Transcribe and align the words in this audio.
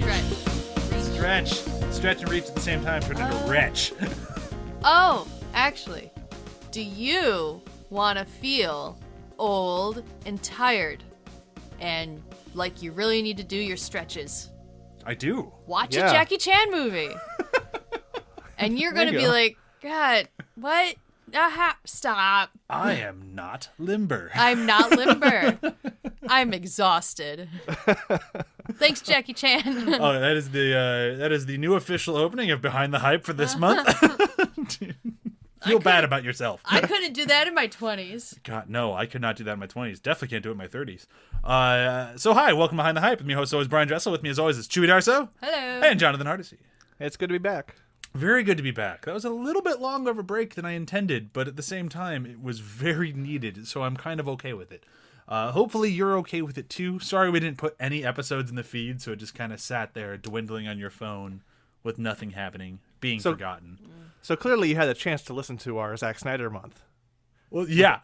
stretch. 0.00 0.24
Stretch. 1.02 1.52
Stretch 1.90 2.20
and 2.22 2.30
reach 2.30 2.44
at 2.44 2.54
the 2.54 2.60
same 2.60 2.84
time 2.84 3.02
turned 3.02 3.18
into 3.18 3.44
oh. 3.44 3.48
wretch. 3.48 3.92
Oh, 4.82 5.28
actually, 5.52 6.10
do 6.70 6.80
you 6.80 7.60
want 7.90 8.18
to 8.18 8.24
feel 8.24 8.98
old 9.38 10.02
and 10.24 10.42
tired, 10.42 11.04
and 11.80 12.22
like 12.54 12.80
you 12.80 12.92
really 12.92 13.20
need 13.20 13.36
to 13.36 13.44
do 13.44 13.58
your 13.58 13.76
stretches? 13.76 14.48
I 15.04 15.14
do. 15.14 15.52
Watch 15.66 15.96
Yeah. 15.96 16.08
a 16.08 16.12
Jackie 16.12 16.36
Chan 16.36 16.70
movie, 16.70 17.10
and 18.58 18.78
you're 18.78 18.92
gonna 18.92 19.12
be 19.12 19.22
go. 19.22 19.28
like, 19.28 19.56
God, 19.82 20.28
what? 20.56 20.94
Aha, 21.34 21.76
stop! 21.84 22.50
I 22.68 22.94
am 22.94 23.34
not 23.36 23.68
limber. 23.78 24.30
I'm 24.34 24.66
not 24.66 24.90
limber. 24.90 25.58
I'm 26.28 26.52
exhausted. 26.52 27.48
Thanks, 28.72 29.00
Jackie 29.00 29.32
Chan. 29.34 29.62
oh, 30.00 30.18
that 30.18 30.36
is 30.36 30.50
the 30.50 30.72
uh, 30.76 31.18
that 31.18 31.30
is 31.32 31.46
the 31.46 31.56
new 31.56 31.74
official 31.74 32.16
opening 32.16 32.50
of 32.50 32.60
Behind 32.60 32.92
the 32.92 32.98
Hype 32.98 33.24
for 33.24 33.32
this 33.32 33.56
month. 33.58 33.88
Feel 35.64 35.78
bad 35.78 36.04
about 36.04 36.24
yourself. 36.24 36.62
I 36.64 36.80
couldn't 36.86 37.12
do 37.12 37.26
that 37.26 37.46
in 37.46 37.54
my 37.54 37.68
20s. 37.68 38.42
God, 38.44 38.70
no, 38.70 38.94
I 38.94 39.06
could 39.06 39.20
not 39.20 39.36
do 39.36 39.44
that 39.44 39.52
in 39.52 39.58
my 39.58 39.66
20s. 39.66 40.02
Definitely 40.02 40.28
can't 40.28 40.42
do 40.42 40.48
it 40.48 40.52
in 40.52 40.58
my 40.58 40.68
30s. 40.68 41.06
Uh, 41.44 42.16
so, 42.16 42.32
hi, 42.34 42.52
welcome 42.52 42.76
behind 42.76 42.96
the 42.96 43.00
hype. 43.02 43.20
I'm 43.20 43.28
your 43.28 43.38
host, 43.38 43.52
always 43.52 43.68
Brian 43.68 43.86
Dressel. 43.88 44.10
With 44.12 44.22
me, 44.22 44.30
as 44.30 44.38
always, 44.38 44.56
is 44.56 44.66
Chewy 44.68 44.88
Darso 44.88 45.28
Hello. 45.42 45.86
and 45.86 46.00
Jonathan 46.00 46.26
Hardesty. 46.26 46.58
It's 46.98 47.16
good 47.16 47.28
to 47.28 47.34
be 47.34 47.38
back. 47.38 47.76
Very 48.14 48.42
good 48.42 48.56
to 48.56 48.62
be 48.62 48.70
back. 48.72 49.04
That 49.04 49.14
was 49.14 49.24
a 49.24 49.30
little 49.30 49.62
bit 49.62 49.80
long 49.80 50.08
of 50.08 50.18
a 50.18 50.22
break 50.22 50.54
than 50.54 50.64
I 50.64 50.72
intended, 50.72 51.32
but 51.32 51.46
at 51.46 51.56
the 51.56 51.62
same 51.62 51.88
time, 51.88 52.26
it 52.26 52.42
was 52.42 52.58
very 52.60 53.12
needed, 53.12 53.68
so 53.68 53.82
I'm 53.84 53.96
kind 53.96 54.18
of 54.18 54.28
okay 54.30 54.52
with 54.52 54.72
it. 54.72 54.84
Uh, 55.28 55.52
hopefully, 55.52 55.90
you're 55.90 56.16
okay 56.18 56.42
with 56.42 56.58
it 56.58 56.68
too. 56.68 56.98
Sorry 56.98 57.30
we 57.30 57.38
didn't 57.38 57.58
put 57.58 57.76
any 57.78 58.04
episodes 58.04 58.50
in 58.50 58.56
the 58.56 58.64
feed, 58.64 59.00
so 59.00 59.12
it 59.12 59.16
just 59.20 59.34
kind 59.34 59.52
of 59.52 59.60
sat 59.60 59.94
there 59.94 60.16
dwindling 60.16 60.66
on 60.66 60.78
your 60.78 60.90
phone 60.90 61.42
with 61.84 61.98
nothing 61.98 62.30
happening, 62.30 62.80
being 63.00 63.20
So- 63.20 63.32
forgotten. 63.32 63.78
So 64.22 64.36
clearly, 64.36 64.68
you 64.68 64.76
had 64.76 64.88
a 64.88 64.94
chance 64.94 65.22
to 65.22 65.32
listen 65.32 65.56
to 65.58 65.78
our 65.78 65.96
Zack 65.96 66.18
Snyder 66.18 66.50
month. 66.50 66.82
Well, 67.50 67.66
yeah. 67.68 67.98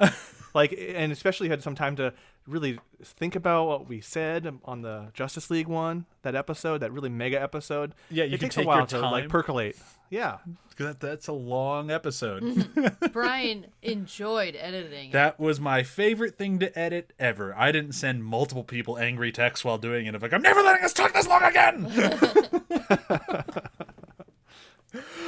Like, 0.54 0.72
and 0.94 1.12
especially 1.12 1.48
had 1.50 1.62
some 1.62 1.74
time 1.74 1.94
to 1.96 2.14
really 2.46 2.78
think 3.02 3.36
about 3.36 3.66
what 3.66 3.88
we 3.88 4.00
said 4.00 4.58
on 4.64 4.80
the 4.80 5.08
Justice 5.12 5.50
League 5.50 5.66
one, 5.68 6.06
that 6.22 6.34
episode, 6.34 6.78
that 6.78 6.90
really 6.92 7.10
mega 7.10 7.40
episode. 7.40 7.94
Yeah, 8.10 8.24
you 8.24 8.34
it 8.34 8.40
can 8.40 8.46
takes 8.46 8.54
take 8.56 8.64
a 8.64 8.68
while 8.68 8.78
your 8.78 8.86
to 8.86 9.00
like 9.00 9.28
percolate. 9.28 9.76
Yeah, 10.08 10.38
that, 10.78 11.00
that's 11.00 11.28
a 11.28 11.32
long 11.32 11.90
episode. 11.90 12.42
Mm-hmm. 12.42 13.06
Brian 13.12 13.66
enjoyed 13.82 14.56
editing. 14.56 15.10
it. 15.10 15.12
That 15.12 15.38
was 15.38 15.60
my 15.60 15.82
favorite 15.82 16.38
thing 16.38 16.58
to 16.60 16.76
edit 16.78 17.12
ever. 17.18 17.54
I 17.54 17.72
didn't 17.72 17.92
send 17.92 18.24
multiple 18.24 18.64
people 18.64 18.96
angry 18.98 19.32
texts 19.32 19.64
while 19.64 19.78
doing 19.78 20.06
it. 20.06 20.14
Of 20.14 20.22
like, 20.22 20.32
I'm 20.32 20.42
never 20.42 20.62
letting 20.62 20.84
us 20.84 20.92
talk 20.94 21.12
this 21.12 21.28
long 21.28 21.42
again. 21.42 21.92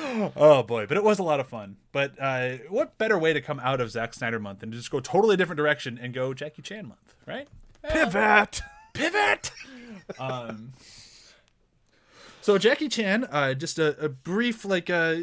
oh 0.36 0.62
boy, 0.62 0.86
but 0.86 0.96
it 0.96 1.04
was 1.04 1.18
a 1.18 1.22
lot 1.22 1.40
of 1.40 1.48
fun. 1.48 1.76
But 1.92 2.14
uh, 2.20 2.56
what 2.68 2.96
better 2.98 3.18
way 3.18 3.32
to 3.32 3.40
come 3.40 3.60
out 3.60 3.80
of 3.80 3.90
Zack 3.90 4.14
Snyder 4.14 4.38
month 4.38 4.60
than 4.60 4.70
to 4.70 4.76
just 4.76 4.90
go 4.90 5.00
totally 5.00 5.36
different 5.36 5.58
direction 5.58 5.98
and 6.00 6.14
go 6.14 6.32
Jackie 6.32 6.62
Chan 6.62 6.86
month, 6.86 7.14
right? 7.26 7.48
pivot. 7.88 8.62
pivot. 8.94 9.50
um, 10.18 10.72
so 12.40 12.56
Jackie 12.56 12.88
Chan, 12.88 13.24
uh, 13.30 13.54
just 13.54 13.78
a, 13.78 13.98
a 13.98 14.08
brief 14.08 14.64
like, 14.64 14.88
uh, 14.88 15.16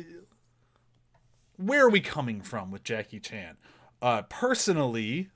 where 1.58 1.86
are 1.86 1.89
we 1.89 2.02
coming 2.02 2.42
from 2.42 2.70
with 2.70 2.83
Jackie 2.83 3.20
Chan? 3.20 3.58
Uh, 4.02 4.21
personally, 4.23 5.30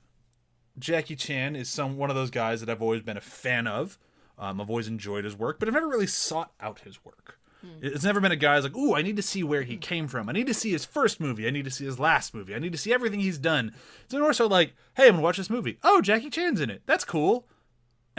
Jackie 0.78 1.16
Chan 1.16 1.56
is 1.56 1.69
some 1.69 1.97
one 1.97 2.09
of 2.09 2.16
those 2.16 2.29
guys 2.29 2.59
that 2.59 2.69
I've 2.69 2.81
always 2.81 3.02
been 3.02 3.18
a 3.18 3.22
fan 3.22 3.66
of. 3.66 3.97
Um, 4.38 4.62
I've 4.62 4.69
always 4.69 4.88
enjoyed 4.88 5.25
his 5.25 5.35
work, 5.35 5.59
but 5.59 5.68
I've 5.68 5.73
never 5.73 5.88
really 5.88 6.07
sought 6.07 6.52
out 6.62 6.81
his 6.81 7.03
work. 7.03 7.38
It's 7.81 8.03
never 8.03 8.20
been 8.20 8.31
a 8.31 8.38
guy's 8.38 8.64
like, 8.64 8.75
ooh, 8.75 8.96
I 8.96 9.02
need 9.02 9.16
to 9.18 9.22
see 9.22 9.44
where 9.44 9.64
he 9.64 9.78
came 9.78 10.08
from. 10.08 10.30
I 10.30 10.31
need 10.31 10.47
to 10.47 10.53
see 10.53 10.72
his 10.72 10.86
first 10.86 11.20
movie. 11.20 11.47
I 11.47 11.50
need 11.50 11.66
to 11.66 11.72
see 11.72 11.86
his 11.86 12.00
last 12.00 12.34
movie. 12.34 12.56
I 12.56 12.59
need 12.59 12.72
to 12.72 12.78
see 12.78 12.94
everything 12.94 13.20
he's 13.20 13.38
done. 13.38 13.74
It's 14.06 14.14
more 14.14 14.34
so 14.34 14.47
like, 14.47 14.74
hey, 14.96 15.08
I'm 15.08 15.14
gonna 15.14 15.24
watch 15.24 15.38
this 15.38 15.50
movie. 15.50 15.78
Oh, 15.84 16.02
Jackie 16.02 16.30
Chan's 16.30 16.62
in 16.62 16.70
it. 16.70 16.84
That's 16.86 17.03
cool 17.03 17.46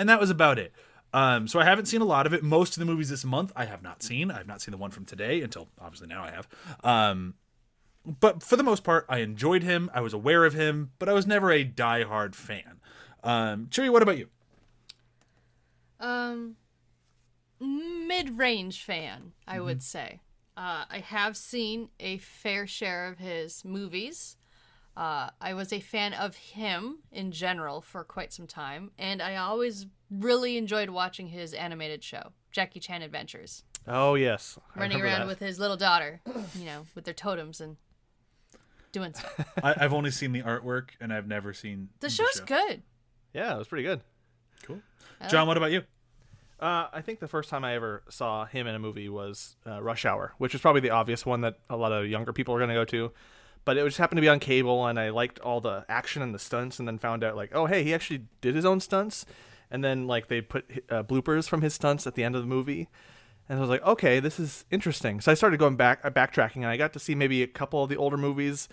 and 0.00 0.08
that 0.08 0.18
was 0.18 0.30
about 0.30 0.58
it. 0.58 0.72
Um, 1.12 1.46
so 1.46 1.60
I 1.60 1.64
haven't 1.64 1.84
seen 1.84 2.00
a 2.00 2.06
lot 2.06 2.26
of 2.26 2.32
it. 2.32 2.42
Most 2.42 2.74
of 2.74 2.80
the 2.80 2.86
movies 2.86 3.10
this 3.10 3.24
month 3.24 3.52
I 3.54 3.66
have 3.66 3.82
not 3.82 4.02
seen. 4.02 4.30
I 4.30 4.38
have 4.38 4.46
not 4.46 4.62
seen 4.62 4.72
the 4.72 4.78
one 4.78 4.90
from 4.90 5.04
today 5.04 5.42
until 5.42 5.68
obviously 5.78 6.08
now 6.08 6.24
I 6.24 6.30
have. 6.30 6.48
Um, 6.82 7.34
but 8.06 8.42
for 8.42 8.56
the 8.56 8.62
most 8.62 8.82
part, 8.82 9.04
I 9.10 9.18
enjoyed 9.18 9.62
him. 9.62 9.90
I 9.92 10.00
was 10.00 10.14
aware 10.14 10.46
of 10.46 10.54
him, 10.54 10.92
but 10.98 11.10
I 11.10 11.12
was 11.12 11.26
never 11.26 11.52
a 11.52 11.64
diehard 11.64 12.34
fan. 12.34 12.80
Um, 13.22 13.68
what 13.76 14.02
about 14.02 14.16
you? 14.16 14.28
Um, 16.00 16.56
mid-range 17.60 18.82
fan, 18.82 19.32
I 19.46 19.60
would 19.60 19.82
say. 19.82 20.20
Uh, 20.56 20.84
I 20.90 20.98
have 20.98 21.36
seen 21.36 21.88
a 22.00 22.18
fair 22.18 22.66
share 22.66 23.06
of 23.08 23.18
his 23.18 23.64
movies. 23.64 24.36
Uh, 24.96 25.30
I 25.40 25.54
was 25.54 25.72
a 25.72 25.80
fan 25.80 26.12
of 26.12 26.36
him 26.36 26.98
in 27.12 27.30
general 27.32 27.80
for 27.80 28.04
quite 28.04 28.32
some 28.32 28.46
time, 28.46 28.90
and 28.98 29.22
I 29.22 29.36
always 29.36 29.86
really 30.10 30.56
enjoyed 30.58 30.90
watching 30.90 31.28
his 31.28 31.54
animated 31.54 32.02
show, 32.02 32.32
Jackie 32.50 32.80
Chan 32.80 33.02
Adventures, 33.02 33.62
Oh 33.86 34.14
yes, 34.14 34.58
I 34.76 34.80
running 34.80 35.00
around 35.00 35.20
that. 35.20 35.26
with 35.28 35.38
his 35.38 35.58
little 35.58 35.76
daughter, 35.76 36.20
you 36.54 36.66
know, 36.66 36.84
with 36.94 37.04
their 37.04 37.14
totems 37.14 37.60
and 37.62 37.76
doing 38.92 39.14
stuff. 39.14 39.48
I, 39.62 39.74
I've 39.78 39.94
only 39.94 40.10
seen 40.10 40.32
the 40.32 40.42
artwork, 40.42 40.90
and 41.00 41.12
I've 41.12 41.26
never 41.28 41.54
seen 41.54 41.88
The 42.00 42.10
show's 42.10 42.34
show. 42.34 42.44
good. 42.44 42.82
Yeah, 43.32 43.54
it 43.54 43.58
was 43.58 43.68
pretty 43.68 43.84
good. 43.84 44.00
Cool. 44.64 44.80
John, 45.30 45.46
what 45.46 45.56
about 45.56 45.70
you? 45.70 45.82
Uh, 46.60 46.88
I 46.92 47.00
think 47.00 47.20
the 47.20 47.28
first 47.28 47.48
time 47.48 47.64
I 47.64 47.74
ever 47.74 48.02
saw 48.10 48.44
him 48.44 48.66
in 48.66 48.74
a 48.74 48.78
movie 48.78 49.08
was 49.08 49.56
uh, 49.66 49.82
Rush 49.82 50.04
Hour, 50.04 50.34
which 50.36 50.54
is 50.54 50.60
probably 50.60 50.82
the 50.82 50.90
obvious 50.90 51.24
one 51.24 51.40
that 51.40 51.58
a 51.70 51.76
lot 51.76 51.90
of 51.90 52.06
younger 52.06 52.34
people 52.34 52.54
are 52.54 52.58
going 52.58 52.68
to 52.68 52.74
go 52.74 52.84
to. 52.84 53.12
But 53.64 53.78
it 53.78 53.84
just 53.84 53.96
happened 53.96 54.18
to 54.18 54.22
be 54.22 54.28
on 54.28 54.40
cable, 54.40 54.86
and 54.86 55.00
I 55.00 55.08
liked 55.08 55.38
all 55.38 55.62
the 55.62 55.86
action 55.88 56.20
and 56.20 56.34
the 56.34 56.38
stunts, 56.38 56.78
and 56.78 56.86
then 56.86 56.98
found 56.98 57.24
out 57.24 57.34
like, 57.34 57.50
oh 57.54 57.64
hey, 57.66 57.82
he 57.82 57.94
actually 57.94 58.26
did 58.42 58.54
his 58.54 58.66
own 58.66 58.80
stunts, 58.80 59.24
and 59.70 59.82
then 59.82 60.06
like 60.06 60.28
they 60.28 60.42
put 60.42 60.84
uh, 60.90 61.02
bloopers 61.02 61.48
from 61.48 61.62
his 61.62 61.72
stunts 61.72 62.06
at 62.06 62.14
the 62.14 62.24
end 62.24 62.34
of 62.34 62.42
the 62.42 62.48
movie, 62.48 62.88
and 63.48 63.58
I 63.58 63.60
was 63.60 63.70
like, 63.70 63.84
okay, 63.84 64.20
this 64.20 64.38
is 64.38 64.64
interesting. 64.70 65.20
So 65.20 65.32
I 65.32 65.34
started 65.34 65.58
going 65.58 65.76
back, 65.76 66.00
uh, 66.04 66.10
backtracking, 66.10 66.56
and 66.56 66.66
I 66.66 66.76
got 66.76 66.92
to 66.92 66.98
see 66.98 67.14
maybe 67.14 67.42
a 67.42 67.46
couple 67.46 67.82
of 67.82 67.88
the 67.88 67.96
older 67.96 68.16
movies, 68.18 68.68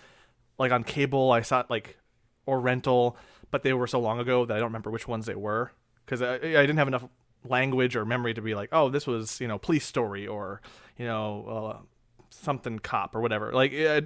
like 0.58 0.72
on 0.72 0.84
cable. 0.84 1.32
I 1.32 1.40
saw 1.40 1.60
it 1.60 1.70
like 1.70 1.96
or 2.44 2.60
rental, 2.60 3.16
but 3.50 3.62
they 3.62 3.72
were 3.72 3.86
so 3.86 4.00
long 4.00 4.18
ago 4.18 4.44
that 4.44 4.54
I 4.54 4.58
don't 4.58 4.68
remember 4.68 4.90
which 4.90 5.08
ones 5.08 5.26
they 5.26 5.34
were 5.34 5.72
because 6.04 6.22
I, 6.22 6.34
I 6.34 6.38
didn't 6.38 6.78
have 6.78 6.88
enough 6.88 7.04
language 7.44 7.96
or 7.96 8.04
memory 8.04 8.34
to 8.34 8.42
be 8.42 8.54
like, 8.54 8.70
oh, 8.72 8.88
this 8.88 9.06
was 9.06 9.40
you 9.40 9.48
know 9.48 9.58
Police 9.58 9.86
Story 9.86 10.26
or 10.26 10.60
you 10.96 11.06
know 11.06 11.44
uh, 11.78 11.82
something 12.30 12.78
cop 12.78 13.14
or 13.14 13.20
whatever. 13.20 13.52
Like 13.52 13.72
I, 13.74 14.02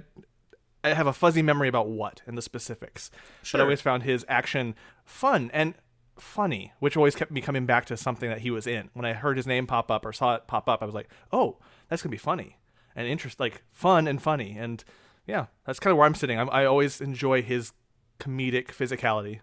I 0.83 0.93
have 0.93 1.07
a 1.07 1.13
fuzzy 1.13 1.41
memory 1.41 1.67
about 1.67 1.87
what 1.87 2.21
and 2.25 2.37
the 2.37 2.41
specifics, 2.41 3.11
but 3.51 3.61
I 3.61 3.63
always 3.63 3.81
found 3.81 4.03
his 4.03 4.25
action 4.27 4.75
fun 5.05 5.49
and 5.53 5.75
funny, 6.17 6.73
which 6.79 6.95
always 6.95 7.15
kept 7.15 7.31
me 7.31 7.41
coming 7.41 7.65
back 7.65 7.85
to 7.85 7.97
something 7.97 8.29
that 8.29 8.39
he 8.39 8.51
was 8.51 8.67
in. 8.67 8.89
When 8.93 9.05
I 9.05 9.13
heard 9.13 9.37
his 9.37 9.47
name 9.47 9.65
pop 9.67 9.89
up 9.89 10.05
or 10.05 10.13
saw 10.13 10.35
it 10.35 10.47
pop 10.47 10.69
up, 10.69 10.81
I 10.81 10.85
was 10.85 10.93
like, 10.93 11.09
oh, 11.31 11.57
that's 11.89 12.01
gonna 12.01 12.11
be 12.11 12.17
funny 12.17 12.57
and 12.95 13.07
interest, 13.07 13.39
like 13.39 13.63
fun 13.71 14.07
and 14.07 14.21
funny, 14.21 14.55
and 14.57 14.83
yeah, 15.25 15.47
that's 15.65 15.79
kind 15.79 15.91
of 15.91 15.97
where 15.97 16.05
I'm 16.05 16.15
sitting. 16.15 16.39
I'm, 16.39 16.49
I 16.49 16.65
always 16.65 17.01
enjoy 17.01 17.41
his 17.41 17.71
comedic 18.19 18.67
physicality. 18.67 19.39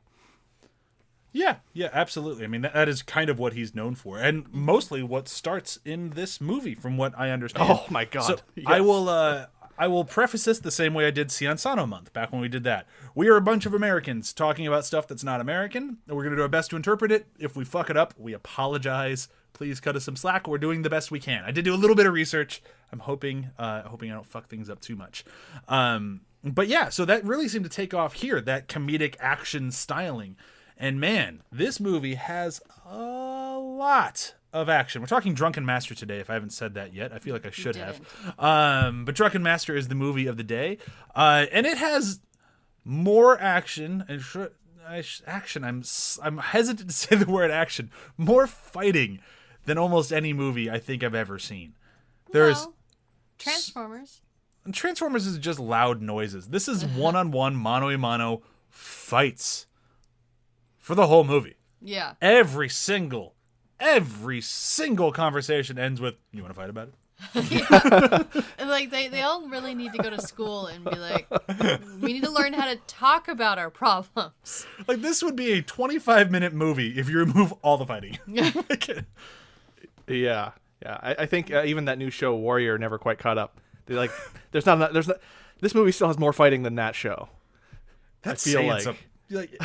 Yeah, 1.33 1.57
yeah, 1.73 1.91
absolutely. 1.93 2.45
I 2.45 2.49
mean, 2.49 2.63
that, 2.63 2.75
that 2.75 2.89
is 2.89 3.03
kind 3.03 3.31
of 3.31 3.39
what 3.39 3.53
he's 3.53 3.75
known 3.75 3.95
for, 3.95 4.19
and 4.19 4.53
mostly 4.53 5.03
what 5.03 5.29
starts 5.29 5.79
in 5.85 6.11
this 6.11 6.41
movie, 6.41 6.75
from 6.75 6.97
what 6.97 7.13
I 7.17 7.31
understand. 7.31 7.71
Oh 7.71 7.87
my 7.91 8.05
God, 8.05 8.23
So 8.23 8.39
yes. 8.57 8.67
I 8.67 8.81
will, 8.81 9.09
uh, 9.09 9.47
I 9.79 9.87
will 9.87 10.05
preface 10.05 10.45
this 10.45 10.59
the 10.59 10.71
same 10.71 10.93
way 10.93 11.07
I 11.07 11.11
did 11.11 11.29
Cianzano 11.29 11.89
month 11.89 12.13
back 12.13 12.33
when 12.33 12.41
we 12.41 12.49
did 12.49 12.65
that. 12.65 12.87
We 13.15 13.29
are 13.29 13.37
a 13.37 13.41
bunch 13.41 13.65
of 13.65 13.75
Americans 13.75 14.33
talking 14.33 14.67
about 14.67 14.85
stuff 14.85 15.07
that's 15.07 15.25
not 15.25 15.41
American, 15.41 15.99
and 16.07 16.17
we're 16.17 16.23
going 16.25 16.33
to 16.33 16.37
do 16.37 16.43
our 16.43 16.49
best 16.49 16.71
to 16.71 16.77
interpret 16.77 17.13
it. 17.13 17.27
If 17.39 17.57
we 17.57 17.65
fuck 17.65 17.91
it 17.91 17.97
up, 17.97 18.13
we 18.19 18.33
apologize. 18.33 19.29
Please 19.53 19.81
cut 19.81 19.97
us 19.97 20.05
some 20.05 20.17
slack. 20.17 20.47
We're 20.49 20.59
doing 20.59 20.83
the 20.83 20.91
best 20.91 21.11
we 21.11 21.21
can. 21.21 21.45
I 21.45 21.51
did 21.51 21.65
do 21.65 21.75
a 21.75 21.77
little 21.77 21.97
bit 21.97 22.07
of 22.07 22.13
research. 22.13 22.63
I'm 22.93 23.01
hoping, 23.01 23.51
uh, 23.59 23.83
hoping 23.83 24.11
I 24.11 24.15
don't 24.15 24.27
fuck 24.27 24.49
things 24.49 24.69
up 24.69 24.81
too 24.81 24.97
much. 24.97 25.25
Um, 25.69 26.23
but 26.43 26.69
yeah, 26.69 26.89
so 26.89 27.05
that 27.05 27.25
really 27.25 27.49
seemed 27.49 27.65
to 27.65 27.71
take 27.71 27.95
off 27.95 28.15
here. 28.15 28.41
That 28.41 28.69
comedic 28.69 29.15
action 29.21 29.71
styling. 29.71 30.37
And 30.81 30.99
man, 30.99 31.43
this 31.53 31.79
movie 31.79 32.15
has 32.15 32.63
a 32.87 33.59
lot 33.59 34.35
of 34.53 34.69
action. 34.71 35.03
We're 35.03 35.09
talking 35.09 35.35
Drunken 35.35 35.65
Master 35.67 35.95
today, 35.95 36.21
if 36.21 36.31
I 36.31 36.33
haven't 36.35 36.55
said 36.55 36.73
that 36.75 36.95
yet. 36.95 37.13
I 37.13 37.19
feel 37.19 37.35
like 37.35 37.45
I 37.47 37.51
should 37.51 37.77
have. 37.77 38.01
Um, 38.39 39.05
but 39.05 39.15
Drunken 39.15 39.43
Master 39.43 39.77
is 39.77 39.89
the 39.89 39.95
movie 39.95 40.27
of 40.27 40.39
the 40.39 40.43
day. 40.43 40.79
Uh, 41.15 41.45
and 41.53 41.67
it 41.67 41.77
has 41.77 42.21
more 42.83 43.39
action 43.39 44.05
and 44.09 44.23
sh- 44.23 44.39
sh- 45.03 45.21
action. 45.27 45.65
I'm 45.65 45.81
s- 45.81 46.19
I'm 46.23 46.39
hesitant 46.39 46.89
to 46.89 46.97
say 46.97 47.15
the 47.15 47.31
word 47.31 47.51
action. 47.51 47.91
More 48.17 48.47
fighting 48.47 49.21
than 49.67 49.77
almost 49.77 50.13
any 50.15 50.33
movie 50.33 50.71
I 50.71 50.79
think 50.79 51.05
I've 51.05 51.15
ever 51.15 51.39
seen. 51.39 51.75
There's 52.33 52.57
Well, 52.57 52.75
Transformers. 53.39 54.23
Transformers 54.73 55.27
is 55.27 55.37
just 55.39 55.59
loud 55.61 56.01
noises. 56.01 56.49
This 56.49 56.69
is 56.69 56.85
one 56.87 57.17
on 57.17 57.31
one, 57.33 57.55
mano 57.55 57.91
a 57.91 57.99
mano 57.99 58.43
fights 58.69 59.67
for 60.91 60.97
the 60.97 61.07
whole 61.07 61.23
movie. 61.25 61.55
Yeah. 61.81 62.15
Every 62.21 62.69
single, 62.69 63.35
every 63.79 64.41
single 64.41 65.13
conversation 65.13 65.79
ends 65.79 66.01
with, 66.01 66.15
You 66.33 66.43
want 66.43 66.53
to 66.55 66.61
fight 66.61 66.69
about 66.69 66.89
it? 66.89 66.95
And 68.59 68.69
like 68.71 68.91
they, 68.91 69.09
they 69.09 69.23
all 69.23 69.47
really 69.49 69.75
need 69.75 69.93
to 69.93 69.99
go 70.03 70.11
to 70.11 70.21
school 70.21 70.67
and 70.67 70.85
be 70.85 70.97
like, 70.97 71.27
we 72.01 72.13
need 72.13 72.25
to 72.25 72.31
learn 72.31 72.53
how 72.55 72.65
to 72.67 72.77
talk 72.87 73.29
about 73.29 73.59
our 73.59 73.71
problems. 73.71 74.67
Like, 74.89 75.01
this 75.03 75.23
would 75.23 75.37
be 75.37 75.53
a 75.53 75.63
25 75.63 76.31
minute 76.31 76.53
movie 76.55 76.99
if 76.99 77.09
you 77.09 77.19
remove 77.19 77.53
all 77.63 77.77
the 77.79 77.87
fighting. 77.87 78.19
Like, 78.27 79.05
Yeah, 80.09 80.53
yeah. 80.83 80.99
I, 81.03 81.15
I 81.21 81.27
think 81.27 81.53
uh, 81.53 81.63
even 81.67 81.85
that 81.85 81.99
new 81.99 82.11
show 82.11 82.35
Warrior 82.35 82.79
never 82.79 82.99
quite 82.99 83.19
caught 83.19 83.39
up. 83.39 83.61
They 83.87 83.95
like, 83.95 84.11
there's 84.51 84.67
not 84.67 84.79
enough- 84.79 84.93
there's 84.93 85.09
not. 85.09 85.19
This 85.61 85.75
movie 85.75 85.93
still 85.93 86.09
has 86.09 86.19
more 86.19 86.33
fighting 86.33 86.63
than 86.63 86.75
that 86.77 86.95
show. 86.95 87.29
That's 88.23 88.43
feel 88.45 88.65
like- 88.65 88.83
some- 88.83 88.97
like 89.31 89.57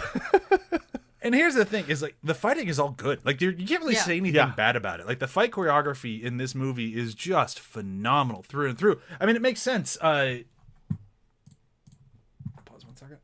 and 1.26 1.36
here's 1.36 1.56
the 1.56 1.66
thing 1.66 1.86
is 1.90 2.02
like 2.02 2.16
the 2.24 2.34
fighting 2.36 2.68
is 2.70 2.80
all 2.80 2.92
good. 2.92 3.20
Like 3.26 3.42
you 3.42 3.52
can't 3.54 3.82
really 3.82 3.96
Yeah. 3.96 4.04
say 4.04 4.18
anything 4.18 4.36
Yeah. 4.36 4.54
bad 4.56 4.76
about 4.78 5.00
it. 5.02 5.08
Like 5.08 5.20
the 5.20 5.28
fight 5.28 5.52
choreography 5.52 6.22
in 6.22 6.38
this 6.38 6.56
movie 6.56 6.96
is 6.96 7.14
just 7.16 7.60
phenomenal 7.60 8.44
through 8.44 8.70
and 8.70 8.78
through. 8.78 9.02
I 9.20 9.26
mean 9.26 9.36
it 9.36 9.42
makes 9.42 9.62
sense 9.62 9.98
uh 10.02 10.38
pause 12.66 12.86
one 12.86 12.96
second. 12.96 13.18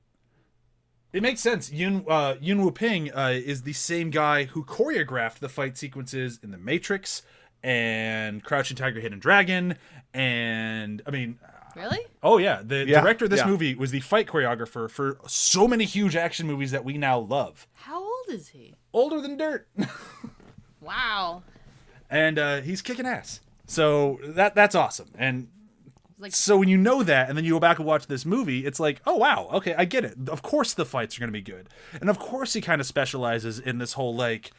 It 1.14 1.22
makes 1.22 1.42
sense. 1.42 1.72
Yuen 1.72 2.04
uh 2.08 2.36
Yuen 2.42 2.62
Woo-ping 2.62 3.14
uh 3.14 3.30
is 3.34 3.62
the 3.62 3.74
same 3.74 4.10
guy 4.10 4.46
who 4.46 4.64
choreographed 4.66 5.40
the 5.40 5.50
fight 5.50 5.78
sequences 5.78 6.40
in 6.44 6.52
the 6.52 6.58
matrix 6.58 7.22
and 7.64 8.44
crouching 8.44 8.76
tiger 8.78 9.00
hidden 9.00 9.20
dragon. 9.20 9.76
And 10.14 11.02
i 11.06 11.12
mean 11.12 11.38
Really? 11.76 12.00
Oh 12.24 12.38
yeah, 12.38 12.62
the 12.64 12.86
Yeah, 12.86 13.02
director 13.02 13.26
of 13.26 13.32
this 13.32 13.40
yeah. 13.42 13.48
movie 13.48 13.76
was 13.76 13.92
the 13.92 14.00
fight 14.02 14.28
choreographer 14.28 14.90
for 14.90 15.18
so 15.28 15.68
many 15.68 15.86
huge 15.86 16.16
action 16.16 16.48
movies 16.48 16.72
that 16.72 16.84
we 16.86 16.98
now 16.98 17.20
love. 17.20 17.68
How 17.74 18.02
old 18.02 18.26
is 18.30 18.50
he? 18.50 18.76
Older 18.94 19.22
than 19.22 19.38
dirt, 19.38 19.68
Wow. 20.82 21.44
and 22.10 22.38
uh, 22.40 22.62
he's 22.62 22.82
kicking 22.82 23.06
ass. 23.06 23.40
So 23.68 24.20
that 24.24 24.56
that's 24.56 24.76
awesome. 24.76 25.12
And 25.18 25.48
Like 26.20 26.34
so 26.34 26.58
when 26.58 26.68
you 26.68 26.78
know 26.78 27.04
that, 27.04 27.30
and 27.30 27.38
then 27.38 27.46
you 27.46 27.52
go 27.54 27.60
back 27.60 27.78
and 27.80 27.88
watch 27.88 28.08
this 28.08 28.26
movie, 28.26 28.66
it's 28.66 28.80
like, 28.80 29.02
oh 29.06 29.16
wow, 29.18 29.50
okay, 29.54 29.74
I 29.78 29.86
get 29.86 30.04
it. 30.04 30.16
Of 30.28 30.42
course 30.42 30.74
the 30.74 30.86
fights 30.86 31.16
are 31.18 31.20
going 31.20 31.30
to 31.30 31.34
be 31.34 31.42
good, 31.42 31.70
and 32.00 32.10
of 32.10 32.20
course 32.20 32.54
he 32.54 32.62
kind 32.62 32.82
of 32.82 32.88
specializes 32.88 33.60
in 33.60 33.78
this 33.78 33.94
whole 33.94 34.16
like. 34.16 34.52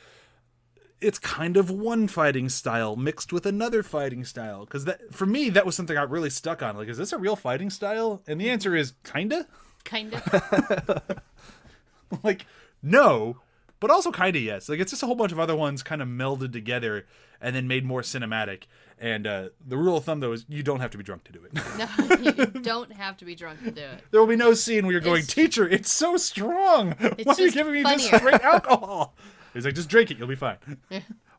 It's 1.02 1.18
kind 1.18 1.56
of 1.56 1.70
one 1.70 2.08
fighting 2.08 2.48
style 2.48 2.96
mixed 2.96 3.32
with 3.32 3.44
another 3.46 3.82
fighting 3.82 4.24
style. 4.24 4.64
Because 4.64 4.84
that, 4.86 5.12
for 5.12 5.26
me, 5.26 5.50
that 5.50 5.66
was 5.66 5.74
something 5.74 5.96
I 5.98 6.02
really 6.02 6.30
stuck 6.30 6.62
on. 6.62 6.76
Like, 6.76 6.88
is 6.88 6.96
this 6.98 7.12
a 7.12 7.18
real 7.18 7.36
fighting 7.36 7.70
style? 7.70 8.22
And 8.26 8.40
the 8.40 8.48
answer 8.50 8.74
is 8.76 8.92
kinda. 9.04 9.46
kind 9.84 10.14
of. 10.14 11.02
like 12.22 12.46
no 12.82 13.38
but 13.80 13.90
also 13.90 14.12
kind 14.12 14.36
of 14.36 14.42
yes 14.42 14.68
like 14.68 14.78
it's 14.80 14.90
just 14.90 15.02
a 15.02 15.06
whole 15.06 15.14
bunch 15.14 15.32
of 15.32 15.40
other 15.40 15.56
ones 15.56 15.82
kind 15.82 16.02
of 16.02 16.08
melded 16.08 16.52
together 16.52 17.06
and 17.40 17.56
then 17.56 17.66
made 17.66 17.84
more 17.84 18.02
cinematic 18.02 18.64
and 18.98 19.26
uh, 19.26 19.48
the 19.66 19.76
rule 19.76 19.96
of 19.96 20.04
thumb 20.04 20.20
though 20.20 20.32
is 20.32 20.44
you 20.48 20.62
don't 20.62 20.80
have 20.80 20.90
to 20.90 20.98
be 20.98 21.02
drunk 21.04 21.24
to 21.24 21.32
do 21.32 21.40
it 21.44 21.52
No, 21.78 22.16
you 22.32 22.46
don't 22.62 22.92
have 22.92 23.16
to 23.18 23.24
be 23.24 23.34
drunk 23.34 23.62
to 23.64 23.70
do 23.70 23.80
it. 23.80 24.02
there 24.10 24.20
will 24.20 24.28
be 24.28 24.36
no 24.36 24.54
scene 24.54 24.84
where 24.84 24.92
you're 24.92 25.00
going 25.00 25.24
teacher 25.24 25.68
it's 25.68 25.90
so 25.90 26.16
strong 26.16 26.92
why 27.00 27.34
are 27.34 27.40
you 27.40 27.50
giving 27.50 27.72
me 27.72 27.82
just 27.82 28.10
funnier." 28.10 28.18
straight 28.18 28.40
alcohol 28.42 29.14
he's 29.52 29.64
like 29.64 29.74
just 29.74 29.88
drink 29.88 30.10
it 30.10 30.18
you'll 30.18 30.28
be 30.28 30.34
fine 30.34 30.56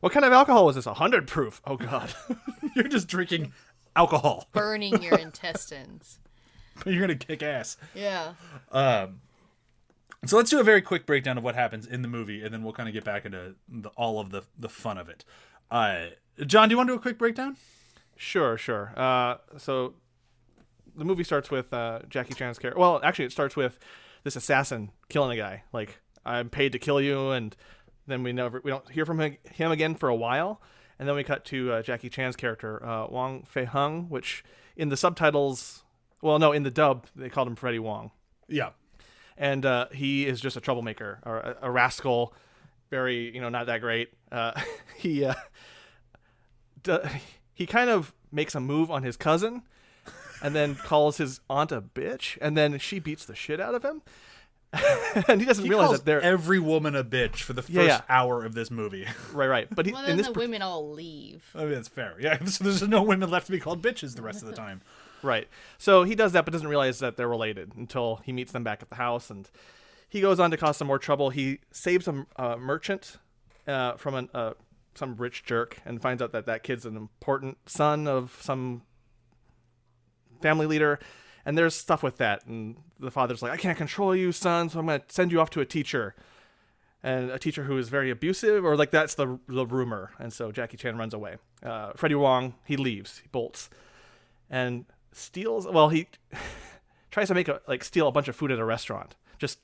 What 0.00 0.12
kind 0.12 0.24
of 0.26 0.32
alcohol 0.32 0.66
was 0.66 0.76
this? 0.76 0.84
A 0.86 0.94
hundred 0.94 1.26
proof. 1.26 1.62
Oh 1.66 1.76
God. 1.78 2.12
you're 2.76 2.88
just 2.88 3.08
drinking 3.08 3.52
alcohol 3.96 4.48
Burning 4.52 5.02
your 5.02 5.18
intestines. 5.18 6.18
you're 6.86 7.00
gonna 7.00 7.14
kick 7.16 7.42
ass 7.42 7.76
Yeah. 7.94 8.34
Um, 8.70 9.20
so 10.26 10.36
let's 10.36 10.50
do 10.50 10.60
a 10.60 10.64
very 10.64 10.82
quick 10.82 11.06
breakdown 11.06 11.38
of 11.38 11.44
what 11.44 11.54
happens 11.54 11.86
in 11.86 12.02
the 12.02 12.08
movie 12.08 12.42
and 12.42 12.52
then 12.52 12.62
we'll 12.62 12.72
kind 12.72 12.88
of 12.88 12.92
get 12.92 13.04
back 13.04 13.24
into 13.24 13.54
the, 13.68 13.88
all 13.90 14.20
of 14.20 14.30
the, 14.30 14.42
the 14.58 14.68
fun 14.68 14.98
of 14.98 15.08
it 15.08 15.24
uh, 15.70 16.06
john 16.44 16.68
do 16.68 16.74
you 16.74 16.76
want 16.76 16.88
to 16.88 16.92
do 16.94 16.98
a 16.98 17.02
quick 17.02 17.18
breakdown 17.18 17.56
Sure, 18.16 18.56
sure. 18.56 18.92
Uh, 18.96 19.36
so 19.58 19.94
the 20.96 21.04
movie 21.04 21.24
starts 21.24 21.50
with 21.50 21.72
uh, 21.72 22.00
Jackie 22.08 22.34
Chan's 22.34 22.58
character. 22.58 22.78
Well, 22.78 23.00
actually, 23.02 23.24
it 23.26 23.32
starts 23.32 23.56
with 23.56 23.78
this 24.22 24.36
assassin 24.36 24.90
killing 25.08 25.38
a 25.38 25.40
guy. 25.42 25.64
Like, 25.72 26.00
I'm 26.24 26.48
paid 26.48 26.72
to 26.72 26.78
kill 26.78 27.00
you, 27.00 27.30
and 27.30 27.56
then 28.06 28.22
we 28.22 28.32
never 28.32 28.60
we 28.62 28.70
don't 28.70 28.88
hear 28.90 29.06
from 29.06 29.20
him, 29.20 29.36
him 29.50 29.70
again 29.70 29.94
for 29.94 30.08
a 30.08 30.14
while, 30.14 30.60
and 30.98 31.08
then 31.08 31.16
we 31.16 31.24
cut 31.24 31.44
to 31.46 31.72
uh, 31.72 31.82
Jackie 31.82 32.08
Chan's 32.08 32.36
character, 32.36 32.84
uh, 32.84 33.06
Wong 33.08 33.44
Fei 33.44 33.64
Hung, 33.64 34.08
which 34.08 34.44
in 34.76 34.88
the 34.88 34.96
subtitles, 34.96 35.82
well, 36.20 36.38
no, 36.38 36.52
in 36.52 36.62
the 36.62 36.70
dub 36.70 37.06
they 37.14 37.28
called 37.28 37.48
him 37.48 37.56
Freddie 37.56 37.78
Wong, 37.78 38.10
yeah. 38.48 38.70
And 39.36 39.66
uh, 39.66 39.88
he 39.92 40.26
is 40.26 40.40
just 40.40 40.56
a 40.56 40.60
troublemaker 40.60 41.18
or 41.24 41.38
a, 41.38 41.56
a 41.62 41.70
rascal, 41.70 42.32
very 42.90 43.34
you 43.34 43.40
know 43.40 43.48
not 43.48 43.66
that 43.66 43.80
great. 43.80 44.10
Uh, 44.30 44.52
he 44.96 45.24
uh, 45.24 45.34
d- 46.82 46.98
he 47.52 47.66
kind 47.66 47.90
of 47.90 48.14
makes 48.30 48.54
a 48.54 48.60
move 48.60 48.90
on 48.90 49.02
his 49.02 49.16
cousin, 49.16 49.62
and 50.42 50.54
then 50.54 50.74
calls 50.74 51.16
his 51.16 51.40
aunt 51.48 51.72
a 51.72 51.80
bitch, 51.80 52.38
and 52.40 52.56
then 52.56 52.78
she 52.78 52.98
beats 52.98 53.24
the 53.24 53.34
shit 53.34 53.60
out 53.60 53.74
of 53.74 53.84
him, 53.84 54.02
and 55.28 55.40
he 55.40 55.46
doesn't 55.46 55.64
he 55.64 55.70
realize 55.70 55.86
calls 55.88 55.98
that 55.98 56.04
they're 56.04 56.20
every 56.20 56.58
woman 56.58 56.94
a 56.94 57.04
bitch 57.04 57.36
for 57.42 57.52
the 57.52 57.62
first 57.62 57.74
Yeah, 57.74 57.82
yeah. 57.82 58.00
hour 58.08 58.44
of 58.44 58.54
this 58.54 58.70
movie 58.70 59.06
right, 59.32 59.46
right. 59.46 59.68
But 59.74 59.86
he, 59.86 59.92
Well, 59.92 60.02
in 60.02 60.08
then 60.08 60.16
this 60.16 60.26
the 60.26 60.32
par- 60.32 60.42
women 60.42 60.62
all 60.62 60.90
leave. 60.92 61.44
I 61.54 61.64
mean, 61.64 61.70
that's 61.70 61.88
fair. 61.88 62.14
Yeah, 62.20 62.42
so 62.44 62.64
there's 62.64 62.82
no 62.86 63.02
women 63.02 63.30
left 63.30 63.46
to 63.46 63.52
be 63.52 63.60
called 63.60 63.82
bitches 63.82 64.16
the 64.16 64.22
rest 64.22 64.42
of 64.42 64.48
the 64.48 64.54
time. 64.54 64.80
Right. 65.22 65.48
So 65.78 66.02
he 66.04 66.14
does 66.14 66.32
that, 66.32 66.44
but 66.44 66.52
doesn't 66.52 66.68
realize 66.68 66.98
that 66.98 67.16
they're 67.16 67.28
related 67.28 67.72
until 67.76 68.16
he 68.24 68.32
meets 68.32 68.52
them 68.52 68.62
back 68.64 68.82
at 68.82 68.90
the 68.90 68.96
house, 68.96 69.30
and 69.30 69.48
he 70.08 70.20
goes 70.20 70.38
on 70.38 70.50
to 70.50 70.56
cause 70.56 70.76
some 70.76 70.86
more 70.86 70.98
trouble. 70.98 71.30
He 71.30 71.60
saves 71.72 72.06
a 72.06 72.26
uh, 72.36 72.56
merchant 72.56 73.16
uh, 73.66 73.94
from 73.94 74.14
an, 74.14 74.28
uh, 74.34 74.52
some 74.94 75.16
rich 75.16 75.44
jerk, 75.44 75.78
and 75.86 76.02
finds 76.02 76.20
out 76.22 76.32
that 76.32 76.44
that 76.46 76.62
kid's 76.62 76.84
an 76.84 76.96
important 76.96 77.56
son 77.66 78.06
of 78.06 78.38
some 78.42 78.82
family 80.42 80.66
leader. 80.66 80.98
And 81.46 81.58
there's 81.58 81.74
stuff 81.74 82.02
with 82.02 82.16
that, 82.18 82.46
and 82.46 82.76
the 82.98 83.10
father's 83.10 83.42
like, 83.42 83.52
"I 83.52 83.56
can't 83.56 83.76
control 83.76 84.16
you, 84.16 84.32
son, 84.32 84.70
so 84.70 84.78
I'm 84.78 84.86
going 84.86 85.00
to 85.00 85.06
send 85.08 85.30
you 85.30 85.40
off 85.40 85.50
to 85.50 85.60
a 85.60 85.66
teacher." 85.66 86.14
and 87.04 87.30
a 87.30 87.38
teacher 87.38 87.64
who 87.64 87.76
is 87.76 87.90
very 87.90 88.10
abusive, 88.10 88.64
or 88.64 88.76
like 88.76 88.90
that's 88.90 89.14
the 89.14 89.38
the 89.46 89.66
rumor. 89.66 90.12
And 90.18 90.32
so 90.32 90.50
Jackie 90.50 90.78
Chan 90.78 90.96
runs 90.96 91.12
away. 91.12 91.36
Uh, 91.62 91.92
Freddie 91.94 92.14
Wong 92.14 92.54
he 92.64 92.76
leaves, 92.76 93.18
he 93.18 93.28
bolts, 93.30 93.68
and 94.48 94.86
steals. 95.12 95.68
Well, 95.68 95.90
he 95.90 96.08
tries 97.10 97.28
to 97.28 97.34
make 97.34 97.46
a 97.46 97.60
like 97.68 97.84
steal 97.84 98.08
a 98.08 98.12
bunch 98.12 98.26
of 98.26 98.34
food 98.34 98.50
at 98.50 98.58
a 98.58 98.64
restaurant. 98.64 99.16
Just 99.38 99.58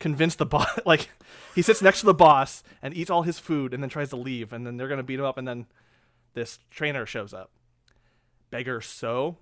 convince 0.00 0.34
the 0.34 0.46
boss. 0.54 0.80
Like 0.84 1.10
he 1.54 1.62
sits 1.62 1.80
next 1.80 2.00
to 2.00 2.06
the 2.06 2.14
boss 2.14 2.64
and 2.82 2.92
eats 2.92 3.08
all 3.08 3.22
his 3.22 3.38
food, 3.38 3.72
and 3.72 3.80
then 3.80 3.88
tries 3.88 4.10
to 4.10 4.16
leave. 4.16 4.52
And 4.52 4.66
then 4.66 4.76
they're 4.76 4.88
gonna 4.88 5.04
beat 5.04 5.20
him 5.20 5.24
up, 5.24 5.38
and 5.38 5.46
then 5.46 5.66
this 6.34 6.58
trainer 6.72 7.06
shows 7.06 7.32
up, 7.32 7.52
beggar 8.50 8.80
so, 8.80 9.36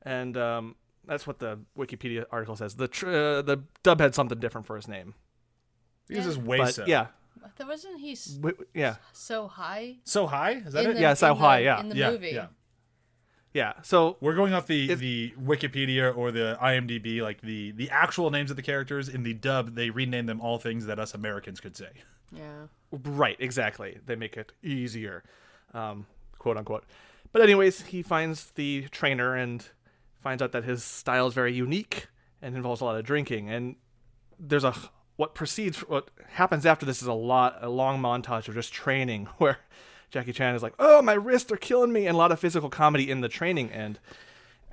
and 0.00 0.34
um, 0.38 0.76
that's 1.06 1.26
what 1.26 1.38
the 1.38 1.60
Wikipedia 1.78 2.24
article 2.30 2.56
says. 2.56 2.76
The 2.76 2.88
tr- 2.88 3.08
uh, 3.08 3.42
the 3.42 3.62
dub 3.82 4.00
had 4.00 4.14
something 4.14 4.38
different 4.38 4.66
for 4.66 4.76
his 4.76 4.88
name, 4.88 5.14
He 6.08 6.16
uses 6.16 6.36
Yeah. 6.36 6.42
way 6.42 6.58
but 6.58 6.74
so. 6.74 6.84
yeah, 6.86 7.06
That 7.56 7.66
wasn't 7.66 8.00
he 8.00 8.12
s- 8.12 8.26
w- 8.34 8.56
yeah. 8.74 8.96
so 9.12 9.48
high 9.48 9.98
So 10.04 10.26
high? 10.26 10.52
Is 10.66 10.72
that 10.72 10.84
in 10.84 10.90
it? 10.90 10.94
the, 10.94 11.00
Yeah, 11.00 11.14
so 11.14 11.32
in 11.32 11.34
the- 11.38 11.40
high, 11.40 11.58
yeah. 11.60 11.80
in 11.80 11.88
the 11.88 11.96
yeah, 11.96 12.10
movie? 12.10 12.30
yeah. 12.30 12.46
Yeah. 13.52 13.72
So 13.82 14.16
We're 14.20 14.34
going 14.36 14.52
off 14.54 14.66
the 14.68 14.92
If- 14.92 14.98
the 15.00 15.32
Wikipedia 15.40 16.16
or 16.16 16.30
the 16.30 16.56
IMDb, 16.62 17.20
like 17.20 17.40
the 17.40 17.72
the 17.72 17.90
actual 17.90 18.30
names 18.30 18.50
of 18.50 18.56
the 18.56 18.62
characters 18.62 19.08
in 19.08 19.24
the 19.24 19.34
dub. 19.34 19.74
They 19.74 19.90
rename 19.90 20.26
them 20.26 20.40
all 20.40 20.58
things 20.58 20.86
that 20.86 20.98
us 21.00 21.14
Americans 21.14 21.58
could 21.60 21.76
say. 21.76 21.90
Yeah. 22.32 22.66
right, 22.92 23.36
exactly. 23.40 23.98
They 24.06 24.14
make 24.16 24.36
it 24.36 24.52
easier, 24.62 25.24
um, 25.74 26.06
quote 26.38 26.56
unquote. 26.56 26.84
But 27.32 27.42
anyways, 27.42 27.82
he 27.86 28.02
finds 28.02 28.52
the 28.52 28.86
trainer 28.90 29.34
and 29.34 29.68
finds 30.22 30.42
out 30.42 30.52
that 30.52 30.64
his 30.64 30.84
style 30.84 31.26
is 31.26 31.34
very 31.34 31.52
unique 31.52 32.08
and 32.42 32.56
involves 32.56 32.80
a 32.80 32.84
lot 32.84 32.96
of 32.96 33.04
drinking. 33.04 33.50
And 33.50 33.76
there's 34.38 34.64
a 34.64 34.74
what 35.16 35.34
proceeds, 35.34 35.80
what 35.80 36.10
happens 36.28 36.64
after 36.64 36.86
this 36.86 37.02
is 37.02 37.08
a 37.08 37.12
lot, 37.12 37.58
a 37.60 37.68
long 37.68 38.00
montage 38.00 38.48
of 38.48 38.54
just 38.54 38.72
training 38.72 39.26
where 39.38 39.58
Jackie 40.10 40.32
Chan 40.32 40.54
is 40.54 40.62
like, 40.62 40.74
"Oh, 40.78 41.02
my 41.02 41.12
wrists 41.12 41.52
are 41.52 41.56
killing 41.56 41.92
me," 41.92 42.06
and 42.06 42.14
a 42.14 42.18
lot 42.18 42.32
of 42.32 42.40
physical 42.40 42.70
comedy 42.70 43.10
in 43.10 43.20
the 43.20 43.28
training 43.28 43.70
end. 43.70 43.98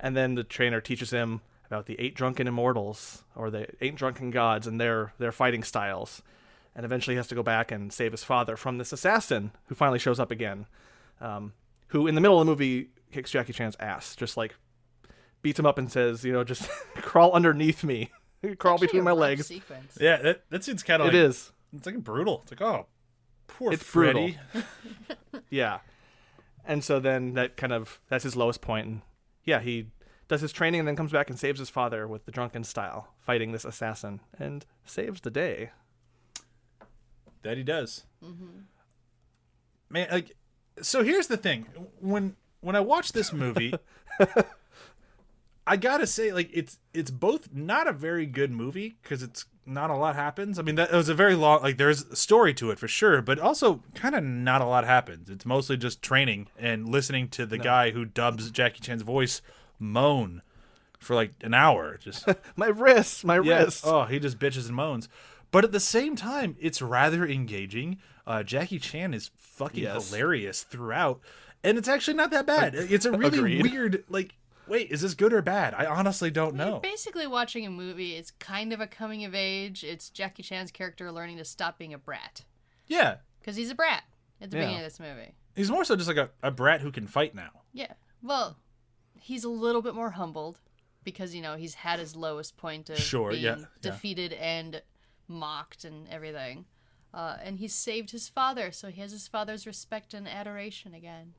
And 0.00 0.16
then 0.16 0.34
the 0.34 0.44
trainer 0.44 0.80
teaches 0.80 1.10
him 1.10 1.42
about 1.66 1.86
the 1.86 2.00
eight 2.00 2.14
drunken 2.14 2.48
immortals 2.48 3.24
or 3.36 3.50
the 3.50 3.66
eight 3.80 3.94
drunken 3.94 4.30
gods 4.30 4.66
and 4.66 4.80
their 4.80 5.12
their 5.18 5.32
fighting 5.32 5.62
styles. 5.62 6.22
And 6.74 6.84
eventually 6.84 7.14
he 7.14 7.18
has 7.18 7.28
to 7.28 7.34
go 7.34 7.42
back 7.42 7.70
and 7.70 7.92
save 7.92 8.12
his 8.12 8.24
father 8.24 8.56
from 8.56 8.78
this 8.78 8.92
assassin 8.92 9.50
who 9.66 9.74
finally 9.74 9.98
shows 9.98 10.20
up 10.20 10.30
again. 10.30 10.66
Um, 11.20 11.52
who 11.88 12.06
in 12.06 12.14
the 12.14 12.20
middle 12.20 12.40
of 12.40 12.46
the 12.46 12.50
movie 12.50 12.90
kicks 13.12 13.30
Jackie 13.30 13.52
Chan's 13.52 13.76
ass, 13.80 14.14
just 14.14 14.36
like 14.36 14.54
beats 15.42 15.58
him 15.58 15.66
up 15.66 15.78
and 15.78 15.90
says, 15.90 16.24
you 16.24 16.32
know, 16.32 16.44
just 16.44 16.68
crawl 16.96 17.32
underneath 17.32 17.84
me, 17.84 18.10
crawl 18.58 18.74
Actually 18.74 18.86
between 18.86 19.04
my 19.04 19.12
legs. 19.12 19.46
Sequence. 19.46 19.98
Yeah, 20.00 20.16
that 20.18 20.44
that 20.50 20.64
seems 20.64 20.82
kind 20.82 21.02
of 21.02 21.08
It 21.08 21.14
like 21.14 21.24
is. 21.28 21.52
it's 21.74 21.86
like 21.86 21.98
brutal. 21.98 22.40
It's 22.42 22.52
like 22.52 22.62
oh, 22.62 22.86
poor 23.46 23.72
It's 23.72 23.82
Freddy. 23.82 24.38
Yeah. 25.50 25.78
And 26.66 26.84
so 26.84 27.00
then 27.00 27.32
that 27.34 27.56
kind 27.56 27.72
of 27.72 28.00
that's 28.08 28.24
his 28.24 28.36
lowest 28.36 28.60
point 28.60 28.86
and 28.86 29.02
yeah, 29.44 29.60
he 29.60 29.86
does 30.28 30.42
his 30.42 30.52
training 30.52 30.80
and 30.80 30.86
then 30.88 30.96
comes 30.96 31.10
back 31.12 31.30
and 31.30 31.38
saves 31.38 31.58
his 31.58 31.70
father 31.70 32.06
with 32.06 32.26
the 32.26 32.30
drunken 32.30 32.62
style, 32.64 33.14
fighting 33.18 33.52
this 33.52 33.64
assassin 33.64 34.20
and 34.38 34.66
saves 34.84 35.22
the 35.22 35.30
day. 35.30 35.70
That 37.42 37.56
he 37.56 37.62
does. 37.62 38.04
Mm-hmm. 38.22 38.60
Man, 39.88 40.08
like, 40.10 40.36
so 40.82 41.02
here's 41.02 41.28
the 41.28 41.38
thing: 41.38 41.66
when 42.00 42.36
when 42.60 42.76
I 42.76 42.80
watch 42.80 43.12
this 43.12 43.32
movie, 43.32 43.72
I 45.68 45.76
gotta 45.76 46.06
say, 46.06 46.32
like, 46.32 46.50
it's 46.52 46.78
it's 46.94 47.10
both 47.10 47.52
not 47.52 47.86
a 47.86 47.92
very 47.92 48.26
good 48.26 48.50
movie 48.50 48.96
because 49.02 49.22
it's 49.22 49.44
not 49.66 49.90
a 49.90 49.96
lot 49.96 50.14
happens. 50.16 50.58
I 50.58 50.62
mean, 50.62 50.76
that 50.76 50.90
it 50.92 50.96
was 50.96 51.08
a 51.10 51.14
very 51.14 51.34
long, 51.34 51.62
like, 51.62 51.76
there's 51.76 52.02
a 52.04 52.16
story 52.16 52.54
to 52.54 52.70
it 52.70 52.78
for 52.78 52.88
sure, 52.88 53.20
but 53.20 53.38
also 53.38 53.82
kind 53.94 54.14
of 54.14 54.24
not 54.24 54.62
a 54.62 54.64
lot 54.66 54.84
happens. 54.86 55.28
It's 55.28 55.44
mostly 55.44 55.76
just 55.76 56.00
training 56.02 56.48
and 56.58 56.88
listening 56.88 57.28
to 57.30 57.44
the 57.44 57.58
guy 57.58 57.90
who 57.90 58.04
dubs 58.06 58.50
Jackie 58.50 58.80
Chan's 58.80 59.02
voice 59.02 59.42
moan 59.78 60.42
for 60.98 61.14
like 61.14 61.32
an 61.42 61.54
hour, 61.54 61.98
just 61.98 62.26
My 62.56 62.68
wrists, 62.68 63.22
my 63.24 63.38
yeah. 63.40 63.58
wrists. 63.64 63.82
Oh, 63.84 64.04
he 64.04 64.18
just 64.18 64.38
bitches 64.38 64.66
and 64.66 64.74
moans. 64.74 65.08
But 65.50 65.64
at 65.64 65.72
the 65.72 65.80
same 65.80 66.16
time, 66.16 66.56
it's 66.60 66.82
rather 66.82 67.26
engaging. 67.26 67.98
Uh, 68.26 68.42
Jackie 68.42 68.78
Chan 68.78 69.14
is 69.14 69.30
fucking 69.36 69.82
Yes. 69.84 70.10
hilarious 70.10 70.62
throughout, 70.62 71.20
and 71.64 71.78
it's 71.78 71.88
actually 71.88 72.14
not 72.14 72.30
that 72.32 72.46
bad. 72.46 72.74
It's 72.74 73.04
a 73.06 73.12
really 73.12 73.38
Agreed. 73.38 73.62
weird. 73.62 74.04
Like, 74.08 74.34
wait, 74.68 74.90
is 74.90 75.00
this 75.02 75.14
good 75.14 75.32
or 75.32 75.42
bad? 75.42 75.74
I 75.74 75.86
honestly 75.86 76.30
don't 76.30 76.56
You're 76.56 76.66
know. 76.66 76.78
basically 76.80 77.26
watching 77.26 77.66
a 77.66 77.70
movie. 77.70 78.14
It's 78.16 78.30
kind 78.32 78.72
of 78.72 78.80
a 78.80 78.86
coming 78.86 79.24
of 79.24 79.34
age. 79.34 79.84
It's 79.84 80.10
Jackie 80.10 80.42
Chan's 80.42 80.70
character 80.70 81.10
learning 81.12 81.38
to 81.38 81.44
stop 81.44 81.78
being 81.78 81.94
a 81.94 81.98
brat 81.98 82.44
Yeah, 82.86 83.16
because 83.40 83.56
he's 83.56 83.70
a 83.70 83.74
brat 83.74 84.04
at 84.40 84.50
the 84.50 84.56
Yeah. 84.56 84.62
beginning 84.64 84.78
of 84.80 84.84
this 84.84 85.00
movie. 85.00 85.34
he's 85.56 85.70
more 85.70 85.84
so 85.84 85.96
just 85.96 86.08
like 86.08 86.16
a, 86.16 86.30
a 86.42 86.50
brat 86.50 86.80
who 86.82 86.90
can 86.92 87.06
fight 87.06 87.34
now. 87.34 87.62
Yeah. 87.72 87.92
Well, 88.22 88.58
he's 89.20 89.44
a 89.44 89.48
little 89.48 89.82
bit 89.82 89.94
more 89.94 90.10
humbled 90.10 90.60
because 91.04 91.34
you 91.34 91.42
know 91.42 91.56
he's 91.56 91.74
had 91.74 91.98
his 91.98 92.14
lowest 92.16 92.56
point 92.56 92.90
of 92.90 92.98
Sure, 92.98 93.30
being 93.30 93.42
yeah, 93.42 93.56
yeah. 93.58 93.64
defeated 93.80 94.32
and 94.34 94.82
mocked 95.26 95.84
and 95.84 96.08
everything. 96.08 96.64
Uh, 97.14 97.36
and 97.42 97.58
he 97.58 97.66
saved 97.68 98.10
his 98.10 98.28
father, 98.28 98.70
so 98.70 98.88
he 98.90 99.00
has 99.00 99.12
his 99.12 99.26
father's 99.26 99.66
respect 99.66 100.12
and 100.12 100.28
adoration 100.28 100.92
again. 100.94 101.32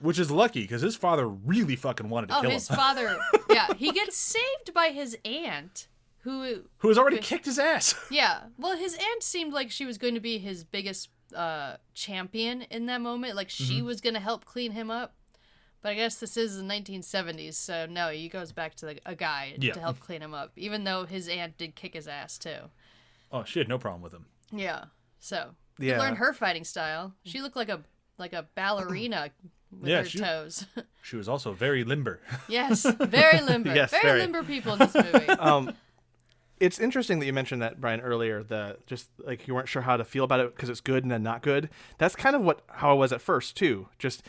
Which 0.00 0.18
is 0.18 0.30
lucky 0.30 0.62
because 0.62 0.82
his 0.82 0.96
father 0.96 1.26
really 1.28 1.76
fucking 1.76 2.08
wanted 2.08 2.28
to 2.28 2.38
Oh, 2.38 2.40
kill 2.42 2.50
his 2.50 2.68
him. 2.68 2.74
His 2.74 2.76
father. 2.84 3.18
yeah, 3.50 3.72
he 3.74 3.90
gets 3.92 4.16
saved 4.16 4.74
by 4.74 4.88
his 4.88 5.16
aunt, 5.24 5.88
who 6.20 6.62
who 6.78 6.88
has 6.88 6.98
already 6.98 7.18
kicked 7.18 7.46
his 7.46 7.58
ass. 7.58 7.94
Yeah. 8.10 8.44
Well, 8.58 8.76
his 8.76 8.94
aunt 8.94 9.22
seemed 9.22 9.52
like 9.52 9.70
she 9.70 9.86
was 9.86 9.96
going 9.98 10.14
to 10.14 10.20
be 10.20 10.38
his 10.38 10.64
biggest 10.64 11.08
uh, 11.34 11.76
champion 11.94 12.62
in 12.62 12.86
that 12.86 13.00
moment. 13.00 13.36
Like 13.36 13.50
she 13.50 13.78
Mm-hmm. 13.78 13.86
was 13.86 14.00
going 14.00 14.14
to 14.14 14.20
help 14.20 14.44
clean 14.44 14.72
him 14.72 14.90
up. 14.90 15.14
But 15.80 15.90
I 15.90 15.94
guess 15.96 16.16
this 16.16 16.36
is 16.38 16.56
the 16.56 16.62
1970s, 16.62 17.54
so 17.54 17.84
no, 17.84 18.08
he 18.08 18.30
goes 18.30 18.52
back 18.52 18.74
to 18.76 18.86
the, 18.86 18.98
a 19.04 19.14
guy 19.14 19.54
Yeah. 19.58 19.74
to 19.74 19.80
help 19.80 20.00
clean 20.00 20.22
him 20.22 20.32
up, 20.32 20.52
even 20.56 20.84
though 20.84 21.04
his 21.04 21.28
aunt 21.28 21.58
did 21.58 21.74
kick 21.74 21.92
his 21.92 22.08
ass 22.08 22.38
too. 22.38 22.56
oh, 23.30 23.44
she 23.44 23.58
had 23.58 23.68
no 23.68 23.76
problem 23.78 24.00
with 24.00 24.12
him. 24.14 24.24
Yeah. 24.50 24.84
So 25.20 25.50
Yeah. 25.78 25.94
you 25.96 25.98
learn 26.00 26.16
her 26.16 26.32
fighting 26.32 26.64
style. 26.64 27.12
She 27.24 27.40
looked 27.42 27.56
like 27.56 27.68
a 27.68 27.82
like 28.16 28.32
a 28.32 28.46
ballerina 28.54 29.30
with 29.80 29.90
Yeah, 29.90 29.98
her 30.00 30.04
she- 30.04 30.18
toes. 30.18 30.66
She 31.02 31.16
was 31.16 31.28
also 31.28 31.52
very 31.52 31.84
limber. 31.84 32.20
yes, 32.48 32.82
very 32.98 33.40
limber. 33.46 33.74
Yes, 33.74 33.90
very, 33.90 34.02
very. 34.02 34.20
limber 34.20 34.42
people 34.42 34.72
in 34.72 34.78
this 34.78 34.94
movie. 34.94 35.28
um, 35.38 35.74
it's 36.58 36.78
interesting 36.78 37.18
that 37.18 37.26
you 37.26 37.32
mentioned 37.34 37.60
that 37.60 37.78
Brian 37.78 38.00
earlier. 38.00 38.42
The 38.42 38.78
just 38.86 39.10
like 39.18 39.46
you 39.46 39.54
weren't 39.54 39.68
sure 39.68 39.82
how 39.82 39.98
to 39.98 40.04
feel 40.04 40.24
about 40.24 40.40
it 40.40 40.54
because 40.56 40.70
it's 40.70 40.80
good 40.80 41.02
and 41.02 41.10
then 41.12 41.22
not 41.22 41.42
good. 41.42 41.68
That's 41.98 42.16
kind 42.16 42.34
of 42.34 42.40
what 42.40 42.62
how 42.68 42.88
I 42.90 42.94
was 42.94 43.12
at 43.12 43.20
first 43.20 43.54
too. 43.54 43.88
Just 43.98 44.22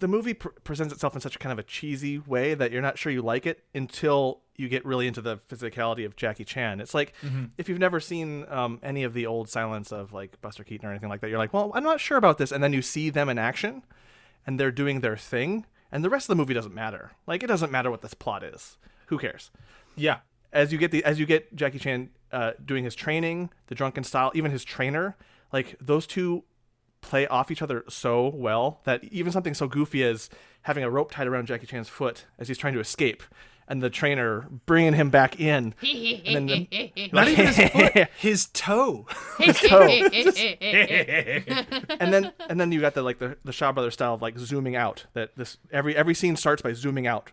the 0.00 0.06
movie 0.08 0.34
pr- 0.34 0.48
presents 0.64 0.92
itself 0.92 1.14
in 1.14 1.20
such 1.22 1.34
a 1.36 1.38
kind 1.38 1.52
of 1.52 1.58
a 1.58 1.62
cheesy 1.62 2.18
way 2.18 2.52
that 2.52 2.72
you're 2.72 2.82
not 2.82 2.98
sure 2.98 3.10
you 3.10 3.22
like 3.22 3.46
it 3.46 3.64
until 3.74 4.40
you 4.54 4.68
get 4.68 4.84
really 4.84 5.06
into 5.06 5.22
the 5.22 5.38
physicality 5.48 6.04
of 6.04 6.14
Jackie 6.14 6.44
Chan. 6.44 6.80
It's 6.80 6.92
like 6.92 7.14
if 7.56 7.70
you've 7.70 7.78
never 7.78 8.00
seen 8.00 8.44
um, 8.50 8.80
any 8.82 9.02
of 9.02 9.14
the 9.14 9.24
old 9.24 9.48
silence 9.48 9.92
of 9.92 10.12
like 10.12 10.38
Buster 10.42 10.62
Keaton 10.62 10.86
or 10.86 10.90
anything 10.90 11.08
like 11.08 11.22
that, 11.22 11.30
you're 11.30 11.38
like, 11.38 11.54
well, 11.54 11.70
I'm 11.74 11.84
not 11.84 12.00
sure 12.00 12.18
about 12.18 12.36
this, 12.36 12.52
and 12.52 12.62
then 12.62 12.74
you 12.74 12.82
see 12.82 13.08
them 13.08 13.28
in 13.30 13.38
action, 13.38 13.82
and 14.48 14.58
they're 14.58 14.70
doing 14.72 15.00
their 15.00 15.16
thing, 15.16 15.66
and 15.92 16.02
the 16.02 16.08
rest 16.08 16.24
of 16.24 16.34
the 16.34 16.40
movie 16.40 16.54
doesn't 16.54 16.74
matter. 16.74 17.12
Like 17.26 17.42
it 17.42 17.48
doesn't 17.48 17.70
matter 17.70 17.90
what 17.90 18.00
this 18.00 18.14
plot 18.14 18.42
is. 18.42 18.78
Who 19.08 19.18
cares? 19.18 19.50
yeah. 19.94 20.20
as 20.54 20.72
you 20.72 20.78
get 20.78 20.90
the 20.90 21.04
as 21.04 21.20
you 21.20 21.26
get 21.26 21.54
Jackie 21.54 21.78
Chan 21.78 22.08
uh, 22.32 22.52
doing 22.64 22.82
his 22.82 22.94
training, 22.94 23.50
the 23.66 23.74
drunken 23.74 24.04
style, 24.04 24.32
even 24.34 24.50
his 24.50 24.64
trainer, 24.64 25.16
like 25.52 25.76
those 25.80 26.06
two 26.06 26.44
play 27.02 27.26
off 27.26 27.50
each 27.50 27.60
other 27.60 27.84
so 27.90 28.28
well 28.28 28.80
that 28.84 29.04
even 29.04 29.30
something 29.30 29.52
so 29.52 29.68
goofy 29.68 30.02
as 30.02 30.30
having 30.62 30.82
a 30.82 30.90
rope 30.90 31.10
tied 31.10 31.26
around 31.26 31.46
Jackie 31.46 31.66
Chan's 31.66 31.88
foot 31.90 32.24
as 32.38 32.48
he's 32.48 32.58
trying 32.58 32.72
to 32.72 32.80
escape, 32.80 33.22
and 33.68 33.82
the 33.82 33.90
trainer 33.90 34.48
bringing 34.66 34.94
him 34.94 35.10
back 35.10 35.38
in. 35.38 35.74
and 35.82 36.48
then 36.48 36.66
Not 37.12 37.28
even 37.28 37.46
his 37.46 37.70
foot, 37.70 38.08
his 38.18 38.46
toe. 38.46 39.06
and 42.00 42.12
then 42.12 42.32
and 42.48 42.58
then 42.60 42.72
you 42.72 42.80
got 42.80 42.94
the 42.94 43.02
like 43.02 43.18
the 43.18 43.36
the 43.44 43.52
Shaw 43.52 43.72
Brothers 43.72 43.94
style 43.94 44.14
of 44.14 44.22
like 44.22 44.38
zooming 44.38 44.74
out. 44.74 45.06
That 45.12 45.36
this 45.36 45.58
every 45.70 45.94
every 45.96 46.14
scene 46.14 46.36
starts 46.36 46.62
by 46.62 46.72
zooming 46.72 47.06
out. 47.06 47.30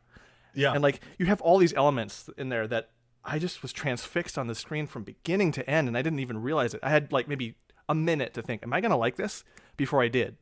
Yeah. 0.54 0.72
and 0.74 0.82
like 0.82 1.02
you 1.18 1.26
have 1.26 1.42
all 1.42 1.58
these 1.58 1.74
elements 1.74 2.30
in 2.38 2.48
there 2.50 2.66
that 2.68 2.92
I 3.26 3.40
just 3.40 3.62
was 3.62 3.74
transfixed 3.74 4.38
on 4.38 4.48
the 4.48 4.56
screen 4.56 4.88
from 4.88 5.04
beginning 5.04 5.52
to 5.54 5.70
end, 5.70 5.88
and 5.90 5.98
I 5.98 6.02
didn't 6.02 6.20
even 6.20 6.42
realize 6.42 6.74
it. 6.74 6.80
I 6.84 6.90
had 6.92 7.12
like 7.12 7.28
maybe 7.28 7.56
a 7.90 7.96
minute 7.96 8.34
to 8.36 8.42
think, 8.42 8.64
"Am 8.64 8.72
I 8.74 8.82
gonna 8.82 8.98
like 8.98 9.16
this?" 9.16 9.44
Before 9.78 10.02
I 10.02 10.08
did. 10.08 10.38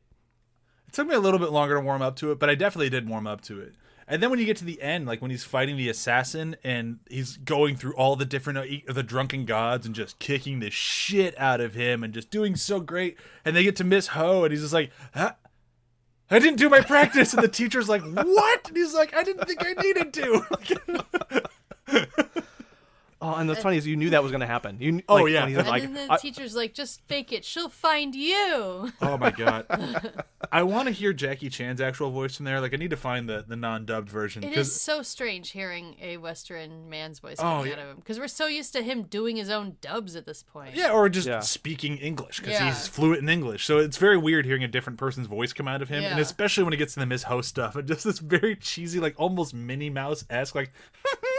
It 0.86 0.92
took 0.92 1.08
me 1.08 1.14
a 1.14 1.20
little 1.20 1.40
bit 1.40 1.50
longer 1.50 1.74
to 1.74 1.80
warm 1.80 2.02
up 2.02 2.14
to 2.16 2.30
it, 2.30 2.38
but 2.38 2.48
I 2.48 2.54
definitely 2.54 2.90
did 2.90 3.08
warm 3.08 3.26
up 3.26 3.40
to 3.42 3.60
it. 3.60 3.74
And 4.06 4.22
then 4.22 4.30
when 4.30 4.38
you 4.38 4.46
get 4.46 4.56
to 4.58 4.64
the 4.64 4.82
end, 4.82 5.06
like 5.06 5.22
when 5.22 5.30
he's 5.30 5.44
fighting 5.44 5.76
the 5.76 5.88
assassin 5.88 6.56
and 6.62 6.98
he's 7.08 7.36
going 7.38 7.76
through 7.76 7.94
all 7.94 8.16
the 8.16 8.24
different 8.24 8.58
uh, 8.58 8.92
the 8.92 9.02
drunken 9.02 9.44
gods 9.44 9.86
and 9.86 9.94
just 9.94 10.18
kicking 10.18 10.60
the 10.60 10.70
shit 10.70 11.38
out 11.38 11.60
of 11.60 11.74
him 11.74 12.04
and 12.04 12.12
just 12.12 12.30
doing 12.30 12.56
so 12.56 12.80
great, 12.80 13.16
and 13.44 13.56
they 13.56 13.62
get 13.62 13.76
to 13.76 13.84
Miss 13.84 14.08
Ho 14.08 14.44
and 14.44 14.52
he's 14.52 14.62
just 14.62 14.74
like? 14.74 14.90
I 16.30 16.38
didn't 16.38 16.58
do 16.58 16.70
my 16.70 16.80
practice, 16.80 17.34
and 17.34 17.42
the 17.42 17.48
teacher's 17.48 17.88
like, 17.88 18.02
"What?" 18.02 18.68
And 18.68 18.76
he's 18.76 18.94
like, 18.94 19.14
"I 19.14 19.22
didn't 19.22 19.46
think 19.46 19.64
I 19.64 19.74
needed 19.80 20.12
to." 20.14 21.44
Oh, 23.24 23.34
and 23.36 23.48
the 23.48 23.56
funny 23.56 23.76
is, 23.78 23.86
you 23.86 23.96
knew 23.96 24.10
that 24.10 24.22
was 24.22 24.30
gonna 24.32 24.46
happen. 24.46 24.76
You 24.80 24.92
kn- 24.92 25.02
Oh, 25.08 25.24
yeah. 25.26 25.40
when 25.40 25.48
he's 25.50 25.58
And 25.58 25.68
like, 25.68 25.82
then 25.82 25.94
the 25.94 26.12
I- 26.12 26.16
teacher's 26.18 26.54
like, 26.54 26.74
just 26.74 27.00
fake 27.08 27.32
it. 27.32 27.44
She'll 27.44 27.68
find 27.68 28.14
you. 28.14 28.92
oh 29.02 29.16
my 29.18 29.30
god, 29.30 29.66
I 30.52 30.62
want 30.62 30.86
to 30.88 30.92
hear 30.92 31.12
Jackie 31.12 31.48
Chan's 31.48 31.80
actual 31.80 32.10
voice 32.10 32.36
from 32.36 32.44
there. 32.44 32.60
Like, 32.60 32.74
I 32.74 32.76
need 32.76 32.90
to 32.90 32.96
find 32.96 33.28
the 33.28 33.44
the 33.46 33.56
non 33.56 33.84
dubbed 33.86 34.08
version 34.08 34.44
It 34.44 34.52
is 34.56 34.78
so 34.80 35.02
strange 35.02 35.50
hearing 35.52 35.96
a 36.02 36.16
Western 36.18 36.90
man's 36.90 37.18
voice 37.18 37.36
Oh, 37.38 37.42
coming 37.42 37.66
yeah. 37.68 37.72
out 37.74 37.78
of 37.78 37.88
him 37.88 37.96
because 37.96 38.18
we're 38.18 38.28
so 38.28 38.46
used 38.46 38.72
to 38.74 38.82
him 38.82 39.04
doing 39.04 39.36
his 39.36 39.48
own 39.50 39.76
dubs 39.80 40.16
at 40.16 40.26
this 40.26 40.42
point. 40.42 40.74
Yeah, 40.74 40.90
or 40.92 41.08
just 41.08 41.26
Yeah. 41.26 41.40
speaking 41.40 41.96
English 41.98 42.40
because 42.40 42.54
Yeah. 42.54 42.66
he's 42.66 42.86
fluent 42.86 43.22
in 43.22 43.28
English. 43.28 43.64
So 43.64 43.78
it's 43.78 43.96
very 43.96 44.18
weird 44.18 44.44
hearing 44.44 44.64
a 44.64 44.68
different 44.68 44.98
person's 44.98 45.26
voice 45.26 45.52
come 45.52 45.66
out 45.68 45.80
of 45.82 45.88
him, 45.88 46.04
and 46.04 46.20
especially 46.20 46.64
when 46.64 46.72
it 46.72 46.76
gets 46.78 46.94
to 46.94 47.00
the 47.00 47.06
Miss 47.06 47.22
Ho 47.24 47.40
stuff, 47.40 47.74
and 47.76 47.88
just 47.88 48.04
this 48.04 48.18
very 48.18 48.54
cheesy, 48.56 49.00
like 49.00 49.14
almost 49.16 49.54
Minnie 49.54 49.90
Mouse 49.90 50.24
esque, 50.28 50.54
like. 50.54 50.72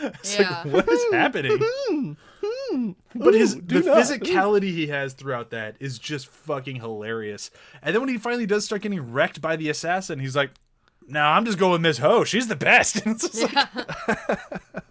it's 0.14 0.38
Yeah. 0.38 0.62
like 0.64 0.72
what 0.72 0.88
is 0.88 1.04
hmm. 1.04 1.14
happening? 1.14 1.58
Hmm. 1.60 2.12
Hmm. 2.40 2.92
but 3.14 3.34
his 3.34 3.56
the 3.56 3.80
not. 3.80 3.96
physicality 3.98 4.70
he 4.70 4.86
has 4.88 5.12
throughout 5.12 5.50
that 5.50 5.76
is 5.80 5.98
just 5.98 6.28
fucking 6.28 6.76
hilarious. 6.76 7.50
And 7.82 7.94
then 7.94 8.02
when 8.02 8.08
he 8.08 8.18
finally 8.18 8.46
does 8.46 8.64
start 8.64 8.82
getting 8.82 9.12
wrecked 9.12 9.40
by 9.40 9.56
the 9.56 9.68
assassin, 9.70 10.18
he's 10.20 10.36
like, 10.36 10.50
"No, 11.06 11.22
I'm 11.22 11.44
just 11.44 11.58
going 11.58 11.72
with 11.72 11.80
Miss 11.80 11.98
Ho. 11.98 12.24
She's 12.24 12.48
the 12.48 12.56
best." 12.56 12.96
And 13.04 13.16
it's 13.16 13.28
just 13.28 13.54
like, 13.54 13.68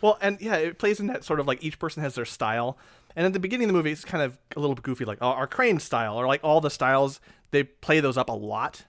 Well, 0.00 0.18
and 0.20 0.40
yeah, 0.40 0.56
it 0.56 0.78
plays 0.78 1.00
in 1.00 1.06
that 1.08 1.24
sort 1.24 1.40
of 1.40 1.46
like 1.46 1.62
each 1.62 1.78
person 1.78 2.02
has 2.02 2.14
their 2.14 2.24
style. 2.24 2.78
And 3.16 3.26
at 3.26 3.32
the 3.32 3.40
beginning 3.40 3.64
of 3.64 3.68
the 3.68 3.78
movie, 3.78 3.90
it's 3.90 4.04
kind 4.04 4.22
of 4.22 4.38
a 4.56 4.60
little 4.60 4.74
bit 4.76 4.84
goofy, 4.84 5.04
like 5.04 5.18
oh, 5.20 5.28
our 5.28 5.46
crane 5.46 5.78
style, 5.80 6.16
or 6.16 6.26
like 6.26 6.40
all 6.44 6.60
the 6.60 6.70
styles. 6.70 7.20
They 7.50 7.64
play 7.64 8.00
those 8.00 8.16
up 8.16 8.28
a 8.28 8.32
lot, 8.32 8.84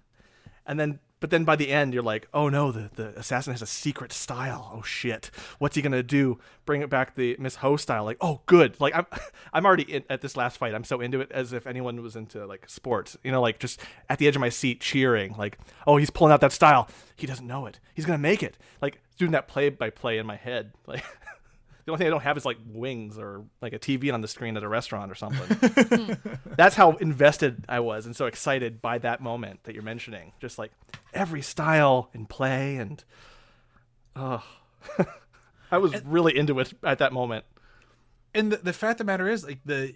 and 0.67 0.79
then 0.79 0.99
but 1.19 1.29
then 1.29 1.43
by 1.43 1.55
the 1.55 1.69
end, 1.69 1.93
you're 1.93 2.03
like, 2.03 2.27
oh 2.33 2.49
no, 2.49 2.71
the, 2.71 2.89
the 2.95 3.19
assassin 3.19 3.53
has 3.53 3.61
a 3.61 3.67
secret 3.67 4.13
style. 4.13 4.71
Oh 4.73 4.81
shit, 4.81 5.31
what's 5.57 5.75
he 5.75 5.81
gonna 5.81 6.03
do? 6.03 6.39
Bring 6.65 6.81
it 6.81 6.89
back 6.89 7.15
the 7.15 7.35
Miss 7.39 7.55
Ho 7.55 7.75
style? 7.77 8.05
Like 8.05 8.17
oh 8.21 8.41
good, 8.45 8.79
like 8.79 8.95
I'm 8.95 9.05
I'm 9.53 9.65
already 9.65 9.83
in, 9.83 10.03
at 10.09 10.21
this 10.21 10.37
last 10.37 10.57
fight. 10.57 10.73
I'm 10.73 10.83
so 10.83 11.01
into 11.01 11.19
it 11.21 11.31
as 11.31 11.53
if 11.53 11.67
anyone 11.67 12.01
was 12.01 12.15
into 12.15 12.45
like 12.45 12.69
sports, 12.69 13.17
you 13.23 13.31
know, 13.31 13.41
like 13.41 13.59
just 13.59 13.81
at 14.07 14.19
the 14.19 14.27
edge 14.27 14.35
of 14.35 14.39
my 14.39 14.49
seat 14.49 14.81
cheering, 14.81 15.35
like 15.37 15.57
oh 15.85 15.97
he's 15.97 16.09
pulling 16.09 16.31
out 16.31 16.41
that 16.41 16.53
style. 16.53 16.87
He 17.15 17.27
doesn't 17.27 17.47
know 17.47 17.65
it. 17.65 17.79
He's 17.93 18.05
gonna 18.05 18.17
make 18.17 18.41
it. 18.41 18.57
Like 18.81 19.01
doing 19.17 19.31
that 19.31 19.47
play 19.47 19.69
by 19.69 19.89
play 19.89 20.17
in 20.17 20.25
my 20.25 20.35
head, 20.35 20.71
like. 20.87 21.03
The 21.85 21.91
only 21.93 21.97
thing 21.99 22.07
I 22.07 22.09
don't 22.11 22.21
have 22.23 22.37
is 22.37 22.45
like 22.45 22.57
wings 22.67 23.17
or 23.17 23.45
like 23.61 23.73
a 23.73 23.79
TV 23.79 24.13
on 24.13 24.21
the 24.21 24.27
screen 24.27 24.55
at 24.57 24.63
a 24.63 24.67
restaurant 24.67 25.11
or 25.11 25.15
something. 25.15 26.17
That's 26.57 26.75
how 26.75 26.91
invested 26.97 27.65
I 27.67 27.79
was 27.79 28.05
and 28.05 28.15
so 28.15 28.25
excited 28.27 28.81
by 28.81 28.99
that 28.99 29.21
moment 29.21 29.63
that 29.63 29.73
you're 29.73 29.83
mentioning. 29.83 30.33
Just 30.39 30.59
like 30.59 30.71
every 31.13 31.41
style 31.41 32.09
and 32.13 32.29
play 32.29 32.75
and 32.77 33.03
oh 34.15 34.43
I 35.71 35.77
was 35.77 36.03
really 36.03 36.37
into 36.37 36.59
it 36.59 36.73
at 36.83 36.99
that 36.99 37.13
moment. 37.13 37.45
and 38.35 38.51
the, 38.51 38.57
the 38.57 38.73
fact 38.73 38.99
of 38.99 39.05
the 39.07 39.11
matter 39.11 39.27
is 39.27 39.43
like 39.43 39.59
the 39.65 39.93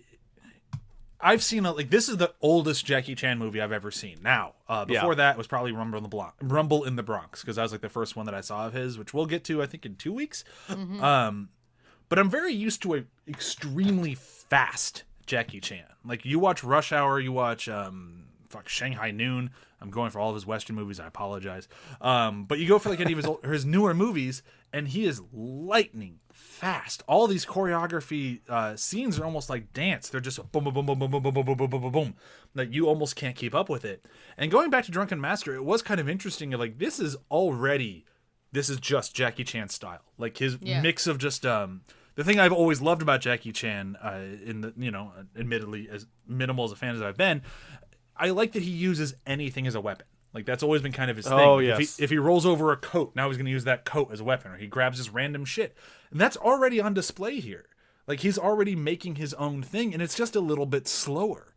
I've 1.25 1.41
seen 1.43 1.65
a, 1.65 1.71
like 1.71 1.89
this 1.89 2.09
is 2.09 2.17
the 2.17 2.33
oldest 2.41 2.85
Jackie 2.85 3.15
Chan 3.15 3.39
movie 3.39 3.61
I've 3.61 3.71
ever 3.71 3.91
seen. 3.91 4.17
Now, 4.21 4.53
uh, 4.67 4.83
before 4.83 5.11
Yeah. 5.13 5.15
that 5.17 5.37
was 5.37 5.47
probably 5.47 5.71
Rumble 5.71 5.97
in 5.97 6.03
the 6.03 6.09
Bronx, 6.09 6.35
Rumble 6.41 6.83
in 6.83 6.97
the 6.97 7.03
Bronx, 7.03 7.39
because 7.41 7.55
that 7.55 7.61
was 7.61 7.71
like 7.71 7.79
the 7.81 7.87
first 7.89 8.15
one 8.17 8.25
that 8.25 8.35
I 8.35 8.41
saw 8.41 8.67
of 8.67 8.73
his, 8.73 8.97
which 8.97 9.13
we'll 9.13 9.25
get 9.25 9.43
to 9.45 9.61
I 9.63 9.65
think 9.65 9.85
in 9.85 9.95
two 9.95 10.11
weeks. 10.11 10.43
Um, 10.69 11.47
but 12.13 12.19
I'm 12.19 12.29
very 12.29 12.53
used 12.53 12.83
to 12.83 12.93
a 12.93 13.03
extremely 13.27 14.13
fast 14.13 15.01
Jackie 15.25 15.59
Chan. 15.59 15.83
Like 16.05 16.25
you 16.25 16.37
watch 16.37 16.63
Rush 16.63 16.91
Hour, 16.91 17.19
you 17.19 17.31
watch 17.31 17.67
um, 17.67 18.25
fuck 18.49 18.69
Shanghai 18.69 19.09
Noon. 19.09 19.49
I'm 19.81 19.89
going 19.89 20.11
for 20.11 20.19
all 20.19 20.29
of 20.29 20.35
his 20.35 20.45
Western 20.45 20.75
movies. 20.75 20.99
I 20.99 21.07
apologize. 21.07 21.67
Um, 22.01 22.45
but 22.45 22.59
you 22.59 22.67
go 22.67 22.77
for 22.77 22.89
like 22.89 22.99
any 22.99 23.13
of 23.13 23.17
his 23.17 23.25
old, 23.25 23.43
his 23.43 23.65
newer 23.65 23.95
movies, 23.95 24.43
and 24.71 24.89
he 24.89 25.05
is 25.07 25.23
lightning 25.33 26.19
fast. 26.31 27.01
All 27.07 27.25
these 27.25 27.47
choreography 27.47 28.41
uh, 28.47 28.75
scenes 28.75 29.17
are 29.19 29.25
almost 29.25 29.49
like 29.49 29.73
dance. 29.73 30.09
They're 30.09 30.21
just 30.21 30.37
boom, 30.51 30.65
boom, 30.65 30.73
boom, 30.75 30.85
boom, 30.85 30.99
boom, 30.99 31.09
boom, 31.09 31.23
boom, 31.23 31.33
boom, 31.33 31.45
boom, 31.45 31.57
boom, 31.57 31.69
boom, 31.71 31.81
boom, 31.81 31.91
boom. 31.91 32.15
That 32.53 32.71
you 32.71 32.87
almost 32.87 33.15
can't 33.15 33.35
keep 33.35 33.55
up 33.55 33.69
with 33.69 33.85
it. 33.85 34.05
And 34.37 34.51
going 34.51 34.69
back 34.69 34.85
to 34.85 34.91
Drunken 34.91 35.19
Master, 35.19 35.55
it 35.55 35.65
was 35.65 35.81
kind 35.81 35.99
of 35.99 36.07
interesting. 36.07 36.51
Like 36.51 36.77
this 36.77 36.99
is 36.99 37.17
already, 37.31 38.05
this 38.51 38.69
is 38.69 38.77
just 38.79 39.15
Jackie 39.15 39.43
Chan 39.43 39.69
style. 39.69 40.03
Like 40.19 40.37
his 40.37 40.59
Yeah. 40.61 40.79
mix 40.79 41.07
of 41.07 41.17
just 41.17 41.43
um. 41.43 41.81
The 42.15 42.23
thing 42.23 42.39
I've 42.39 42.53
always 42.53 42.81
loved 42.81 43.01
about 43.01 43.21
Jackie 43.21 43.51
Chan, 43.51 43.97
uh, 44.03 44.19
in 44.45 44.61
the 44.61 44.73
you 44.77 44.91
know, 44.91 45.11
admittedly 45.37 45.89
as 45.91 46.05
minimal 46.27 46.65
as 46.65 46.71
a 46.71 46.75
fan 46.75 46.95
as 46.95 47.01
I've 47.01 47.17
been, 47.17 47.41
I 48.15 48.29
like 48.29 48.51
that 48.53 48.63
he 48.63 48.71
uses 48.71 49.15
anything 49.25 49.65
as 49.67 49.75
a 49.75 49.81
weapon. 49.81 50.05
Like 50.33 50.45
that's 50.45 50.63
always 50.63 50.81
been 50.81 50.91
kind 50.91 51.11
of 51.11 51.17
his 51.17 51.27
thing. 51.27 51.33
Oh, 51.39 51.59
yes. 51.59 51.79
If 51.79 51.97
he, 51.97 52.03
if 52.03 52.09
he 52.09 52.17
rolls 52.17 52.45
over 52.45 52.71
a 52.71 52.77
coat, 52.77 53.13
now 53.15 53.27
he's 53.27 53.37
going 53.37 53.45
to 53.45 53.51
use 53.51 53.65
that 53.65 53.85
coat 53.85 54.09
as 54.11 54.19
a 54.19 54.23
weapon, 54.23 54.51
or 54.51 54.57
he 54.57 54.67
grabs 54.67 54.97
his 54.97 55.09
random 55.09 55.45
shit, 55.45 55.75
and 56.11 56.19
that's 56.19 56.37
already 56.37 56.79
on 56.79 56.93
display 56.93 57.39
here. 57.39 57.65
Like 58.07 58.21
he's 58.21 58.37
already 58.37 58.75
making 58.75 59.15
his 59.15 59.33
own 59.35 59.61
thing, 59.61 59.93
and 59.93 60.01
it's 60.01 60.15
just 60.15 60.35
a 60.35 60.39
little 60.41 60.65
bit 60.65 60.87
slower. 60.87 61.53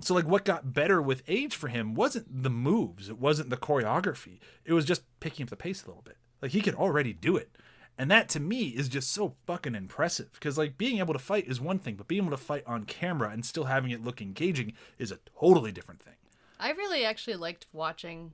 So 0.00 0.14
like 0.14 0.26
what 0.26 0.44
got 0.44 0.72
better 0.72 1.00
with 1.00 1.22
age 1.28 1.54
for 1.54 1.68
him 1.68 1.94
wasn't 1.94 2.42
the 2.42 2.50
moves, 2.50 3.08
it 3.08 3.18
wasn't 3.18 3.50
the 3.50 3.56
choreography. 3.56 4.38
It 4.64 4.72
was 4.72 4.84
just 4.84 5.02
picking 5.20 5.44
up 5.44 5.50
the 5.50 5.56
pace 5.56 5.82
a 5.84 5.86
little 5.86 6.02
bit. 6.02 6.16
Like 6.40 6.52
he 6.52 6.60
could 6.60 6.74
already 6.74 7.12
do 7.12 7.36
it. 7.36 7.56
And 7.98 8.10
that 8.10 8.28
to 8.30 8.40
me 8.40 8.68
is 8.68 8.88
just 8.88 9.12
so 9.12 9.34
fucking 9.46 9.74
impressive 9.74 10.30
because 10.32 10.56
like 10.56 10.78
being 10.78 10.98
able 10.98 11.12
to 11.12 11.18
fight 11.18 11.46
is 11.46 11.60
one 11.60 11.78
thing, 11.78 11.94
but 11.94 12.08
being 12.08 12.22
able 12.22 12.30
to 12.36 12.42
fight 12.42 12.64
on 12.66 12.84
camera 12.84 13.30
and 13.30 13.44
still 13.44 13.64
having 13.64 13.90
it 13.90 14.02
look 14.02 14.20
engaging 14.22 14.72
is 14.98 15.12
a 15.12 15.18
totally 15.38 15.72
different 15.72 16.02
thing. 16.02 16.14
I 16.58 16.70
really 16.72 17.04
actually 17.04 17.36
liked 17.36 17.66
watching 17.72 18.32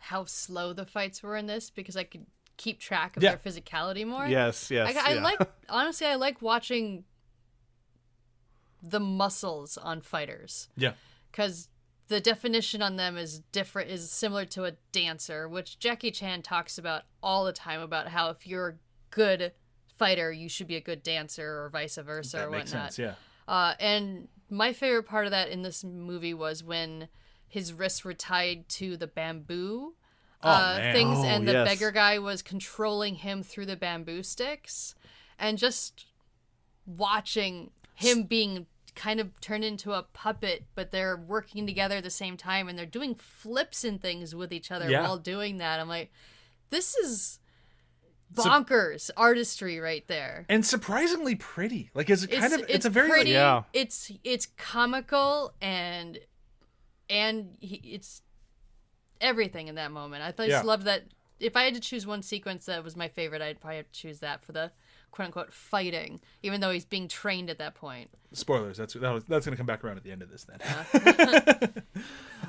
how 0.00 0.24
slow 0.24 0.72
the 0.72 0.84
fights 0.84 1.22
were 1.22 1.36
in 1.36 1.46
this 1.46 1.70
because 1.70 1.96
I 1.96 2.04
could 2.04 2.26
keep 2.56 2.80
track 2.80 3.16
of 3.16 3.22
Yeah. 3.22 3.36
their 3.36 3.52
physicality 3.52 4.06
more. 4.06 4.26
Yes, 4.26 4.70
yes. 4.70 4.96
I, 4.96 5.10
I 5.10 5.14
yeah. 5.14 5.22
like 5.22 5.38
honestly, 5.68 6.06
I 6.06 6.16
like 6.16 6.42
watching 6.42 7.04
the 8.82 9.00
muscles 9.00 9.76
on 9.78 10.00
fighters 10.00 10.68
Yeah. 10.76 10.92
because 11.30 11.68
the 12.08 12.20
definition 12.20 12.82
on 12.82 12.96
them 12.96 13.16
is 13.16 13.40
different, 13.52 13.90
is 13.90 14.10
similar 14.10 14.44
to 14.46 14.64
a 14.64 14.72
dancer, 14.92 15.48
which 15.48 15.78
Jackie 15.78 16.10
Chan 16.10 16.42
talks 16.42 16.76
about 16.78 17.02
all 17.22 17.44
the 17.44 17.52
time 17.52 17.80
about 17.80 18.08
how 18.08 18.28
if 18.30 18.46
you're 18.46 18.68
a 18.68 18.74
good 19.10 19.52
fighter, 19.96 20.30
you 20.32 20.48
should 20.48 20.66
be 20.66 20.76
a 20.76 20.80
good 20.80 21.02
dancer, 21.02 21.62
or 21.64 21.70
vice 21.70 21.96
versa, 21.96 22.36
That 22.38 22.46
or 22.48 22.50
makes 22.50 22.72
whatnot. 22.72 22.92
sense. 22.94 22.98
Yeah. 22.98 23.14
Uh, 23.46 23.74
and 23.80 24.28
my 24.50 24.72
favorite 24.72 25.04
part 25.04 25.24
of 25.26 25.30
that 25.30 25.48
in 25.48 25.62
this 25.62 25.82
movie 25.84 26.34
was 26.34 26.62
when 26.62 27.08
his 27.48 27.72
wrists 27.72 28.04
were 28.04 28.14
tied 28.14 28.68
to 28.68 28.96
the 28.96 29.06
bamboo 29.06 29.94
uh, 30.42 30.76
man. 30.78 30.94
things, 30.94 31.18
Oh, 31.20 31.24
and 31.24 31.48
the 31.48 31.52
yes. 31.52 31.68
beggar 31.68 31.90
guy 31.90 32.18
was 32.18 32.42
controlling 32.42 33.14
him 33.16 33.42
through 33.42 33.66
the 33.66 33.76
bamboo 33.76 34.22
sticks, 34.22 34.94
and 35.38 35.56
just 35.56 36.04
watching 36.86 37.70
him 37.94 38.24
being 38.24 38.66
kind 38.94 39.20
of 39.20 39.40
turned 39.40 39.64
into 39.64 39.92
a 39.92 40.02
puppet, 40.02 40.64
but 40.74 40.90
they're 40.90 41.16
working 41.16 41.66
together 41.66 41.96
at 41.96 42.04
the 42.04 42.10
same 42.10 42.36
time, 42.36 42.68
and 42.68 42.78
they're 42.78 42.86
doing 42.86 43.14
flips 43.14 43.84
and 43.84 44.00
things 44.00 44.34
with 44.34 44.52
each 44.52 44.70
other 44.70 44.88
Yeah. 44.90 45.02
while 45.02 45.18
doing 45.18 45.58
that. 45.58 45.80
I'm 45.80 45.88
like, 45.88 46.12
this 46.70 46.94
is 46.96 47.38
bonkers 48.32 49.10
artistry 49.16 49.78
right 49.78 50.06
there 50.08 50.44
And 50.48 50.66
surprisingly 50.66 51.36
pretty. 51.36 51.90
Like 51.94 52.10
it's, 52.10 52.26
kind 52.26 52.52
of 52.52 52.64
it's, 52.68 52.84
a 52.84 52.90
very 52.90 53.08
pretty. 53.08 53.30
like, 53.30 53.34
Yeah. 53.34 53.62
It's 53.72 54.10
it's 54.24 54.46
comical 54.56 55.52
and 55.60 56.18
and 57.08 57.56
he, 57.60 57.76
it's 57.76 58.22
everything 59.20 59.68
in 59.68 59.76
that 59.76 59.92
moment. 59.92 60.22
I 60.24 60.32
thought- 60.32 60.44
I 60.44 60.48
just 60.48 60.64
Yeah. 60.64 60.68
loved 60.68 60.84
that. 60.86 61.04
If 61.38 61.56
I 61.56 61.64
had 61.64 61.74
to 61.74 61.80
choose 61.80 62.06
one 62.06 62.22
sequence 62.22 62.66
that 62.66 62.82
was 62.82 62.96
my 62.96 63.08
favorite, 63.08 63.42
I'd 63.42 63.60
probably 63.60 63.76
have 63.76 63.92
to 63.92 64.00
choose 64.00 64.18
that 64.20 64.42
for 64.42 64.52
the 64.52 64.72
quote 65.14 65.26
unquote 65.26 65.52
fighting, 65.52 66.20
even 66.42 66.60
though 66.60 66.72
he's 66.72 66.84
being 66.84 67.06
trained 67.06 67.48
at 67.48 67.58
that 67.58 67.76
point. 67.76 68.10
spoilers. 68.32 68.76
That's 68.76 68.94
that 68.94 69.10
was, 69.12 69.24
that's 69.24 69.46
gonna 69.46 69.56
come 69.56 69.64
back 69.64 69.84
around 69.84 69.96
at 69.96 70.02
the 70.02 70.10
end 70.10 70.22
of 70.22 70.30
this 70.30 70.44
then. 70.44 71.84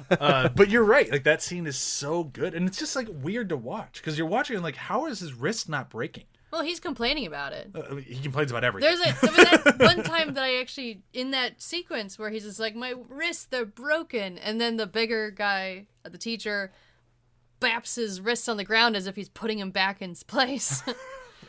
uh, 0.19 0.49
but 0.49 0.69
you're 0.69 0.84
right. 0.84 1.10
Like 1.12 1.23
that 1.25 1.43
scene 1.43 1.67
is 1.67 1.78
so 1.78 2.23
good, 2.23 2.56
and 2.56 2.67
it's 2.67 2.80
just 2.80 2.95
like 2.95 3.08
weird 3.08 3.49
to 3.49 3.58
watch 3.58 4.01
because 4.01 4.17
you're 4.17 4.28
watching 4.28 4.56
and 4.56 4.63
like, 4.63 4.75
how 4.75 5.06
is 5.06 5.19
his 5.19 5.34
wrist 5.34 5.69
not 5.69 5.91
breaking? 5.91 6.23
Well, 6.51 6.63
he's 6.63 6.80
complaining 6.80 7.28
about 7.28 7.54
it. 7.54 7.69
Uh, 7.75 7.97
he 7.97 8.15
complains 8.15 8.49
about 8.49 8.63
everything. 8.63 8.89
There's 8.89 9.15
a 9.15 9.21
there 9.21 9.32
was 9.32 9.63
that 9.63 9.80
one 9.97 10.04
time 10.04 10.34
that 10.34 10.43
I 10.43 10.60
actually 10.60 11.04
in 11.13 11.32
that 11.32 11.62
sequence 11.62 12.17
where 12.17 12.32
he's 12.32 12.45
just 12.45 12.60
like 12.60 12.75
my 12.75 12.95
wrists 13.08 13.45
they're 13.45 13.63
broken, 13.63 14.39
and 14.39 14.60
then 14.60 14.78
the 14.78 14.88
bigger 14.88 15.30
guy, 15.30 15.86
the 16.04 16.17
teacher, 16.17 16.71
baps 17.60 17.95
his 17.95 18.21
wrists 18.21 18.49
on 18.49 18.58
the 18.58 18.63
ground 18.63 18.95
as 18.95 19.06
if 19.06 19.15
he's 19.15 19.30
putting 19.30 19.60
him 19.60 19.69
back 19.69 20.01
in 20.01 20.15
place. 20.28 20.82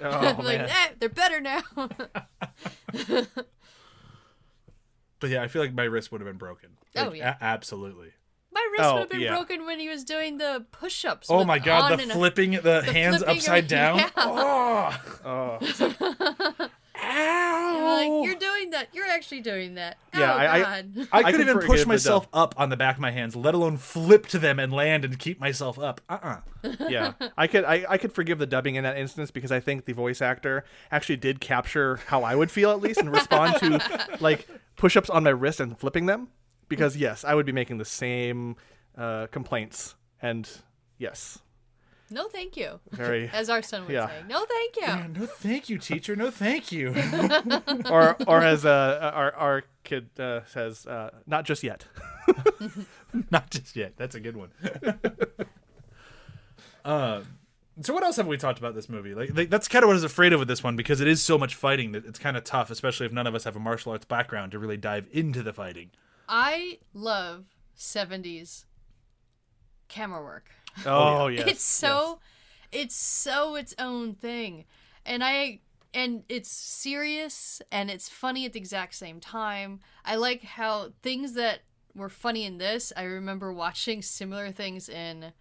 Oh, 0.03 0.09
like, 0.39 0.59
man. 0.59 0.69
eh, 0.69 0.89
they're 0.99 1.09
better 1.09 1.41
now. 1.41 1.63
but 5.21 5.31
yeah, 5.31 5.43
I 5.43 5.49
feel 5.49 5.63
like 5.63 5.73
my 5.75 5.85
wrist 5.85 6.13
would 6.13 6.21
have 6.21 6.29
been 6.29 6.37
broken. 6.39 6.71
Oh, 6.97 7.13
yeah. 7.13 7.37
a- 7.41 7.45
absolutely. 7.45 8.09
My 8.53 8.67
wrist 8.73 8.85
Oh, 8.85 8.93
would 8.95 9.01
have 9.01 9.11
been 9.11 9.21
yeah. 9.21 9.35
broken 9.35 9.67
when 9.67 9.79
he 9.79 9.89
was 9.89 10.05
doing 10.05 10.39
the 10.39 10.65
push-ups. 10.73 11.29
Oh 11.31 11.45
my 11.45 11.59
god, 11.59 11.99
the 11.99 12.05
flipping 12.05 12.53
the, 12.53 12.83
hands 12.83 13.19
flipping 13.19 13.37
upside 13.37 13.65
of- 13.65 13.69
down. 13.79 13.99
yeah. 13.99 14.11
Oh, 14.17 15.01
Oh. 15.25 15.59
ow! 17.03 17.56
You're 17.87 18.21
like, 18.21 18.27
you're 18.27 18.39
doing 18.39 18.71
that. 18.71 18.89
You're 18.93 19.07
actually 19.07 19.41
doing 19.41 19.75
that. 19.75 19.97
Yeah, 20.15 20.33
oh, 20.33 20.37
I- 20.37 20.53
I- 20.55 20.63
God. 20.63 21.09
I 21.13 21.19
I 21.19 21.31
couldn't 21.31 21.49
even 21.49 21.67
push 21.67 21.81
the 21.83 21.87
myself 21.87 22.29
up 22.33 22.55
on 22.59 22.69
the 22.71 22.77
back 22.77 22.97
of 22.97 23.01
my 23.01 23.11
hands, 23.11 23.35
let 23.37 23.55
alone 23.55 23.77
flip 23.77 24.27
to 24.29 24.39
them 24.39 24.59
and 24.59 24.73
land 24.73 25.05
and 25.05 25.19
keep 25.19 25.39
myself 25.41 25.79
up. 25.79 26.01
Uh 26.09 26.19
uh 26.23 26.41
yeah, 26.89 27.13
I 27.37 27.47
could 27.47 27.65
I, 27.65 27.85
I 27.89 27.99
could 27.99 28.13
forgive 28.13 28.39
the 28.39 28.47
dubbing 28.47 28.75
in 28.75 28.85
that 28.85 28.97
instance 28.97 29.31
because 29.31 29.53
I 29.53 29.61
think 29.61 29.85
the 29.85 29.93
voice 29.93 30.21
actor 30.21 30.65
actually 30.91 31.17
did 31.17 31.41
capture 31.41 31.97
how 32.07 32.23
I 32.23 32.35
would 32.35 32.51
feel 32.51 32.71
at 32.71 32.81
least 32.81 33.01
and 33.01 33.11
respond 33.13 33.57
to 33.61 34.17
like 34.21 34.47
push-ups 34.77 35.09
on 35.11 35.25
my 35.25 35.31
wrist 35.31 35.61
and 35.61 35.79
flipping 35.79 36.07
them 36.07 36.29
because 36.69 36.97
yes, 36.97 37.25
I 37.25 37.35
would 37.35 37.47
be 37.47 37.53
making 37.53 37.79
the 37.79 37.85
same 37.85 38.57
uh, 38.99 39.27
complaints 39.29 39.95
and 40.21 40.49
yes, 40.99 41.39
no, 42.11 42.29
thank 42.29 42.57
you. 42.57 42.81
very 42.91 43.29
As 43.33 43.49
our 43.51 43.63
son 43.63 43.83
would 43.87 43.93
Yeah. 43.93 44.07
say, 44.09 44.23
no, 44.29 44.45
thank 44.45 44.77
you. 44.77 45.21
No, 45.21 45.27
thank 45.27 45.69
you, 45.69 45.79
teacher. 45.79 46.15
No, 46.17 46.31
thank 46.31 46.71
you. 46.73 46.95
or 47.91 48.17
or 48.27 48.43
as 48.43 48.65
uh, 48.65 49.11
our 49.15 49.35
our 49.35 49.63
kid 49.85 50.09
uh, 50.19 50.41
says, 50.47 50.87
uh, 50.87 51.11
not 51.27 51.45
just 51.45 51.63
yet. 51.63 51.85
Not 53.31 53.51
just 53.51 53.77
yet. 53.77 53.93
That's 53.97 54.15
a 54.17 54.21
good 54.21 54.37
one. 54.37 54.51
um, 56.85 57.27
so 57.83 57.93
what 57.95 58.03
else 58.03 58.17
have 58.17 58.27
we 58.27 58.37
talked 58.37 58.59
about 58.59 58.75
this 58.75 58.89
movie? 58.89 59.15
Like, 59.15 59.35
like 59.37 59.51
that's 59.51 59.69
kind 59.69 59.83
of 59.83 59.89
what 59.89 59.93
I 59.95 59.97
was 59.97 60.05
afraid 60.05 60.33
of 60.33 60.39
with 60.39 60.49
this 60.49 60.63
one 60.63 60.77
because 60.77 61.01
it 61.01 61.09
is 61.09 61.23
so 61.23 61.37
much 61.39 61.55
fighting 61.55 61.93
that 61.93 62.05
it's 62.05 62.19
kind 62.19 62.37
of 62.37 62.45
tough, 62.45 62.71
especially 62.71 63.07
if 63.07 63.13
none 63.13 63.27
of 63.27 63.35
us 63.35 63.45
have 63.45 63.57
a 63.57 63.61
martial 63.61 63.93
arts 63.93 64.05
background 64.05 64.53
to 64.53 64.59
really 64.59 64.77
dive 64.77 65.09
into 65.13 65.43
the 65.43 65.53
fighting. 65.53 65.91
I 66.29 66.79
love 66.95 67.45
70s 67.79 68.65
camera 69.89 70.23
work. 70.23 70.51
Oh, 70.87 71.29
yes, 71.29 71.49
it's 71.49 71.65
so 71.65 72.21
it's 72.73 72.95
so 72.97 73.55
its 73.57 73.75
own 73.79 74.15
thing. 74.15 74.65
And 75.05 75.23
I 75.25 75.61
and 75.95 76.25
it's 76.29 76.51
serious 76.51 77.63
and 77.73 77.91
it's 77.91 78.09
funny 78.09 78.45
at 78.45 78.53
the 78.53 78.59
exact 78.59 78.95
same 78.95 79.21
time. 79.21 79.81
I 80.05 80.17
like 80.17 80.43
how 80.43 80.93
things 81.03 81.35
that 81.35 81.61
were 81.95 82.11
funny 82.11 82.45
in 82.45 82.59
this, 82.59 82.93
I 82.97 83.05
remember 83.05 83.53
watching 83.53 84.03
similar 84.03 84.51
things 84.51 84.89
in 84.89 85.33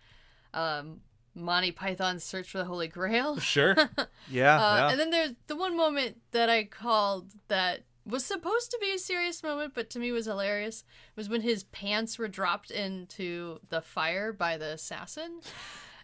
um 0.54 1.02
Monty 1.38 1.72
Python's 1.74 2.24
Search 2.24 2.50
for 2.50 2.60
the 2.60 2.66
Holy 2.66 2.88
Grail. 2.88 3.38
Sure. 3.40 3.76
yeah, 4.30 4.56
Uh, 4.56 4.76
yeah. 4.78 4.90
And 4.92 5.00
then 5.00 5.10
there's 5.10 5.32
the 5.48 5.58
one 5.58 5.76
moment 5.76 6.18
that 6.32 6.50
I 6.50 6.64
called 6.64 7.32
that 7.50 7.82
was 8.06 8.24
supposed 8.24 8.72
to 8.72 8.78
be 8.80 8.92
a 8.92 9.00
serious 9.00 9.42
moment, 9.42 9.74
but 9.74 9.90
to 9.92 10.00
me 10.00 10.12
was 10.12 10.26
hilarious. 10.26 10.84
Was 11.16 11.30
when 11.30 11.42
his 11.42 11.64
pants 11.64 12.20
were 12.20 12.28
dropped 12.28 12.72
into 12.72 13.60
the 13.70 13.82
fire 13.82 14.32
by 14.32 14.58
the 14.58 14.74
assassin, 14.74 15.42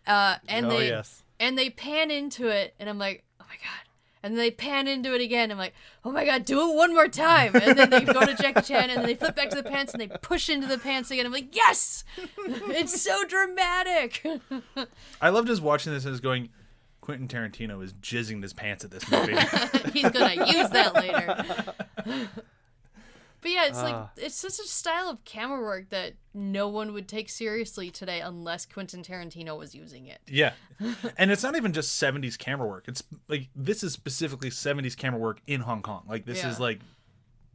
uh, 0.07 0.37
and 0.47 0.65
oh 0.65 0.69
they 0.69 0.89
yes. 0.89 1.23
and 1.39 1.57
they 1.57 1.69
pan 1.69 2.09
into 2.11 2.47
it, 2.47 2.73
and 2.79 2.89
I'm 2.89 2.99
like, 2.99 3.23
oh 3.39 3.45
my 3.47 3.55
god. 3.55 3.87
And 4.23 4.37
they 4.37 4.51
pan 4.51 4.87
into 4.87 5.15
it 5.15 5.21
again. 5.21 5.49
I'm 5.49 5.57
like, 5.57 5.73
oh 6.05 6.11
my 6.11 6.23
god, 6.25 6.45
do 6.45 6.69
it 6.69 6.75
one 6.75 6.93
more 6.93 7.07
time. 7.07 7.55
And 7.55 7.75
then 7.75 7.89
they 7.89 8.01
go 8.01 8.23
to 8.23 8.35
Jackie 8.35 8.61
Chan, 8.67 8.91
and 8.91 8.99
then 8.99 9.07
they 9.07 9.15
flip 9.15 9.35
back 9.35 9.49
to 9.49 9.55
the 9.55 9.67
pants, 9.67 9.93
and 9.93 10.01
they 10.01 10.07
push 10.07 10.47
into 10.47 10.67
the 10.67 10.77
pants 10.77 11.09
again. 11.09 11.25
I'm 11.25 11.31
like, 11.31 11.55
yes, 11.55 12.03
it's 12.37 13.01
so 13.01 13.23
dramatic. 13.25 14.23
I 15.21 15.29
loved 15.29 15.47
just 15.47 15.63
watching 15.63 15.91
this 15.91 16.05
and 16.05 16.13
just 16.13 16.21
going, 16.21 16.49
Quentin 17.01 17.27
Tarantino 17.27 17.83
is 17.83 17.93
jizzing 17.93 18.41
his 18.41 18.53
pants 18.53 18.83
at 18.85 18.91
this 18.91 19.09
movie. 19.09 19.33
He's 19.93 20.09
gonna 20.11 20.45
use 20.47 20.69
that 20.69 20.93
later. 20.95 22.27
But 23.41 23.49
yeah, 23.49 23.65
it's 23.65 23.81
like 23.81 23.95
Ah. 23.95 24.11
it's 24.17 24.35
such 24.35 24.59
a 24.59 24.69
style 24.69 25.09
of 25.09 25.25
camera 25.25 25.59
work 25.61 25.89
that 25.89 26.13
no 26.31 26.67
one 26.67 26.93
would 26.93 27.07
take 27.07 27.27
seriously 27.27 27.89
today 27.89 28.21
unless 28.21 28.67
Quentin 28.67 29.01
Tarantino 29.01 29.57
was 29.57 29.73
using 29.73 30.05
it. 30.05 30.19
Yeah. 30.27 30.53
and 31.17 31.31
it's 31.31 31.41
not 31.41 31.55
even 31.55 31.73
just 31.73 31.99
70s 31.99 32.37
camera 32.37 32.67
work. 32.67 32.85
It's 32.87 33.01
like 33.27 33.49
this 33.55 33.83
is 33.83 33.93
specifically 33.93 34.51
70s 34.51 34.95
camera 34.95 35.19
work 35.19 35.41
in 35.47 35.61
Hong 35.61 35.81
Kong. 35.81 36.03
Like 36.07 36.25
this 36.27 36.37
Yeah. 36.43 36.51
is 36.51 36.59
like 36.59 36.81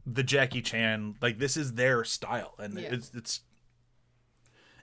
the 0.05 0.23
Jackie 0.23 0.61
Chan, 0.61 1.15
like 1.21 1.39
this 1.39 1.55
is 1.55 1.75
their 1.75 2.03
style 2.03 2.55
and 2.59 2.77
Yeah. 2.77 2.89
it's 2.93 3.11
it's 3.15 3.39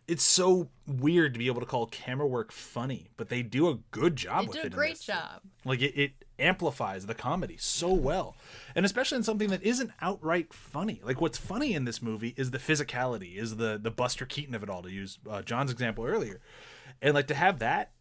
it's 0.07 0.25
so 0.25 0.69
weird 0.87 1.33
to 1.33 1.39
be 1.39 1.47
able 1.47 1.61
to 1.61 1.67
call 1.67 1.87
camera 1.87 2.27
work 2.27 2.53
funny, 2.53 3.09
but 3.17 3.29
they 3.29 3.43
do 3.43 3.69
a 3.69 3.77
good 3.91 4.17
job 4.17 4.43
They 4.43 4.47
with 4.49 4.57
did 4.57 4.61
it. 4.61 4.65
a 4.65 4.67
in 4.69 4.73
great 4.73 5.01
job. 5.01 5.41
Like 5.65 5.81
it, 5.81 5.97
it 5.99 6.13
amplifies 6.39 7.07
the 7.07 7.15
comedy 7.15 7.57
so 7.59 7.93
well, 7.93 8.37
and 8.75 8.85
especially 8.85 9.17
in 9.17 9.23
something 9.25 9.49
that 9.49 9.63
isn't 9.63 9.93
outright 10.01 10.53
funny. 10.53 11.01
Like 11.05 11.21
what's 11.21 11.39
funny 11.39 11.73
in 11.75 11.85
this 11.85 12.03
movie 12.03 12.35
is 12.37 12.51
the 12.51 12.59
physicality, 12.59 13.37
is 13.37 13.57
the 13.57 13.79
the 13.83 13.91
Buster 13.91 14.27
Keaton 14.27 14.55
of 14.55 14.63
it 14.63 14.69
all. 14.71 14.83
To 14.83 14.91
use 14.91 15.19
uh, 15.29 15.43
John's 15.43 15.71
example 15.73 16.05
earlier, 16.05 16.41
and 17.01 17.15
like 17.15 17.29
to 17.29 17.35
have 17.35 17.59
that 17.61 17.93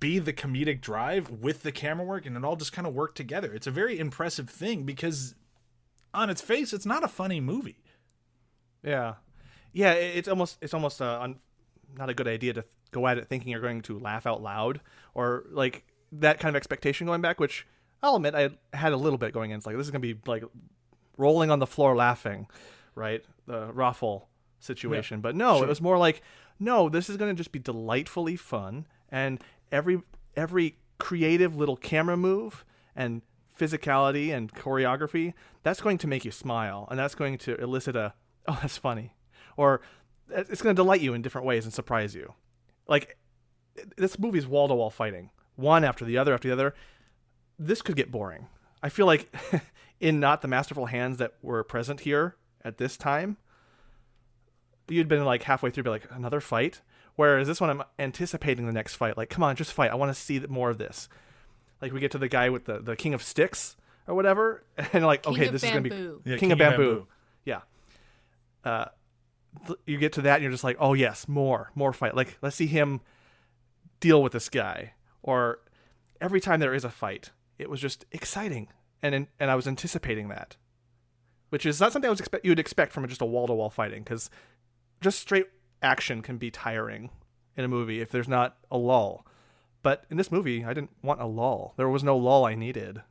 be 0.00 0.18
the 0.18 0.32
comedic 0.32 0.80
drive 0.80 1.30
with 1.30 1.62
the 1.62 1.72
camera 1.72 2.04
work, 2.04 2.26
and 2.26 2.36
it 2.36 2.44
all 2.44 2.56
just 2.56 2.72
kind 2.72 2.86
of 2.86 2.94
work 2.94 3.14
together. 3.14 3.54
It's 3.54 3.66
a 3.66 3.70
very 3.70 3.98
impressive 3.98 4.50
thing 4.50 4.82
because 4.82 5.34
on 6.12 6.28
its 6.28 6.40
face, 6.40 6.72
it's 6.72 6.86
not 6.86 7.04
a 7.04 7.08
funny 7.08 7.40
movie. 7.40 7.84
Yeah, 8.82 9.14
yeah. 9.72 9.92
It's 9.92 10.28
almost 10.28 10.58
it's 10.60 10.74
almost 10.74 11.00
uh, 11.00 11.20
un, 11.20 11.36
not 11.96 12.10
a 12.10 12.14
good 12.14 12.28
idea 12.28 12.52
to 12.54 12.64
go 12.90 13.06
at 13.06 13.18
it 13.18 13.28
thinking 13.28 13.50
you're 13.50 13.60
going 13.60 13.82
to 13.82 13.98
laugh 13.98 14.26
out 14.26 14.42
loud 14.42 14.80
or 15.14 15.44
like 15.50 15.84
that 16.12 16.40
kind 16.40 16.54
of 16.54 16.56
expectation 16.56 17.06
going 17.06 17.20
back. 17.20 17.40
Which 17.40 17.66
I'll 18.02 18.16
admit 18.16 18.34
I 18.34 18.50
had 18.76 18.92
a 18.92 18.96
little 18.96 19.18
bit 19.18 19.32
going 19.32 19.50
in. 19.50 19.58
It's 19.58 19.66
like 19.66 19.76
this 19.76 19.86
is 19.86 19.90
gonna 19.90 20.00
be 20.00 20.16
like 20.26 20.44
rolling 21.16 21.50
on 21.50 21.58
the 21.58 21.66
floor 21.66 21.96
laughing, 21.96 22.46
right? 22.94 23.24
The 23.46 23.72
ruffle 23.72 24.28
situation. 24.60 25.20
But 25.20 25.36
no, 25.36 25.62
it 25.62 25.68
was 25.68 25.80
more 25.80 25.98
like 25.98 26.22
no, 26.60 26.88
this 26.88 27.08
is 27.08 27.16
gonna 27.16 27.34
just 27.34 27.52
be 27.52 27.58
delightfully 27.58 28.36
fun 28.36 28.86
and 29.10 29.42
every 29.70 30.02
every 30.36 30.78
creative 30.98 31.56
little 31.56 31.76
camera 31.76 32.16
move 32.16 32.64
and 32.94 33.22
physicality 33.58 34.32
and 34.32 34.52
choreography 34.54 35.34
that's 35.62 35.80
going 35.80 35.98
to 35.98 36.06
make 36.06 36.24
you 36.24 36.30
smile 36.30 36.86
and 36.90 36.98
that's 36.98 37.14
going 37.14 37.36
to 37.38 37.56
elicit 37.56 37.96
a 37.96 38.14
oh 38.46 38.58
that's 38.62 38.76
funny 38.78 39.12
or 39.58 39.82
it's 40.30 40.62
going 40.62 40.74
to 40.74 40.82
delight 40.82 41.02
you 41.02 41.12
in 41.12 41.20
different 41.20 41.46
ways 41.46 41.64
and 41.64 41.74
surprise 41.74 42.14
you. 42.14 42.32
Like 42.86 43.18
this 43.96 44.18
movie's 44.18 44.46
wall-to-wall 44.46 44.90
fighting 44.90 45.28
one 45.56 45.84
after 45.84 46.04
the 46.06 46.16
other 46.16 46.32
after 46.32 46.48
the 46.48 46.52
other. 46.54 46.74
This 47.58 47.82
could 47.82 47.96
get 47.96 48.10
boring. 48.10 48.46
I 48.82 48.88
feel 48.88 49.04
like 49.06 49.34
in 50.00 50.20
not 50.20 50.40
the 50.40 50.48
masterful 50.48 50.86
hands 50.86 51.18
that 51.18 51.34
were 51.42 51.62
present 51.64 52.00
here 52.00 52.36
at 52.64 52.78
this 52.78 52.96
time 52.96 53.36
you'd 54.88 55.08
been 55.08 55.24
like 55.24 55.42
halfway 55.42 55.70
through 55.70 55.84
be 55.84 55.90
like 55.90 56.08
another 56.10 56.40
fight? 56.40 56.80
Whereas 57.16 57.48
this 57.48 57.60
one 57.60 57.70
i'm 57.70 57.82
anticipating 57.98 58.66
the 58.66 58.72
next 58.72 58.94
fight. 58.94 59.16
Like 59.16 59.28
come 59.28 59.42
on 59.42 59.56
just 59.56 59.72
fight. 59.72 59.90
I 59.90 59.96
want 59.96 60.14
to 60.14 60.20
see 60.20 60.38
more 60.48 60.70
of 60.70 60.78
this. 60.78 61.08
Like 61.82 61.92
we 61.92 62.00
get 62.00 62.10
to 62.12 62.18
the 62.18 62.28
guy 62.28 62.48
with 62.48 62.64
the, 62.64 62.78
the 62.78 62.96
king 62.96 63.14
of 63.14 63.22
sticks 63.22 63.76
or 64.06 64.14
whatever 64.14 64.64
and 64.92 65.04
like 65.04 65.22
King 65.22 65.34
okay 65.34 65.46
of 65.46 65.52
this 65.52 65.62
is 65.64 65.70
gonna 65.70 65.82
be 65.82 66.10
Yeah, 66.24 66.36
king, 66.36 66.52
of 66.52 66.58
bamboo. 66.58 67.06
yeah. 67.44 67.60
Uh 68.64 68.86
th- 68.86 68.92
you 69.86 69.98
get 69.98 70.12
to 70.14 70.22
that 70.22 70.34
and 70.34 70.42
you're 70.42 70.52
just 70.52 70.64
like 70.64 70.76
oh 70.80 70.94
yes 70.94 71.28
more 71.28 71.70
more 71.74 71.92
fight. 71.92 72.14
Like 72.14 72.38
let's 72.42 72.56
see 72.56 72.66
him 72.66 73.00
deal 74.00 74.22
with 74.22 74.32
this 74.32 74.48
guy. 74.48 74.94
Or 75.22 75.60
every 76.20 76.40
time 76.40 76.60
there 76.60 76.74
is 76.74 76.84
a 76.84 76.90
fight 76.90 77.30
it 77.58 77.68
was 77.70 77.80
just 77.80 78.04
exciting. 78.12 78.68
And 79.02 79.26
and 79.38 79.50
i 79.50 79.54
was 79.54 79.68
anticipating 79.68 80.28
that. 80.28 80.56
Which 81.50 81.64
is 81.64 81.80
not 81.80 81.92
something 81.92 82.08
i 82.08 82.10
was 82.10 82.20
expect 82.20 82.44
you 82.44 82.50
would 82.50 82.58
expect 82.58 82.92
from 82.92 83.06
just 83.08 83.22
a 83.22 83.26
wall-to-wall 83.26 83.70
fighting 83.70 84.02
because 84.02 84.30
just 85.00 85.20
straight 85.20 85.46
action 85.82 86.22
can 86.22 86.38
be 86.38 86.50
tiring 86.50 87.10
in 87.56 87.64
a 87.64 87.68
movie 87.68 88.00
if 88.00 88.10
there's 88.10 88.28
not 88.28 88.56
a 88.70 88.78
lull. 88.78 89.26
But 89.82 90.04
in 90.10 90.16
this 90.16 90.32
movie 90.32 90.64
i 90.64 90.72
didn't 90.74 90.90
want 91.02 91.20
a 91.20 91.26
lull. 91.26 91.74
There 91.76 91.88
was 91.88 92.04
no 92.04 92.16
lull 92.16 92.44
i 92.44 92.54
needed. 92.54 93.02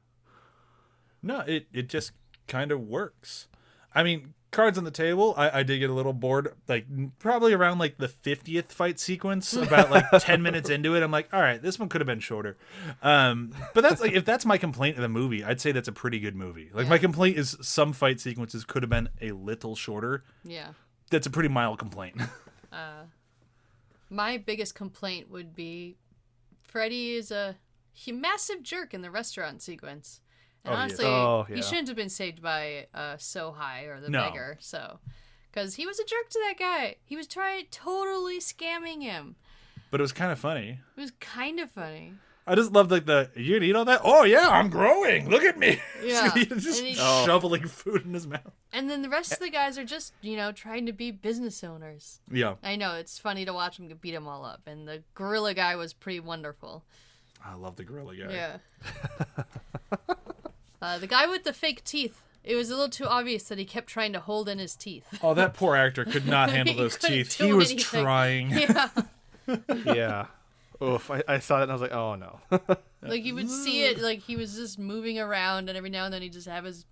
No, 1.21 1.39
it 1.41 1.67
it 1.73 1.89
just 1.89 2.11
kind 2.47 2.71
of 2.71 2.81
works. 2.81 3.47
I 3.93 4.03
mean, 4.03 4.33
cards 4.57 4.77
on 4.77 4.83
the 4.83 4.91
table. 4.91 5.33
I, 5.37 5.59
I 5.59 5.63
did 5.63 5.79
get 5.79 5.89
a 5.89 5.93
little 5.93 6.13
bored, 6.13 6.53
like 6.67 6.85
probably 7.19 7.53
around 7.53 7.77
like 7.77 7.97
the 7.97 8.07
fiftieth 8.07 8.71
fight 8.73 8.99
sequence. 8.99 9.53
About 9.53 9.91
like 9.91 10.05
ten 10.19 10.41
minutes 10.41 10.69
into 10.69 10.95
it, 10.95 11.03
I'm 11.03 11.11
like, 11.11 11.29
all 11.31 11.39
right, 11.39 11.61
this 11.61 11.79
one 11.79 11.87
could 11.87 12.01
have 12.01 12.07
been 12.07 12.19
shorter. 12.19 12.57
Um, 13.01 13.53
but 13.73 13.81
that's 13.81 14.01
like 14.01 14.13
if 14.13 14.25
that's 14.25 14.45
my 14.45 14.57
complaint 14.57 14.97
of 14.97 15.03
the 15.03 15.09
movie, 15.09 15.43
I'd 15.43 15.61
say 15.61 15.71
that's 15.71 15.87
a 15.87 15.93
pretty 15.93 16.19
good 16.19 16.35
movie. 16.35 16.69
Like 16.73 16.87
my 16.87 16.97
complaint 16.97 17.37
is 17.37 17.55
some 17.61 17.93
fight 17.93 18.19
sequences 18.19 18.65
could 18.65 18.83
have 18.83 18.89
been 18.89 19.09
a 19.21 19.31
little 19.31 19.75
shorter. 19.75 20.23
Yeah. 20.43 20.69
That's 21.09 21.27
a 21.27 21.29
pretty 21.29 21.49
mild 21.49 21.79
complaint. 21.79 22.21
My 24.09 24.37
biggest 24.37 24.75
complaint 24.75 25.29
would 25.29 25.55
be 25.55 25.97
Freddy 26.63 27.15
is 27.15 27.31
a 27.31 27.57
he, 27.91 28.11
massive 28.11 28.63
jerk 28.63 28.93
in 28.93 29.01
the 29.01 29.11
restaurant 29.11 29.61
sequence. 29.61 30.21
And 30.67 30.75
Oh, 30.75 30.75
he 30.77 30.81
honestly, 30.83 31.05
Oh, 31.05 31.45
he 31.49 31.61
shouldn't 31.61 31.87
have 31.87 31.97
been 31.97 32.09
saved 32.09 32.41
by 32.41 32.87
uh, 32.93 33.17
So 33.17 33.51
High 33.51 33.83
or 33.83 33.99
the 33.99 34.09
No. 34.09 34.25
beggar. 34.25 34.57
So, 34.59 34.99
because 35.51 35.75
he 35.75 35.85
was 35.85 35.99
a 35.99 36.03
jerk 36.05 36.29
to 36.29 36.39
that 36.47 36.55
guy. 36.59 36.95
He 37.05 37.15
was 37.15 37.27
trying 37.27 37.65
totally 37.71 38.39
scamming 38.39 39.01
him. 39.01 39.35
but 39.91 39.99
it 39.99 40.03
was 40.03 40.11
kind 40.13 40.31
of 40.31 40.39
funny. 40.39 40.79
It 40.95 40.99
was 41.01 41.11
kind 41.19 41.59
of 41.59 41.71
funny. 41.71 42.13
I 42.49 42.55
just 42.55 42.71
loved 42.71 42.91
like 42.91 43.05
the 43.05 43.29
you 43.35 43.55
gonna 43.55 43.65
eat 43.65 43.75
all 43.75 43.83
that? 43.85 43.99
Oh 44.05 44.23
yeah, 44.23 44.47
I'm 44.47 44.69
growing. 44.69 45.29
Look 45.29 45.43
at 45.43 45.57
me. 45.57 45.81
Yeah. 46.01 46.33
Just 46.33 46.79
And 46.79 46.87
he- 46.87 46.95
Oh. 46.97 47.25
shoveling 47.25 47.67
food 47.67 48.05
in 48.05 48.13
his 48.13 48.25
mouth. 48.25 48.53
And 48.71 48.89
then 48.89 49.01
the 49.01 49.09
rest 49.09 49.33
of 49.33 49.39
the 49.39 49.49
guys 49.49 49.77
are 49.77 49.83
just, 49.83 50.13
you 50.21 50.37
know, 50.37 50.53
trying 50.53 50.85
to 50.85 50.93
be 50.93 51.11
business 51.11 51.61
owners. 51.63 52.21
Yeah, 52.31 52.55
I 52.63 52.75
know 52.77 52.93
it's 52.95 53.17
funny 53.19 53.43
to 53.45 53.51
watch 53.53 53.77
them 53.77 53.89
beat 54.01 54.11
them 54.11 54.27
all 54.29 54.45
up, 54.45 54.61
and 54.65 54.87
the 54.87 55.03
gorilla 55.13 55.53
guy 55.55 55.75
was 55.75 55.91
pretty 55.93 56.19
wonderful. 56.21 56.85
I 57.43 57.55
love 57.55 57.75
the 57.75 57.83
gorilla 57.83 58.15
guy. 58.15 58.31
Yeah. 58.31 58.57
uh, 60.81 60.97
the 60.97 61.07
guy 61.07 61.27
with 61.27 61.43
the 61.43 61.53
fake 61.53 61.83
teeth. 61.83 62.21
It 62.43 62.55
was 62.55 62.69
a 62.69 62.75
little 62.75 62.89
too 62.89 63.05
obvious 63.05 63.43
that 63.49 63.57
he 63.57 63.65
kept 63.65 63.87
trying 63.87 64.13
to 64.13 64.21
hold 64.21 64.47
in 64.47 64.57
his 64.57 64.75
teeth. 64.75 65.19
Oh, 65.21 65.33
that 65.33 65.53
poor 65.53 65.75
actor 65.75 66.05
could 66.05 66.25
not 66.25 66.49
handle 66.51 66.75
those 66.75 66.97
teeth. 66.97 67.33
He 67.33 67.51
was 67.51 67.71
anything. 67.71 68.01
trying. 68.03 68.51
Yeah. 68.51 68.89
yeah 69.85 70.25
oof 70.81 71.09
I, 71.09 71.23
I 71.27 71.39
saw 71.39 71.57
that 71.57 71.63
and 71.63 71.71
i 71.71 71.73
was 71.73 71.81
like 71.81 71.93
oh 71.93 72.15
no 72.15 72.39
like 73.01 73.23
you 73.23 73.35
would 73.35 73.49
see 73.49 73.83
it, 73.85 73.99
like 73.99 74.19
he 74.19 74.35
was 74.35 74.55
just 74.55 74.79
moving 74.79 75.19
around, 75.19 75.69
and 75.69 75.77
every 75.77 75.89
now 75.89 76.05
and 76.05 76.13
then 76.13 76.21
he'd 76.21 76.33
just 76.33 76.47
have 76.47 76.65
his, 76.65 76.85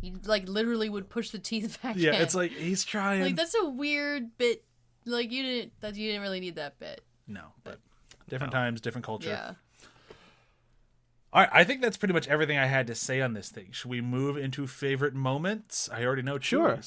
he 0.00 0.14
like 0.24 0.48
literally 0.48 0.88
would 0.88 1.08
push 1.08 1.30
the 1.30 1.38
teeth 1.38 1.80
back. 1.82 1.96
Yeah, 1.96 2.14
in. 2.14 2.22
it's 2.22 2.34
like 2.34 2.52
he's 2.52 2.84
trying. 2.84 3.22
like 3.22 3.36
that's 3.36 3.54
a 3.54 3.68
weird 3.68 4.36
bit. 4.38 4.64
Like 5.04 5.30
you 5.32 5.42
didn't 5.42 5.72
that 5.80 5.96
you 5.96 6.08
didn't 6.08 6.22
really 6.22 6.40
need 6.40 6.56
that 6.56 6.78
bit. 6.78 7.02
no, 7.26 7.42
but 7.64 7.78
different 8.28 8.52
times, 8.52 8.80
different 8.80 9.04
culture. 9.04 9.30
Yeah. 9.30 9.52
All 11.32 11.42
right, 11.42 11.50
I 11.52 11.62
think 11.64 11.80
that's 11.80 11.96
pretty 11.96 12.14
much 12.14 12.26
everything 12.28 12.58
I 12.58 12.66
had 12.66 12.86
to 12.88 12.94
say 12.94 13.20
on 13.20 13.34
this 13.34 13.50
thing. 13.50 13.68
Should 13.70 13.88
we 13.90 14.00
move 14.00 14.36
into 14.36 14.66
favorite 14.66 15.14
moments? 15.14 15.88
I 15.92 16.04
already 16.04 16.22
know 16.22 16.38
Sure. 16.38 16.78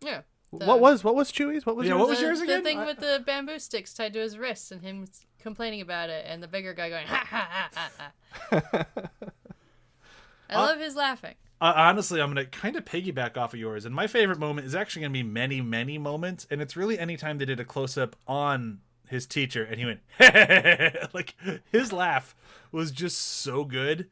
Yeah. 0.00 0.22
The- 0.52 0.64
what 0.64 0.80
was 0.80 1.04
what 1.04 1.14
was 1.14 1.30
Chewie's? 1.30 1.66
what 1.66 1.76
was 1.76 1.86
Yeah, 1.86 1.92
yours? 1.94 2.00
what 2.00 2.08
was 2.08 2.18
the, 2.20 2.24
yours 2.24 2.40
the 2.40 2.60
thing 2.62 2.78
I- 2.78 2.86
with 2.86 2.98
the 3.00 3.22
bamboo 3.26 3.58
sticks 3.58 3.92
tied 3.92 4.14
to 4.14 4.20
his 4.20 4.38
wrists 4.38 4.70
and 4.70 4.80
him 4.80 5.06
complaining 5.38 5.82
about 5.82 6.08
it, 6.08 6.24
and 6.26 6.42
the 6.42 6.48
bigger 6.48 6.72
guy 6.72 6.88
going 6.88 7.06
ha 7.06 7.16
ha 7.28 7.48
ha 7.50 7.70
ha. 7.74 8.12
ha. 8.50 8.84
I 10.50 10.54
Uh, 10.54 10.60
love 10.62 10.78
his 10.80 10.96
laughing. 10.96 11.34
Uh, 11.60 11.72
honestly, 11.76 12.22
I'm 12.22 12.30
gonna 12.30 12.46
kind 12.46 12.76
of 12.76 12.84
piggyback 12.86 13.36
off 13.36 13.52
of 13.52 13.60
yours, 13.60 13.84
and 13.84 13.94
my 13.94 14.06
favorite 14.06 14.38
moment 14.38 14.66
is 14.66 14.74
actually 14.74 15.02
gonna 15.02 15.12
be 15.12 15.22
many, 15.22 15.60
many 15.60 15.98
moments, 15.98 16.46
and 16.50 16.62
it's 16.62 16.76
really 16.76 16.98
anytime 16.98 17.36
they 17.36 17.44
did 17.44 17.60
a 17.60 17.64
close 17.64 17.98
up 17.98 18.16
on 18.26 18.78
his 19.08 19.26
teacher, 19.26 19.64
and 19.64 19.78
he 19.80 19.84
went 19.84 20.00
like 20.18 20.30
his 20.98 21.12
laugh 21.98 22.34
was 22.72 22.90
just 22.90 23.18
so 23.20 23.64
good. 23.64 24.08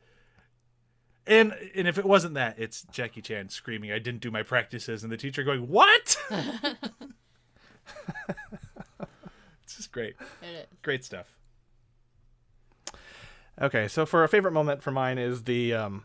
And 1.27 1.53
and 1.75 1.89
if 1.89 1.99
it 1.99 2.05
wasn't 2.05 2.35
that, 2.35 2.57
it's 2.59 2.83
Jackie 2.93 3.23
Chan 3.23 3.49
screaming, 3.49 3.91
"I 3.91 3.99
didn't 3.99 4.21
do 4.21 4.31
my 4.31 4.43
practices," 4.43 5.03
and 5.03 5.11
the 5.13 5.17
teacher 5.17 5.43
going, 5.43 5.69
"What?" 5.69 6.17
it's 9.65 9.77
just 9.77 9.93
great, 9.93 10.15
great 10.83 11.05
stuff. 11.05 11.37
Okay, 13.61 13.89
so 13.89 14.05
for 14.05 14.23
a 14.23 14.29
favorite 14.29 14.53
moment 14.53 14.83
for 14.83 14.91
mine 14.91 15.19
is 15.19 15.45
the 15.45 15.75
um 15.75 16.05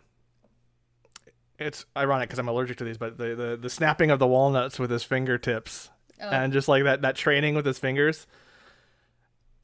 it's 1.59 1.85
ironic 1.95 2.29
because 2.29 2.39
I'm 2.39 2.47
allergic 2.47 2.77
to 2.77 2.83
these, 2.83 2.97
but 2.97 3.17
the, 3.17 3.35
the 3.35 3.57
the 3.61 3.69
snapping 3.69 4.09
of 4.09 4.19
the 4.19 4.27
walnuts 4.27 4.79
with 4.79 4.89
his 4.89 5.03
fingertips 5.03 5.89
Oh. 6.23 6.29
and 6.29 6.53
just 6.53 6.67
like 6.67 6.83
that 6.83 7.01
that 7.01 7.15
training 7.15 7.55
with 7.55 7.65
his 7.65 7.79
fingers, 7.79 8.27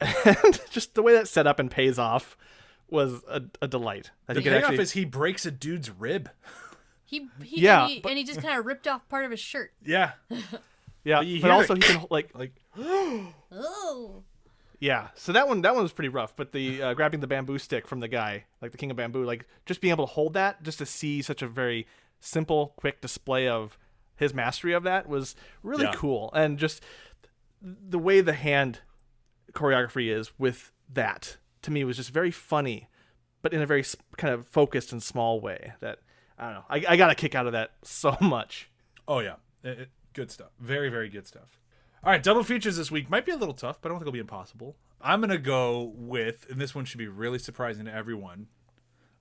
and 0.01 0.61
just 0.71 0.95
the 0.95 1.01
way 1.01 1.13
that's 1.13 1.29
set 1.31 1.47
up 1.47 1.59
and 1.59 1.69
pays 1.71 1.97
off 1.99 2.37
was 2.89 3.21
a, 3.29 3.41
a 3.61 3.67
delight. 3.67 4.11
I 4.27 4.33
The 4.33 4.41
payoff 4.41 4.63
actually 4.63 4.79
is 4.79 4.91
he 4.91 5.05
breaks 5.05 5.45
a 5.45 5.51
dude's 5.51 5.89
rib. 5.89 6.29
He, 7.05 7.27
he 7.43 7.61
Yeah, 7.61 7.83
and 7.83 7.91
he, 7.91 7.99
but- 7.99 8.09
and 8.09 8.17
he 8.17 8.23
just 8.23 8.41
kind 8.41 8.59
of 8.59 8.65
ripped 8.65 8.87
off 8.87 9.07
part 9.09 9.25
of 9.25 9.31
his 9.31 9.39
shirt. 9.39 9.71
Yeah, 9.85 10.11
yeah, 11.03 11.21
but 11.21 11.41
but 11.43 11.51
also 11.51 11.73
it. 11.75 11.83
he 11.83 11.93
can 11.93 12.05
like 12.09 12.31
like 12.35 12.53
Oh. 12.77 14.23
Yeah, 14.79 15.07
so 15.15 15.31
that 15.31 15.47
one 15.47 15.61
that 15.61 15.73
one 15.73 15.83
was 15.83 15.91
pretty 15.93 16.09
rough. 16.09 16.35
But 16.35 16.51
the 16.51 16.81
uh, 16.83 16.93
grabbing 16.93 17.19
the 17.21 17.27
bamboo 17.27 17.57
stick 17.57 17.87
from 17.87 17.99
the 17.99 18.07
guy, 18.07 18.43
like 18.61 18.71
the 18.71 18.77
king 18.77 18.91
of 18.91 18.97
bamboo, 18.97 19.23
like 19.23 19.45
just 19.65 19.81
being 19.81 19.91
able 19.91 20.05
to 20.05 20.13
hold 20.13 20.33
that, 20.33 20.61
just 20.63 20.77
to 20.79 20.85
see 20.85 21.21
such 21.21 21.41
a 21.41 21.47
very 21.47 21.87
simple, 22.19 22.73
quick 22.77 23.01
display 23.01 23.47
of 23.47 23.77
his 24.17 24.33
mastery 24.33 24.73
of 24.73 24.83
that 24.83 25.07
was 25.07 25.35
really 25.63 25.85
Yeah. 25.85 25.93
cool, 25.95 26.29
and 26.33 26.59
just 26.59 26.83
the 27.61 27.97
way 27.99 28.21
the 28.21 28.33
hand 28.33 28.81
choreography 29.57 30.09
is 30.15 30.31
with 30.37 30.71
that 30.93 31.37
to 31.63 31.71
me 31.71 31.83
was 31.83 31.97
just 31.97 32.11
very 32.11 32.31
funny, 32.31 32.87
but 33.41 33.53
in 33.53 33.61
a 33.61 33.65
very 33.65 33.83
kind 34.17 34.33
of 34.33 34.47
focused 34.47 34.91
and 34.91 35.01
small 35.03 35.41
way. 35.41 35.73
That 35.81 35.99
I 36.37 36.45
don't 36.45 36.53
know. 36.55 36.63
I, 36.69 36.93
I 36.93 36.97
got 36.97 37.09
a 37.11 37.15
kick 37.15 37.35
out 37.35 37.45
of 37.47 37.53
that 37.53 37.71
so 37.83 38.15
much. 38.21 38.69
Oh 39.07 39.19
yeah, 39.19 39.35
It- 39.63 39.79
it- 39.79 39.89
good 40.13 40.31
stuff. 40.31 40.49
Very 40.59 40.89
very 40.89 41.09
good 41.09 41.27
stuff. 41.27 41.59
All 42.03 42.11
right, 42.11 42.21
double 42.23 42.43
features 42.43 42.77
this 42.77 42.91
week 42.91 43.09
might 43.09 43.25
be 43.25 43.31
a 43.31 43.35
little 43.37 43.53
tough, 43.55 43.81
but 43.81 43.89
I 43.89 43.91
don't 43.91 43.99
think 43.99 44.07
it'll 44.07 44.13
be 44.13 44.19
impossible. 44.19 44.75
I'm 45.01 45.19
gonna 45.21 45.37
go 45.37 45.91
with, 45.95 46.45
and 46.49 46.59
this 46.61 46.73
one 46.73 46.85
should 46.85 46.99
be 46.99 47.07
really 47.07 47.39
surprising 47.39 47.85
to 47.85 47.93
everyone. 47.93 48.47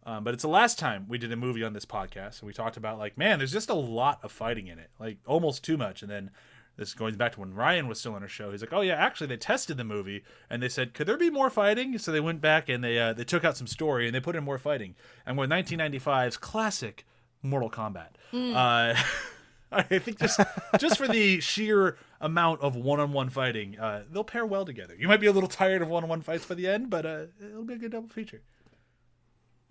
Um, 0.04 0.22
but 0.22 0.34
it's 0.34 0.42
the 0.42 0.48
last 0.48 0.78
time 0.78 1.06
we 1.08 1.18
did 1.18 1.32
a 1.32 1.36
movie 1.36 1.64
on 1.64 1.72
this 1.72 1.84
podcast, 1.84 2.38
and 2.40 2.46
we 2.46 2.52
talked 2.52 2.76
about 2.76 2.96
like, 2.98 3.18
man, 3.18 3.38
there's 3.38 3.50
just 3.52 3.70
a 3.70 3.74
lot 3.74 4.20
of 4.22 4.30
fighting 4.30 4.68
in 4.68 4.78
it, 4.78 4.90
like 5.00 5.18
almost 5.26 5.64
too 5.64 5.76
much. 5.76 6.00
And 6.02 6.10
then 6.10 6.30
this 6.76 6.94
going 6.94 7.14
back 7.14 7.32
to 7.32 7.40
when 7.40 7.54
Ryan 7.54 7.88
was 7.88 7.98
still 7.98 8.14
on 8.14 8.22
our 8.22 8.28
show, 8.28 8.50
he's 8.50 8.60
like, 8.60 8.72
oh 8.72 8.82
yeah, 8.82 8.94
actually 8.94 9.28
they 9.28 9.36
tested 9.36 9.76
the 9.76 9.84
movie 9.84 10.22
and 10.50 10.62
they 10.62 10.68
said, 10.68 10.94
could 10.94 11.06
there 11.06 11.16
be 11.16 11.30
more 11.30 11.50
fighting? 11.50 11.98
So 11.98 12.12
they 12.12 12.20
went 12.20 12.40
back 12.40 12.68
and 12.68 12.84
they 12.84 12.98
uh, 12.98 13.12
they 13.12 13.24
took 13.24 13.44
out 13.44 13.56
some 13.56 13.66
story 13.66 14.06
and 14.06 14.14
they 14.14 14.20
put 14.20 14.36
in 14.36 14.44
more 14.44 14.58
fighting. 14.58 14.94
And 15.24 15.38
with 15.38 15.50
1995's 15.50 16.36
classic 16.36 17.06
Mortal 17.42 17.70
Kombat, 17.70 18.08
uh, 18.32 18.94
I 19.72 19.82
think 19.82 20.18
just 20.18 20.40
just 20.78 20.98
for 20.98 21.08
the 21.08 21.40
sheer 21.40 21.96
amount 22.20 22.60
of 22.60 22.76
one-on-one 22.76 23.30
fighting, 23.30 23.78
uh, 23.78 24.04
they'll 24.10 24.24
pair 24.24 24.46
well 24.46 24.64
together. 24.64 24.94
You 24.98 25.08
might 25.08 25.20
be 25.20 25.26
a 25.26 25.32
little 25.32 25.48
tired 25.48 25.82
of 25.82 25.88
one-on-one 25.88 26.22
fights 26.22 26.46
by 26.46 26.54
the 26.54 26.66
end, 26.68 26.90
but 26.90 27.04
uh, 27.04 27.24
it'll 27.44 27.64
be 27.64 27.74
a 27.74 27.78
good 27.78 27.92
double 27.92 28.08
feature. 28.08 28.42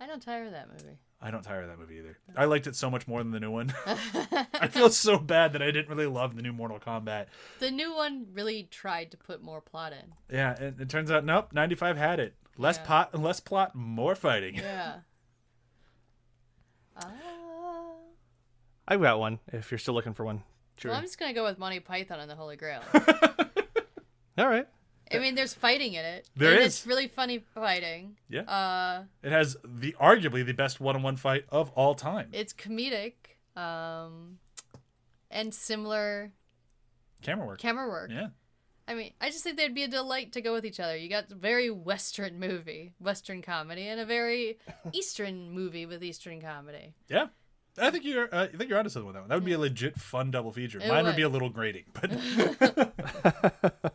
I 0.00 0.06
don't 0.06 0.20
tire 0.20 0.44
of 0.44 0.52
that 0.52 0.68
movie. 0.68 0.98
I 1.20 1.30
don't 1.30 1.42
tire 1.42 1.62
of 1.62 1.68
that 1.68 1.78
movie 1.78 1.96
either. 1.98 2.18
I 2.36 2.44
liked 2.44 2.66
it 2.66 2.76
so 2.76 2.90
much 2.90 3.08
more 3.08 3.22
than 3.22 3.32
the 3.32 3.40
new 3.40 3.50
one. 3.50 3.72
I 3.86 4.68
feel 4.68 4.90
so 4.90 5.18
bad 5.18 5.54
that 5.54 5.62
I 5.62 5.66
didn't 5.70 5.88
really 5.88 6.06
love 6.06 6.36
the 6.36 6.42
new 6.42 6.52
Mortal 6.52 6.78
Kombat. 6.78 7.26
The 7.58 7.70
new 7.70 7.94
one 7.94 8.26
really 8.32 8.64
tried 8.70 9.10
to 9.12 9.16
put 9.16 9.42
more 9.42 9.60
plot 9.62 9.92
in. 9.92 10.12
Yeah, 10.34 10.54
and 10.60 10.78
it 10.80 10.88
turns 10.90 11.10
out 11.10 11.24
nope, 11.24 11.52
95 11.52 11.96
had 11.96 12.20
it. 12.20 12.34
Less 12.58 12.76
Yeah. 12.76 12.84
pot, 12.84 13.18
less 13.20 13.40
plot, 13.40 13.74
more 13.74 14.14
fighting. 14.14 14.56
Yeah. 14.56 14.96
Ah. 16.98 17.08
I've 18.88 19.02
got 19.02 19.18
one. 19.18 19.38
If 19.52 19.70
you're 19.70 19.76
still 19.78 19.92
looking 19.94 20.14
for 20.14 20.24
one, 20.24 20.42
sure. 20.78 20.90
well, 20.90 20.98
I'm 20.98 21.04
just 21.04 21.18
gonna 21.18 21.34
go 21.34 21.44
with 21.44 21.58
Monty 21.58 21.80
Python 21.80 22.20
and 22.20 22.30
the 22.30 22.34
Holy 22.36 22.56
Grail. 22.56 22.80
All 25.26 25.30
right. 25.30 25.30
I 25.30 25.30
mean, 25.30 25.34
there's 25.34 25.54
fighting 25.54 25.94
in 25.94 26.04
it. 26.04 26.28
There 26.36 26.52
and 26.52 26.60
is. 26.60 26.66
It's 26.66 26.86
really 26.86 27.08
funny 27.08 27.38
fighting. 27.54 28.16
Yeah. 28.28 28.42
Uh, 28.42 29.04
It 29.22 29.32
has 29.32 29.56
the 29.64 29.94
arguably 30.00 30.44
the 30.44 30.52
best 30.54 30.80
one-on-one 30.80 31.16
fight 31.16 31.44
of 31.50 31.70
all 31.70 31.94
time. 31.94 32.28
it's 32.32 32.52
comedic. 32.52 33.14
Um, 33.56 34.38
and 35.30 35.52
similar 35.54 36.30
Camera 37.22 37.46
work. 37.46 37.58
camera 37.58 37.88
work. 37.88 38.10
Yeah. 38.12 38.28
I 38.88 38.94
mean, 38.94 39.12
I 39.20 39.30
just 39.30 39.42
think 39.42 39.56
they'd 39.56 39.74
be 39.74 39.82
a 39.82 39.88
delight 39.88 40.32
to 40.32 40.40
go 40.40 40.52
with 40.52 40.64
each 40.64 40.78
other. 40.78 40.96
You 40.96 41.08
got 41.08 41.32
a 41.32 41.34
very 41.34 41.70
Western 41.70 42.38
movie, 42.38 42.92
Western 43.00 43.42
comedy, 43.42 43.88
and 43.88 43.98
a 44.00 44.04
very 44.04 44.58
Eastern 44.92 45.50
movie 45.50 45.86
with 45.86 46.04
Eastern 46.04 46.40
comedy. 46.40 46.94
Yeah. 47.08 47.28
I 47.78 47.90
think 47.90 48.04
you're. 48.04 48.32
Uh, 48.32 48.44
I 48.44 48.56
think 48.56 48.70
you're 48.70 48.78
onto 48.78 48.88
something 48.90 49.06
with 49.08 49.14
that 49.16 49.20
one. 49.22 49.28
That 49.28 49.34
would 49.36 49.44
be 49.44 49.52
a 49.54 49.58
legit 49.58 49.98
fun 49.98 50.30
double 50.30 50.52
feature. 50.52 50.78
It 50.78 50.86
Mine 50.88 51.04
would 51.04 51.10
would. 51.10 51.16
be 51.16 51.22
a 51.22 51.28
little 51.28 51.50
grating, 51.50 51.84
but. 51.94 52.10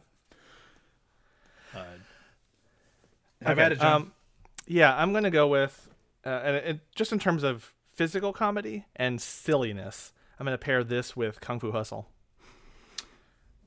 uh, 1.76 1.80
have 3.42 3.58
Okay, 3.58 3.66
at 3.66 3.72
it, 3.74 3.80
John. 3.80 3.94
Um, 4.04 4.14
yeah, 4.68 4.96
I'm 4.96 5.14
gonna 5.14 5.32
go 5.32 5.48
with, 5.48 5.90
uh, 6.26 6.30
and 6.44 6.56
it, 6.56 6.80
just 6.96 7.12
in 7.12 7.20
terms 7.20 7.44
of 7.44 7.74
physical 7.94 8.32
comedy 8.34 8.86
and 8.96 9.22
silliness, 9.22 10.14
I'm 10.40 10.46
gonna 10.46 10.58
pair 10.58 10.84
this 10.84 11.16
with 11.16 11.42
Kung 11.42 11.60
Fu 11.60 11.72
Hustle. 11.72 12.08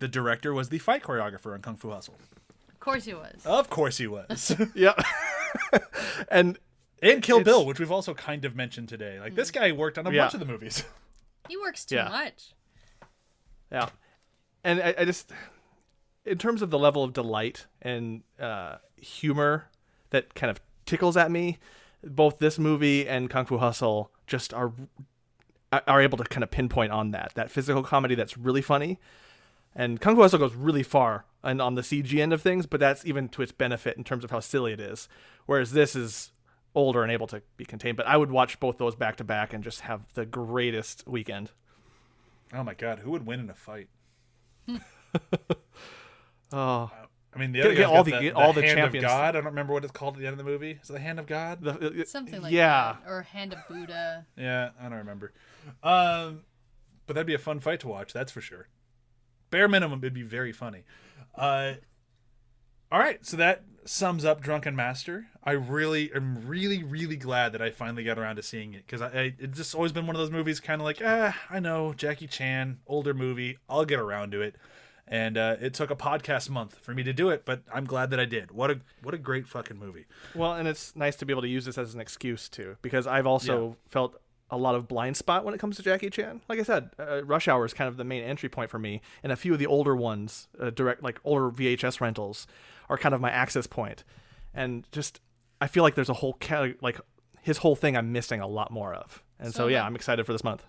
the 0.00 0.08
director 0.08 0.52
was 0.52 0.68
the 0.68 0.78
fight 0.78 1.02
choreographer 1.02 1.54
on 1.54 1.62
Kung 1.62 1.76
Fu 1.76 1.90
Hustle. 1.90 2.16
Of 2.68 2.80
course 2.80 3.04
he 3.04 3.14
was. 3.14 3.42
Of 3.46 3.70
course 3.70 3.98
he 3.98 4.06
was. 4.06 4.54
Yeah, 4.74 4.94
and 6.30 6.58
and 7.02 7.22
Kill 7.22 7.38
It's- 7.38 7.44
Bill, 7.44 7.64
which 7.66 7.78
we've 7.78 7.90
also 7.92 8.14
kind 8.14 8.44
of 8.44 8.56
mentioned 8.56 8.88
today. 8.88 9.20
Like 9.20 9.34
this 9.34 9.50
guy 9.50 9.72
worked 9.72 9.98
on 9.98 10.06
a 10.06 10.10
Yeah. 10.10 10.22
bunch 10.22 10.34
of 10.34 10.40
the 10.40 10.46
movies. 10.46 10.84
He 11.48 11.56
works 11.58 11.84
too 11.84 11.96
Yeah. 11.96 12.08
much. 12.08 12.54
yeah, 13.70 13.88
and 14.64 14.80
I, 14.80 14.94
I 14.98 15.04
just, 15.04 15.30
in 16.24 16.38
terms 16.38 16.62
of 16.62 16.70
the 16.70 16.78
level 16.78 17.04
of 17.04 17.12
delight 17.12 17.66
and 17.82 18.22
uh, 18.40 18.76
humor 19.04 19.68
that 20.10 20.34
kind 20.34 20.50
of 20.50 20.60
tickles 20.86 21.16
at 21.16 21.30
me, 21.30 21.58
both 22.02 22.38
this 22.38 22.58
movie 22.58 23.08
and 23.08 23.30
Kung 23.30 23.46
Fu 23.46 23.58
Hustle 23.58 24.10
just 24.26 24.52
are 24.54 24.72
are 25.86 26.00
able 26.00 26.18
to 26.18 26.24
kind 26.24 26.42
of 26.42 26.50
pinpoint 26.50 26.92
on 26.92 27.10
that 27.10 27.32
that 27.34 27.50
physical 27.50 27.82
comedy 27.82 28.14
that's 28.14 28.36
really 28.36 28.62
funny. 28.62 28.98
And 29.74 30.00
kung 30.00 30.14
fu 30.14 30.22
hustle 30.22 30.38
goes 30.38 30.54
really 30.54 30.84
far 30.84 31.24
and 31.42 31.60
on 31.60 31.74
the 31.74 31.82
cg 31.82 32.16
end 32.20 32.32
of 32.32 32.40
things 32.40 32.64
but 32.64 32.78
that's 32.78 33.04
even 33.04 33.28
to 33.30 33.42
its 33.42 33.50
benefit 33.50 33.96
in 33.96 34.04
terms 34.04 34.22
of 34.22 34.30
how 34.30 34.38
silly 34.38 34.72
it 34.72 34.78
is 34.78 35.08
whereas 35.46 35.72
this 35.72 35.96
is 35.96 36.30
older 36.76 37.02
and 37.02 37.10
able 37.10 37.26
to 37.28 37.42
be 37.56 37.64
contained. 37.64 37.96
But 37.96 38.06
i 38.06 38.16
would 38.16 38.30
watch 38.30 38.60
both 38.60 38.78
those 38.78 38.94
back 38.94 39.16
to 39.16 39.24
back 39.24 39.52
and 39.52 39.64
just 39.64 39.80
have 39.80 40.02
the 40.14 40.26
greatest 40.26 41.04
weekend. 41.06 41.50
Oh 42.52 42.62
my 42.62 42.74
god, 42.74 43.00
who 43.00 43.10
would 43.10 43.26
win 43.26 43.40
in 43.40 43.50
a 43.50 43.54
fight? 43.54 43.88
oh 46.52 46.90
I 47.34 47.38
mean, 47.38 47.52
the 47.52 47.60
other 47.62 47.70
get 47.74 47.82
guy's 47.82 47.86
all 47.88 48.04
the- 48.04 48.10
the, 48.12 48.20
get 48.20 48.34
the 48.34 48.40
all 48.40 48.52
the 48.52 48.62
hand 48.62 48.76
champions. 48.78 49.04
of 49.04 49.08
God. 49.10 49.28
I 49.28 49.32
don't 49.32 49.44
remember 49.46 49.72
what 49.72 49.82
it's 49.84 49.92
called 49.92 50.14
at 50.14 50.20
the 50.20 50.26
end 50.26 50.38
of 50.38 50.38
the 50.38 50.50
movie. 50.50 50.78
Is 50.82 50.88
it 50.90 50.92
the 50.94 51.00
hand 51.00 51.18
of 51.18 51.26
God? 51.26 51.62
the, 51.62 52.04
Something 52.06 52.42
like 52.42 52.52
yeah 52.52 52.96
that. 53.04 53.10
Or 53.10 53.22
Hand 53.22 53.52
of 53.52 53.58
Buddha. 53.68 54.26
Yeah, 54.36 54.70
I 54.80 54.84
don't 54.84 54.98
remember. 54.98 55.32
Um, 55.82 56.42
but 57.06 57.14
that'd 57.14 57.26
be 57.26 57.34
a 57.34 57.38
fun 57.38 57.60
fight 57.60 57.80
to 57.80 57.88
watch. 57.88 58.12
That's 58.12 58.30
for 58.32 58.40
sure. 58.40 58.68
Bare 59.50 59.68
minimum, 59.68 59.98
it'd 60.00 60.14
be 60.14 60.22
very 60.22 60.52
funny. 60.52 60.84
Uh, 61.34 61.74
all 62.92 62.98
right, 63.00 63.24
so 63.26 63.36
that 63.36 63.64
sums 63.84 64.24
up 64.24 64.40
Drunken 64.40 64.74
Master. 64.74 65.26
I 65.42 65.52
really 65.52 66.10
am 66.14 66.46
really 66.46 66.82
really 66.82 67.16
glad 67.16 67.52
that 67.52 67.60
I 67.62 67.70
finally 67.70 68.04
got 68.04 68.18
around 68.18 68.36
to 68.36 68.42
seeing 68.42 68.72
it 68.74 68.86
because 68.86 69.02
I, 69.02 69.06
I 69.08 69.34
it's 69.38 69.56
just 69.58 69.74
always 69.74 69.92
been 69.92 70.06
one 70.06 70.16
of 70.16 70.20
those 70.20 70.30
movies, 70.30 70.60
kind 70.60 70.80
of 70.80 70.84
like 70.84 71.02
ah, 71.04 71.36
I 71.50 71.60
know 71.60 71.92
Jackie 71.92 72.26
Chan, 72.26 72.78
older 72.86 73.12
movie. 73.14 73.58
I'll 73.68 73.84
get 73.84 73.98
around 73.98 74.30
to 74.32 74.40
it. 74.42 74.56
And 75.06 75.36
uh, 75.36 75.56
it 75.60 75.74
took 75.74 75.90
a 75.90 75.96
podcast 75.96 76.48
month 76.48 76.78
for 76.78 76.94
me 76.94 77.02
to 77.02 77.12
do 77.12 77.28
it, 77.28 77.44
but 77.44 77.62
I'm 77.72 77.84
glad 77.84 78.10
that 78.10 78.18
I 78.18 78.24
did. 78.24 78.50
What 78.50 78.70
a 78.70 78.80
what 79.02 79.14
a 79.14 79.18
great 79.18 79.46
fucking 79.46 79.78
movie. 79.78 80.06
well 80.34 80.54
and 80.54 80.66
it's 80.66 80.96
nice 80.96 81.16
to 81.16 81.26
be 81.26 81.32
able 81.32 81.42
to 81.42 81.48
use 81.48 81.66
this 81.66 81.76
as 81.76 81.94
an 81.94 82.00
excuse 82.00 82.48
too 82.48 82.76
because 82.80 83.06
i've 83.06 83.26
also 83.26 83.76
felt 83.90 84.16
a 84.50 84.56
lot 84.56 84.74
of 84.74 84.86
blind 84.88 85.16
spot 85.16 85.44
when 85.44 85.54
it 85.54 85.58
comes 85.58 85.76
to 85.76 85.82
Jackie 85.82 86.10
Chan. 86.10 86.42
Like 86.48 86.60
I 86.60 86.62
said, 86.62 86.90
uh, 86.98 87.24
Rush 87.24 87.48
Hour 87.48 87.64
is 87.64 87.74
kind 87.74 87.88
of 87.88 87.96
the 87.96 88.04
main 88.04 88.22
entry 88.22 88.48
point 88.48 88.70
for 88.70 88.78
me, 88.78 89.00
and 89.22 89.32
a 89.32 89.36
few 89.36 89.52
of 89.52 89.58
the 89.58 89.66
older 89.66 89.96
ones, 89.96 90.48
uh, 90.60 90.70
direct 90.70 91.02
like 91.02 91.18
older 91.24 91.50
VHS 91.50 92.00
rentals, 92.00 92.46
are 92.88 92.98
kind 92.98 93.14
of 93.14 93.20
my 93.20 93.30
access 93.30 93.66
point. 93.66 94.04
And 94.52 94.86
just, 94.92 95.20
I 95.60 95.66
feel 95.66 95.82
like 95.82 95.94
there's 95.94 96.10
a 96.10 96.14
whole 96.14 96.34
cat 96.34 96.82
like 96.82 97.00
his 97.42 97.58
whole 97.58 97.74
thing 97.74 97.96
I'm 97.96 98.12
missing 98.12 98.40
a 98.40 98.46
lot 98.46 98.70
more 98.70 98.94
of. 98.94 99.24
And 99.38 99.52
so, 99.52 99.64
So, 99.64 99.66
yeah, 99.68 99.84
I'm 99.84 99.96
excited 99.96 100.24
for 100.24 100.32
this 100.32 100.44
month. 100.44 100.64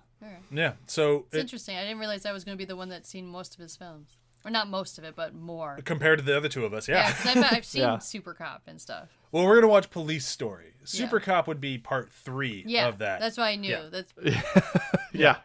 Yeah. 0.52 0.74
So 0.88 1.26
It's 1.28 1.36
it, 1.36 1.40
interesting. 1.42 1.78
I 1.78 1.84
didn't 1.84 2.00
realize 2.00 2.26
I 2.26 2.32
was 2.32 2.44
going 2.44 2.58
to 2.58 2.58
be 2.58 2.66
the 2.66 2.76
one 2.76 2.90
that's 2.90 3.10
seen 3.10 3.28
most 3.28 3.54
of 3.54 3.60
his 3.60 3.76
films. 3.76 4.18
Or 4.46 4.52
not 4.52 4.70
most 4.70 4.98
of 5.00 5.04
it, 5.04 5.16
but 5.16 5.34
more. 5.34 5.80
compared 5.84 6.20
to 6.20 6.24
the 6.24 6.38
other 6.38 6.48
two 6.48 6.64
of 6.66 6.74
us, 6.74 6.88
Yeah, 6.88 7.08
because 7.12 7.36
I've, 7.38 7.54
I've 7.58 7.66
seen 7.74 7.82
Yeah. 7.82 7.98
Super 7.98 8.34
Cop 8.36 8.62
and 8.68 8.80
stuff. 8.80 9.10
Well, 9.32 9.44
we're 9.46 9.56
gonna 9.56 9.68
watch 9.72 9.90
Police 9.90 10.26
Story. 10.28 10.74
Yeah. 10.80 10.86
Super 10.86 11.20
Cop 11.20 11.48
would 11.48 11.60
be 11.60 11.78
part 11.80 12.12
three 12.12 12.64
Yeah, 12.68 12.88
of 12.88 13.00
that. 13.00 13.20
that's 13.20 13.38
why 13.38 13.50
I 13.50 13.56
knew. 13.56 13.72
Yeah. 13.72 13.90
That's 13.92 14.14
Yeah. 15.14 15.38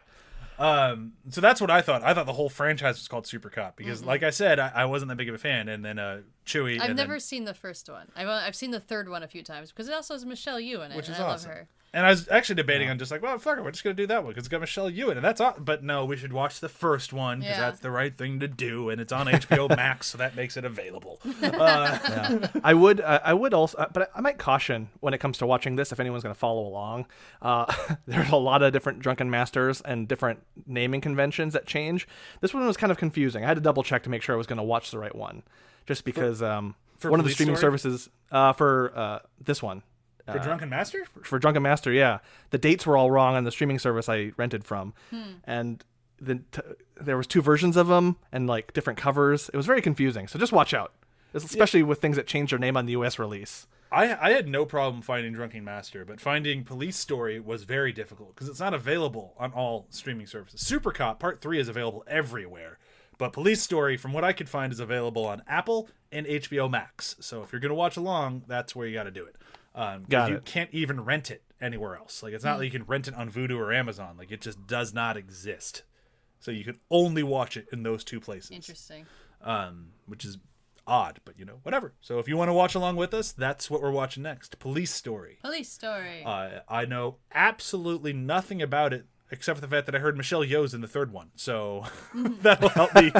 Um, 0.59 1.13
so 1.29 1.41
that's 1.41 1.59
what 1.59 1.71
I 1.71 1.81
thought. 1.81 2.03
I 2.03 2.13
thought 2.13 2.27
the 2.27 2.33
whole 2.33 2.49
franchise 2.49 2.97
was 2.97 3.07
called 3.07 3.25
Super 3.25 3.49
Cop 3.49 3.75
because, 3.75 4.01
Mm-hmm. 4.01 4.07
like 4.09 4.21
I 4.21 4.29
said, 4.29 4.59
I, 4.59 4.71
I 4.75 4.85
wasn't 4.85 5.09
that 5.09 5.15
big 5.15 5.27
of 5.29 5.33
a 5.33 5.39
fan. 5.39 5.67
And 5.67 5.83
then 5.83 5.97
uh, 5.97 6.21
Chewie, 6.45 6.79
I've 6.79 6.89
and 6.89 6.97
never 6.97 7.13
then, 7.13 7.19
seen 7.19 7.45
the 7.45 7.55
first 7.55 7.89
one. 7.89 8.07
I've 8.15 8.27
I've 8.27 8.55
seen 8.55 8.69
the 8.69 8.79
third 8.79 9.09
one 9.09 9.23
a 9.23 9.27
few 9.27 9.41
times 9.41 9.71
because 9.71 9.87
it 9.87 9.93
also 9.95 10.13
has 10.13 10.23
Michelle 10.25 10.59
Yeoh 10.59 10.85
in 10.85 10.91
it, 10.91 10.95
which 10.95 11.07
and 11.07 11.15
is 11.15 11.19
I 11.19 11.27
awesome. 11.27 11.49
love 11.49 11.57
her. 11.57 11.67
And 11.93 12.05
I 12.05 12.09
was 12.09 12.29
actually 12.29 12.55
debating 12.55 12.89
on 12.89 12.97
just 12.97 13.11
like, 13.11 13.21
well, 13.21 13.37
fuck 13.37 13.57
it, 13.57 13.63
we're 13.65 13.71
just 13.71 13.83
gonna 13.83 13.93
do 13.93 14.07
that 14.07 14.23
one 14.23 14.31
because 14.31 14.43
it's 14.43 14.47
got 14.47 14.61
Michelle 14.61 14.89
Yeoh 14.89 15.11
in 15.11 15.17
it. 15.17 15.21
That's 15.21 15.41
all. 15.41 15.55
But 15.59 15.83
no, 15.83 16.05
we 16.05 16.15
should 16.15 16.31
watch 16.31 16.61
the 16.61 16.69
first 16.69 17.11
one 17.11 17.39
because 17.39 17.57
Yeah. 17.57 17.59
that's 17.59 17.81
the 17.81 17.91
right 17.91 18.17
thing 18.17 18.39
to 18.39 18.47
do, 18.47 18.89
and 18.89 19.01
it's 19.01 19.11
on 19.11 19.27
HBO 19.27 19.67
Max, 19.75 20.07
so 20.07 20.17
that 20.17 20.33
makes 20.35 20.55
it 20.55 20.63
available. 20.65 21.19
Uh, 21.43 21.99
yeah. 22.09 22.47
I 22.63 22.73
would, 22.73 23.01
uh, 23.01 23.19
I 23.25 23.33
would 23.33 23.53
also, 23.53 23.77
uh, 23.77 23.87
but 23.91 24.09
I 24.15 24.21
might 24.21 24.37
caution 24.37 24.89
when 25.01 25.13
it 25.13 25.17
comes 25.17 25.37
to 25.39 25.45
watching 25.45 25.75
this 25.75 25.91
if 25.91 25.99
anyone's 25.99 26.23
going 26.23 26.33
to 26.33 26.39
follow 26.39 26.65
along. 26.65 27.07
Uh, 27.41 27.71
there's 28.07 28.29
a 28.29 28.35
lot 28.37 28.63
of 28.63 28.71
different 28.73 28.99
drunken 28.99 29.29
masters 29.29 29.81
and 29.81 30.07
different 30.07 30.39
naming 30.65 31.01
conventions 31.01 31.53
that 31.53 31.65
change. 31.65 32.07
This 32.39 32.53
one 32.53 32.65
was 32.65 32.77
kind 32.77 32.91
of 32.91 32.97
confusing. 32.97 33.43
I 33.43 33.47
had 33.47 33.55
to 33.55 33.61
double 33.61 33.83
check 33.83 34.03
to 34.03 34.09
make 34.09 34.21
sure 34.21 34.33
I 34.33 34.37
was 34.37 34.47
going 34.47 34.57
to 34.57 34.63
watch 34.63 34.91
the 34.91 34.97
right 34.97 35.13
one, 35.13 35.43
just 35.85 36.05
because 36.05 36.41
um, 36.41 36.75
for 36.97 37.11
one 37.11 37.19
of 37.19 37.25
the 37.25 37.27
Police 37.27 37.35
streaming 37.35 37.55
Story? 37.57 37.79
services 37.79 38.09
uh, 38.31 38.53
for 38.53 38.93
uh, 38.95 39.19
this 39.43 39.61
one 39.61 39.83
for 40.31 40.39
uh, 40.39 40.43
Drunken 40.43 40.69
Master, 40.69 41.05
for 41.23 41.39
Drunken 41.39 41.63
Master, 41.63 41.91
yeah, 41.91 42.19
the 42.49 42.57
dates 42.57 42.85
were 42.85 42.97
all 42.97 43.11
wrong 43.11 43.35
on 43.35 43.43
the 43.43 43.51
streaming 43.51 43.79
service 43.79 44.09
I 44.09 44.31
rented 44.37 44.63
from, 44.63 44.93
hmm. 45.09 45.33
and 45.43 45.83
then 46.19 46.45
t- 46.51 46.61
there 46.99 47.17
was 47.17 47.27
two 47.27 47.41
versions 47.41 47.75
of 47.75 47.87
them 47.87 48.17
and 48.31 48.47
like 48.47 48.73
different 48.73 48.99
covers. 48.99 49.49
It 49.49 49.57
was 49.57 49.65
very 49.65 49.81
confusing. 49.81 50.27
So 50.27 50.37
just 50.39 50.51
watch 50.51 50.73
out, 50.73 50.93
especially 51.33 51.83
with 51.83 51.99
things 51.99 52.15
that 52.15 52.27
change 52.27 52.51
their 52.51 52.59
name 52.59 52.77
on 52.77 52.85
the 52.85 52.93
U.S. 52.93 53.17
release. 53.19 53.67
I 53.91 54.29
I 54.29 54.31
had 54.31 54.47
no 54.47 54.65
problem 54.65 55.01
finding 55.01 55.33
Drunken 55.33 55.63
Master, 55.63 56.05
but 56.05 56.21
finding 56.21 56.63
Police 56.63 56.97
Story 56.97 57.39
was 57.39 57.63
very 57.63 57.91
difficult 57.91 58.35
because 58.35 58.47
it's 58.47 58.59
not 58.59 58.73
available 58.73 59.33
on 59.37 59.51
all 59.51 59.87
streaming 59.89 60.27
services. 60.27 60.61
Super 60.61 60.91
Cop 60.91 61.19
Part 61.19 61.41
Three 61.41 61.59
is 61.59 61.67
available 61.67 62.03
everywhere, 62.07 62.77
but 63.17 63.33
Police 63.33 63.61
Story, 63.61 63.97
from 63.97 64.13
what 64.13 64.23
I 64.23 64.31
could 64.31 64.47
find, 64.47 64.71
is 64.71 64.79
available 64.79 65.25
on 65.25 65.43
Apple 65.47 65.89
and 66.11 66.25
HBO 66.25 66.69
Max. 66.69 67.15
So 67.19 67.43
if 67.43 67.51
you're 67.51 67.59
gonna 67.59 67.73
watch 67.73 67.97
along, 67.97 68.43
that's 68.47 68.75
where 68.75 68.87
you 68.87 68.93
got 68.93 69.03
to 69.03 69.11
do 69.11 69.25
it. 69.25 69.35
Um, 69.73 70.01
'cause 70.01 70.09
Got 70.09 70.29
you 70.31 70.35
it. 70.37 70.45
can't 70.45 70.69
even 70.73 71.03
rent 71.05 71.31
it 71.31 71.43
anywhere 71.61 71.95
else. 71.95 72.21
Like 72.23 72.33
it's 72.33 72.43
not 72.43 72.57
like 72.57 72.65
you 72.65 72.71
can 72.71 72.85
rent 72.87 73.07
it 73.07 73.13
on 73.15 73.31
Vudu 73.31 73.57
or 73.57 73.71
Amazon. 73.73 74.17
Like 74.17 74.31
it 74.31 74.41
just 74.41 74.65
does 74.67 74.93
not 74.93 75.15
exist. 75.17 75.83
So 76.39 76.51
you 76.51 76.63
can 76.63 76.79
only 76.89 77.23
watch 77.23 77.55
it 77.55 77.67
in 77.71 77.83
those 77.83 78.03
two 78.03 78.19
places 78.19 78.51
Interesting. 78.51 79.05
um, 79.41 79.89
which 80.07 80.25
is 80.25 80.39
odd, 80.87 81.19
but 81.23 81.37
you 81.37 81.45
know, 81.45 81.59
whatever. 81.63 81.93
So 82.01 82.17
if 82.19 82.27
you 82.27 82.35
want 82.35 82.49
to 82.49 82.53
watch 82.53 82.73
along 82.75 82.95
with 82.95 83.13
us, 83.13 83.31
that's 83.31 83.69
what 83.69 83.81
we're 83.81 83.91
watching 83.91 84.23
next. 84.23 84.57
Police 84.59 84.91
Story. 84.93 85.37
Police 85.43 85.69
story. 85.71 86.23
Uh, 86.25 86.61
I 86.67 86.85
know 86.85 87.17
absolutely 87.33 88.11
nothing 88.13 88.61
about 88.61 88.91
it 88.91 89.05
except 89.29 89.57
for 89.57 89.61
the 89.61 89.67
fact 89.73 89.85
that 89.85 89.95
I 89.95 89.99
heard 89.99 90.17
Michelle 90.17 90.43
Yeoh's 90.43 90.73
in 90.73 90.81
the 90.81 90.87
third 90.87 91.13
one, 91.13 91.29
so 91.35 91.85
that'll 92.15 92.69
help 92.69 92.93
me 92.95 93.11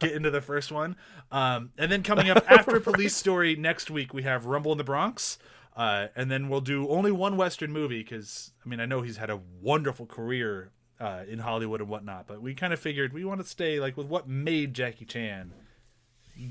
get 0.00 0.12
into 0.12 0.30
the 0.30 0.40
first 0.42 0.70
one. 0.72 0.96
Um, 1.30 1.70
and 1.78 1.90
then 1.90 2.02
coming 2.02 2.28
up 2.28 2.44
after 2.50 2.78
Police 2.80 3.14
Story 3.16 3.54
next 3.56 3.90
week, 3.90 4.12
we 4.12 4.24
have 4.24 4.44
Rumble 4.46 4.72
in 4.72 4.78
the 4.78 4.84
Bronx. 4.84 5.38
Uh, 5.76 6.08
and 6.16 6.30
then 6.30 6.48
we'll 6.48 6.62
do 6.62 6.88
only 6.88 7.12
one 7.12 7.36
Western 7.36 7.70
movie 7.70 8.02
because 8.02 8.52
I 8.64 8.68
mean 8.68 8.80
I 8.80 8.86
know 8.86 9.02
he's 9.02 9.18
had 9.18 9.28
a 9.30 9.38
wonderful 9.60 10.06
career 10.06 10.70
uh, 10.98 11.24
in 11.28 11.40
Hollywood 11.40 11.80
and 11.82 11.90
whatnot, 11.90 12.26
but 12.26 12.40
we 12.40 12.54
kind 12.54 12.72
of 12.72 12.80
figured 12.80 13.12
we 13.12 13.24
want 13.24 13.40
to 13.42 13.46
stay 13.46 13.78
like 13.78 13.96
with 13.96 14.06
what 14.06 14.26
made 14.26 14.72
Jackie 14.72 15.04
Chan 15.04 15.52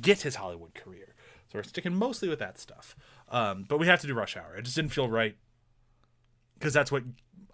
get 0.02 0.22
his 0.22 0.36
Hollywood 0.36 0.76
career. 0.76 1.16
So 1.52 1.58
we're 1.60 1.64
sticking 1.64 1.96
mostly 1.96 2.30
with 2.30 2.40
that 2.40 2.60
stuff. 2.60 2.96
Um, 3.30 3.66
but 3.68 3.80
we 3.80 3.88
have 3.88 4.02
to 4.02 4.08
do 4.08 4.14
Rush 4.14 4.38
Hour. 4.38 4.56
It 4.58 4.64
just 4.64 4.76
didn't 4.76 4.92
feel 4.94 5.10
right 5.10 5.36
because 6.60 6.74
that's 6.74 6.92
what 6.92 7.04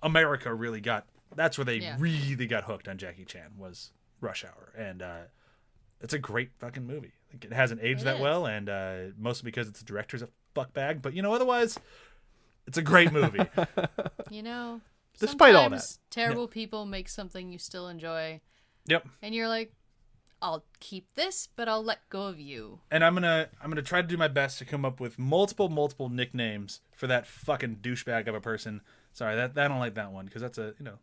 America 0.04 0.54
really 0.54 0.82
got. 0.82 1.08
That's 1.36 1.58
where 1.58 1.66
they 1.66 1.78
Yeah. 1.78 1.96
really 2.00 2.48
got 2.48 2.66
hooked 2.66 2.88
on 2.90 2.98
Jackie 2.98 3.24
Chan 3.26 3.54
was 3.58 3.92
Rush 4.20 4.44
Hour, 4.44 4.74
and 4.78 5.02
uh, 5.02 5.20
it's 6.02 6.14
a 6.14 6.20
great 6.20 6.52
fucking 6.60 6.86
movie. 6.86 7.14
Like, 7.32 7.46
it 7.46 7.54
hasn't 7.54 7.82
aged 7.82 8.02
It 8.02 8.06
that 8.06 8.16
is. 8.18 8.22
well, 8.22 8.46
and 8.46 8.68
uh, 8.70 8.98
mostly 9.18 9.46
because 9.46 9.68
its 9.70 9.80
the 9.80 9.86
director's 9.86 10.22
a 10.22 10.30
fuckbag. 10.56 11.02
But 11.02 11.14
you 11.14 11.22
know, 11.22 11.34
otherwise, 11.34 11.80
it's 12.68 12.78
a 12.78 12.82
great 12.82 13.12
movie. 13.12 13.46
you 14.32 14.44
know, 14.44 14.82
Despite 15.20 15.56
all 15.56 15.66
sometimes 15.66 16.00
terrible 16.10 16.48
people 16.48 16.86
make 16.86 17.10
something 17.10 17.52
you 17.52 17.60
still 17.60 17.88
enjoy, 17.88 18.42
yep. 18.86 19.08
and 19.22 19.36
you're 19.36 19.48
like, 19.48 19.74
I'll 20.42 20.66
keep 20.80 21.14
this, 21.16 21.48
but 21.56 21.70
I'll 21.70 21.84
let 21.84 22.10
go 22.10 22.28
of 22.28 22.40
you. 22.40 22.80
and 22.90 23.04
I'm 23.04 23.14
gonna 23.14 23.50
I'm 23.62 23.70
gonna 23.70 23.82
try 23.82 24.02
to 24.02 24.08
do 24.08 24.18
my 24.18 24.28
best 24.28 24.58
to 24.60 24.66
come 24.66 24.86
up 24.86 25.00
with 25.00 25.20
multiple 25.20 25.70
multiple 25.70 26.10
nicknames 26.10 26.82
for 26.96 27.08
that 27.08 27.28
fucking 27.28 27.78
douchebag 27.82 28.28
of 28.28 28.36
a 28.36 28.42
person. 28.42 28.82
Sorry, 29.14 29.36
that, 29.36 29.56
that 29.56 29.66
I 29.66 29.68
don't 29.68 29.80
like 29.80 29.96
that 29.96 30.12
one 30.12 30.26
because 30.26 30.42
that's 30.42 30.58
a 30.58 30.74
you 30.80 30.86
know 30.86 30.98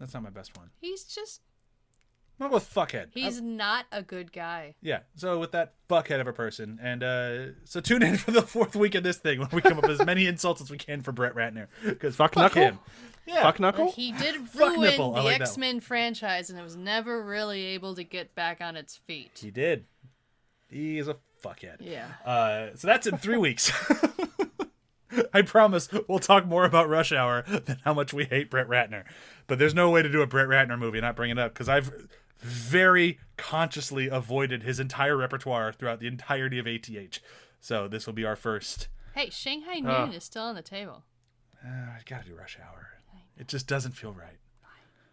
that's 0.00 0.14
not 0.14 0.22
my 0.22 0.30
best 0.30 0.56
one. 0.56 0.70
He's 0.80 1.04
just, 1.04 1.42
I'm 2.40 2.48
gonna 2.48 2.50
go 2.50 2.54
with 2.56 2.72
fuckhead. 2.74 3.08
he's 3.12 3.40
not 3.40 3.84
a 3.92 4.02
good 4.02 4.32
guy. 4.32 4.74
Yeah. 4.80 5.00
So 5.14 5.38
with 5.38 5.52
that 5.52 5.74
fuckhead 5.90 6.20
of 6.20 6.26
a 6.26 6.32
person, 6.32 6.78
and 6.82 7.02
uh 7.02 7.38
so 7.64 7.80
tune 7.80 8.02
in 8.02 8.16
for 8.18 8.30
the 8.30 8.42
fourth 8.42 8.74
week 8.74 8.94
of 8.94 9.02
this 9.02 9.18
thing 9.18 9.40
when 9.40 9.48
we 9.52 9.60
come 9.60 9.76
up 9.78 9.82
with 9.86 10.00
as 10.00 10.06
many 10.06 10.26
insults 10.26 10.60
as 10.62 10.70
we 10.70 10.78
can 10.78 11.02
for 11.02 11.12
Brett 11.12 11.34
Ratner 11.34 11.66
because 11.84 12.16
Fuck 12.16 12.34
fuck, 12.34 12.42
knuckle? 12.54 12.62
him. 12.62 12.78
Yeah. 13.26 13.42
Fuck 13.42 13.60
knuckle. 13.60 13.92
He 13.92 14.12
did 14.12 14.36
ruin 14.54 14.80
nipple, 14.80 15.12
the 15.12 15.22
like 15.22 15.40
X 15.42 15.58
Men 15.58 15.80
franchise, 15.80 16.48
and 16.50 16.58
it 16.58 16.62
was 16.62 16.76
never 16.76 17.22
really 17.22 17.62
able 17.66 17.94
to 17.94 18.02
get 18.04 18.34
back 18.34 18.60
on 18.62 18.74
its 18.76 18.96
feet. 18.96 19.38
He 19.40 19.50
did. 19.50 19.84
He 20.70 20.98
is 20.98 21.08
a 21.08 21.16
fuckhead. 21.44 21.76
Yeah. 21.80 22.06
Uh, 22.24 22.68
so 22.74 22.86
that's 22.88 23.06
in 23.06 23.18
three 23.18 23.36
weeks. 23.38 23.70
I 25.34 25.42
promise 25.42 25.88
we'll 26.08 26.20
talk 26.20 26.46
more 26.46 26.64
about 26.64 26.88
Rush 26.88 27.12
Hour 27.12 27.42
than 27.42 27.78
how 27.84 27.92
much 27.92 28.12
we 28.14 28.24
hate 28.24 28.48
Brett 28.50 28.68
Ratner. 28.68 29.04
But 29.48 29.58
there's 29.58 29.74
no 29.74 29.90
way 29.90 30.02
to 30.02 30.08
do 30.08 30.22
a 30.22 30.26
Brett 30.26 30.46
Ratner 30.46 30.78
movie 30.78 30.98
and 30.98 31.04
not 31.04 31.16
bring 31.16 31.30
it 31.30 31.38
up 31.38 31.52
because 31.52 31.68
I've 31.68 31.90
very 32.40 33.18
consciously 33.36 34.08
avoided 34.08 34.62
his 34.62 34.80
entire 34.80 35.16
repertoire 35.16 35.72
throughout 35.72 36.00
the 36.00 36.06
entirety 36.06 36.58
of 36.58 36.66
ATH. 36.66 37.20
So 37.60 37.88
this 37.88 38.06
will 38.06 38.14
be 38.14 38.24
our 38.24 38.36
first. 38.36 38.88
Hey, 39.14 39.30
Shanghai 39.30 39.80
Noon 39.80 39.86
Uh. 39.90 40.12
is 40.14 40.24
still 40.24 40.42
on 40.44 40.54
the 40.54 40.62
table. 40.62 41.04
Uh, 41.64 41.68
I 41.68 42.00
gotta 42.06 42.24
do 42.28 42.34
Rush 42.34 42.58
Hour. 42.62 42.88
It 43.36 43.48
just 43.48 43.66
doesn't 43.66 43.92
feel 43.92 44.12
right. 44.12 44.38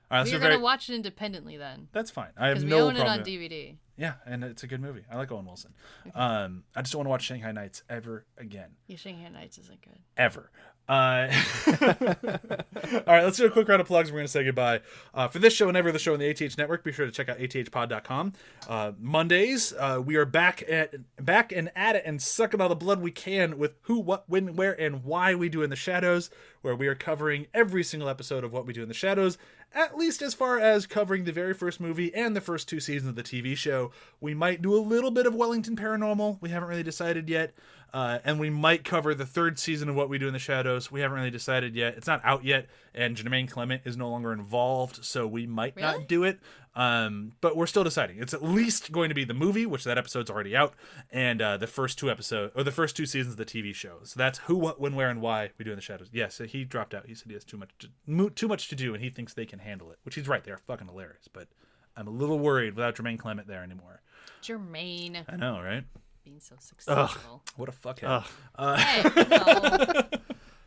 All 0.09 0.15
right, 0.15 0.19
let's 0.19 0.31
We're 0.31 0.37
do 0.37 0.41
gonna 0.43 0.51
very. 0.53 0.61
watch 0.61 0.89
it 0.89 0.95
independently 0.95 1.57
then, 1.57 1.89
That's 1.91 2.09
fine. 2.11 2.29
I 2.37 2.47
have 2.47 2.57
because 2.57 2.63
we 2.65 2.69
no 2.69 2.87
own 2.87 2.95
it 2.95 3.05
on 3.05 3.19
DVD. 3.23 3.77
Yeah, 3.97 4.13
and 4.25 4.43
it's 4.43 4.63
a 4.63 4.67
good 4.67 4.79
movie. 4.79 5.03
I 5.11 5.17
like 5.17 5.31
Owen 5.31 5.45
Wilson. 5.45 5.73
Um, 6.13 6.63
I 6.75 6.81
just 6.81 6.93
don't 6.93 6.99
want 6.99 7.07
to 7.07 7.09
watch 7.09 7.23
Shanghai 7.23 7.51
Nights 7.51 7.83
ever 7.89 8.25
again. 8.37 8.69
Yeah, 8.85 8.95
Shanghai 8.97 9.27
Nights 9.29 9.57
isn't 9.57 9.81
good. 9.81 9.99
ever. 10.15 10.51
Uh, 10.87 11.27
all 11.67 13.03
right, 13.05 13.23
let's 13.23 13.37
do 13.37 13.45
a 13.45 13.49
quick 13.49 13.67
round 13.67 13.81
of 13.81 13.87
plugs. 13.87 14.09
We're 14.09 14.19
going 14.19 14.25
to 14.27 14.31
say 14.31 14.45
goodbye. 14.45 14.81
Uh, 15.13 15.27
for 15.27 15.39
this 15.39 15.53
show 15.53 15.67
and 15.67 15.75
every 15.75 15.91
other 15.91 15.99
show 15.99 16.13
on 16.13 16.19
the 16.19 16.29
ATH 16.29 16.57
network, 16.57 16.83
be 16.83 16.93
sure 16.93 17.05
to 17.05 17.11
check 17.11 17.27
out 17.27 17.37
athpod.com. 17.39 18.33
Uh, 18.67 18.93
Mondays, 18.97 19.73
uh, 19.73 20.01
we 20.03 20.15
are 20.15 20.25
back 20.25 20.63
at 20.69 20.95
back 21.23 21.51
and 21.51 21.71
at 21.75 21.95
it 21.97 22.03
and 22.05 22.21
sucking 22.21 22.61
all 22.61 22.69
the 22.69 22.75
blood 22.75 23.01
we 23.01 23.11
can 23.11 23.57
with 23.57 23.73
who, 23.81 23.99
what, 23.99 24.29
when, 24.29 24.55
where, 24.55 24.79
and 24.79 25.03
why 25.03 25.35
we 25.35 25.49
do 25.49 25.61
in 25.61 25.69
the 25.69 25.75
shadows, 25.75 26.29
where 26.61 26.75
we 26.75 26.87
are 26.87 26.95
covering 26.95 27.47
every 27.53 27.83
single 27.83 28.07
episode 28.07 28.43
of 28.45 28.53
what 28.53 28.65
we 28.65 28.71
do 28.71 28.81
in 28.81 28.87
the 28.87 28.93
shadows, 28.93 29.37
at 29.73 29.97
least 29.97 30.21
as 30.21 30.33
far 30.33 30.57
as 30.57 30.85
covering 30.85 31.25
the 31.25 31.33
very 31.33 31.53
first 31.53 31.81
movie 31.81 32.13
and 32.15 32.35
the 32.35 32.41
first 32.41 32.69
two 32.69 32.79
seasons 32.79 33.09
of 33.09 33.15
the 33.15 33.23
TV 33.23 33.57
show. 33.57 33.91
We 34.21 34.33
might 34.33 34.61
do 34.61 34.73
a 34.73 34.79
little 34.79 35.11
bit 35.11 35.25
of 35.25 35.35
Wellington 35.35 35.75
Paranormal. 35.75 36.37
We 36.41 36.49
haven't 36.49 36.69
really 36.69 36.83
decided 36.83 37.29
yet. 37.29 37.53
Uh, 37.93 38.19
and 38.25 38.39
we 38.39 38.49
might 38.49 38.83
cover 38.83 39.15
the 39.15 39.25
third 39.25 39.57
season 39.57 39.87
of 39.89 39.95
What 39.95 40.09
We 40.09 40.17
Do 40.17 40.27
in 40.27 40.33
the 40.33 40.39
Shadows. 40.39 40.91
We 40.91 40.99
haven't 41.01 41.17
really 41.17 41.31
decided 41.31 41.75
yet. 41.75 41.95
It's 41.97 42.07
not 42.07 42.21
out 42.23 42.43
yet, 42.43 42.67
and 42.93 43.15
Jermaine 43.15 43.49
Clement 43.49 43.81
is 43.85 43.95
no 43.97 44.09
longer 44.09 44.33
involved, 44.33 45.03
so 45.05 45.25
we 45.25 45.47
might 45.47 45.75
Really? 45.75 45.99
not 45.99 46.07
do 46.07 46.23
it. 46.23 46.39
Um, 46.75 47.31
but 47.41 47.57
we're 47.57 47.65
still 47.65 47.83
deciding. 47.83 48.19
It's 48.19 48.35
at 48.35 48.43
least 48.43 48.91
going 48.91 49.09
to 49.09 49.15
be 49.15 49.23
the 49.23 49.33
movie, 49.33 49.65
which 49.65 49.83
that 49.85 49.97
episode's 49.97 50.29
already 50.29 50.55
out, 50.55 50.75
and 51.11 51.41
uh, 51.41 51.57
the 51.57 51.65
first 51.65 51.97
two 51.97 52.11
episodes 52.11 52.53
or 52.55 52.63
the 52.63 52.71
first 52.71 52.95
two 52.95 53.07
seasons 53.07 53.33
of 53.33 53.37
the 53.37 53.45
TV 53.45 53.73
show. 53.73 53.99
So 54.03 54.15
that's 54.17 54.37
who, 54.39 54.55
what, 54.57 54.79
when, 54.79 54.93
where, 54.93 55.09
and 55.09 55.19
why 55.19 55.49
we 55.57 55.65
do 55.65 55.71
in 55.71 55.75
the 55.77 55.81
shadows. 55.81 56.09
Yes, 56.11 56.39
he 56.49 56.65
dropped 56.65 56.93
out. 56.93 57.07
He 57.07 57.15
said 57.15 57.29
he 57.29 57.33
has 57.33 57.43
too 57.45 57.57
much 57.57 57.69
to, 57.79 58.29
too 58.29 58.47
much 58.47 58.67
to 58.67 58.75
do, 58.75 58.93
and 58.93 59.03
he 59.03 59.09
thinks 59.09 59.33
they 59.33 59.45
can 59.47 59.57
handle 59.59 59.89
it. 59.91 59.97
Which 60.03 60.13
he's 60.13 60.27
right. 60.27 60.43
They're 60.43 60.57
fucking 60.57 60.87
hilarious, 60.87 61.27
but 61.31 61.47
I'm 61.95 62.05
a 62.07 62.11
little 62.11 62.37
worried 62.37 62.75
without 62.75 62.95
Jermaine 62.95 63.17
Clement 63.17 63.47
there 63.47 63.63
anymore. 63.63 64.01
Jermaine 64.43 65.25
I 65.27 65.35
know, 65.35 65.59
right? 65.61 65.83
Being 66.27 66.41
so 66.41 66.55
successful. 66.59 67.41
What 67.55 67.69
a 67.69 67.71
fuckhead. 67.71 68.25
Ugh. 68.57 68.79
hey, 68.79 69.01
no. 69.29 70.03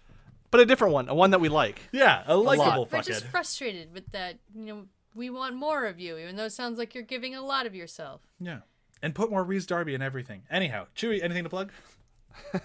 but 0.51 0.61
a 0.61 0.64
different 0.64 0.94
one, 0.94 1.11
a 1.11 1.14
one 1.14 1.33
that 1.33 1.40
we 1.42 1.51
like. 1.51 1.83
Yeah, 1.92 2.23
a 2.27 2.35
likable 2.35 2.87
fuckhead. 2.87 2.92
We're 2.92 3.03
just 3.03 3.27
frustrated 3.27 3.92
with 3.92 4.11
that. 4.12 4.38
You 4.55 4.64
know, 4.64 4.85
we 5.14 5.29
want 5.29 5.57
more 5.57 5.85
of 5.85 6.01
you, 6.01 6.16
even 6.16 6.37
though 6.37 6.46
it 6.46 6.53
sounds 6.53 6.79
like 6.79 6.94
you're 6.94 7.05
giving 7.05 7.35
a 7.35 7.42
lot 7.42 7.66
of 7.66 7.75
yourself. 7.75 8.23
Yeah. 8.40 8.61
And 9.03 9.14
put 9.14 9.31
more 9.31 9.44
Rhys 9.44 9.66
Darby 9.66 9.92
in 9.92 10.01
everything. 10.01 10.44
Anyhow, 10.51 10.87
Chewy, 10.96 11.23
anything 11.23 11.44
to 11.44 11.51
plug? 11.51 11.73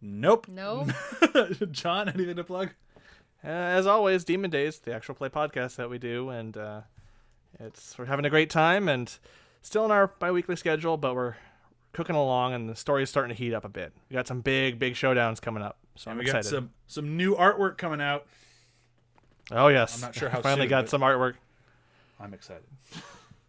nope. 0.00 0.46
No, 0.46 0.86
John, 1.72 2.08
anything 2.08 2.36
to 2.36 2.44
plug? 2.44 2.70
Uh, 3.42 3.48
as 3.48 3.84
always, 3.84 4.22
Demon 4.22 4.50
Days, 4.50 4.78
the 4.78 4.94
actual 4.94 5.16
play 5.16 5.28
podcast 5.28 5.74
that 5.74 5.90
we 5.90 5.98
do, 5.98 6.28
and 6.28 6.56
uh, 6.56 6.82
it's 7.58 7.98
we're 7.98 8.04
having 8.04 8.26
a 8.26 8.30
great 8.30 8.50
time 8.50 8.88
and 8.88 9.18
still 9.62 9.84
in 9.84 9.90
our 9.90 10.08
bi-weekly 10.08 10.56
schedule, 10.56 10.96
but 10.96 11.14
we're 11.14 11.34
cooking 11.92 12.16
along 12.16 12.54
and 12.54 12.68
the 12.68 12.76
story 12.76 13.02
is 13.02 13.10
starting 13.10 13.34
to 13.34 13.42
heat 13.42 13.52
up 13.54 13.64
a 13.64 13.68
bit. 13.68 13.92
We 14.08 14.14
got 14.14 14.26
some 14.26 14.40
big, 14.40 14.78
big 14.78 14.94
showdowns 14.94 15.40
coming 15.40 15.62
up, 15.62 15.78
so 15.96 16.10
And 16.10 16.18
I'm 16.20 16.24
we 16.24 16.30
got 16.30 16.38
excited. 16.38 16.56
some 16.56 16.70
some 16.86 17.16
new 17.16 17.34
artwork 17.34 17.78
coming 17.78 18.00
out. 18.00 18.26
oh 19.50 19.68
yes, 19.68 19.94
I'm 19.96 20.00
not 20.00 20.14
sure 20.14 20.28
how 20.30 20.40
finally 20.40 20.62
soon, 20.66 20.70
got 20.70 20.88
some 20.88 21.00
artwork. 21.02 21.34
I'm 22.20 22.34
excited. 22.34 22.64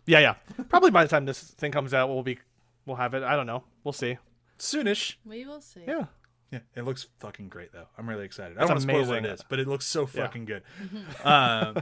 Yeah, 0.06 0.20
yeah. 0.20 0.36
Probably 0.70 0.92
by 0.92 1.04
the 1.04 1.10
time 1.10 1.26
this 1.26 1.42
thing 1.44 1.72
comes 1.72 1.94
out, 1.94 2.10
we'll 2.10 2.24
be 2.24 2.40
we'll 2.86 2.98
have 2.98 3.14
it. 3.14 3.24
I 3.24 3.36
don't 3.36 3.48
know. 3.48 3.64
We'll 3.84 3.94
see. 3.94 4.18
Soonish. 4.58 5.16
we 5.26 5.46
will 5.46 5.62
see. 5.62 5.82
Yeah. 5.88 6.06
Yeah, 6.52 6.60
it 6.76 6.82
looks 6.84 7.08
fucking 7.20 7.48
great 7.48 7.72
though. 7.72 7.88
I'm 7.98 8.10
really 8.10 8.26
excited. 8.26 8.58
I 8.58 8.62
don't 8.62 8.70
want 8.72 8.82
to 8.82 8.88
spoil 8.88 9.06
what 9.06 9.20
it 9.20 9.26
is, 9.26 9.42
but 9.48 9.60
it 9.60 9.68
looks 9.68 9.86
so 9.86 10.02
Yeah. 10.02 10.26
fucking 10.26 10.46
good. 10.46 10.64
um, 11.24 11.78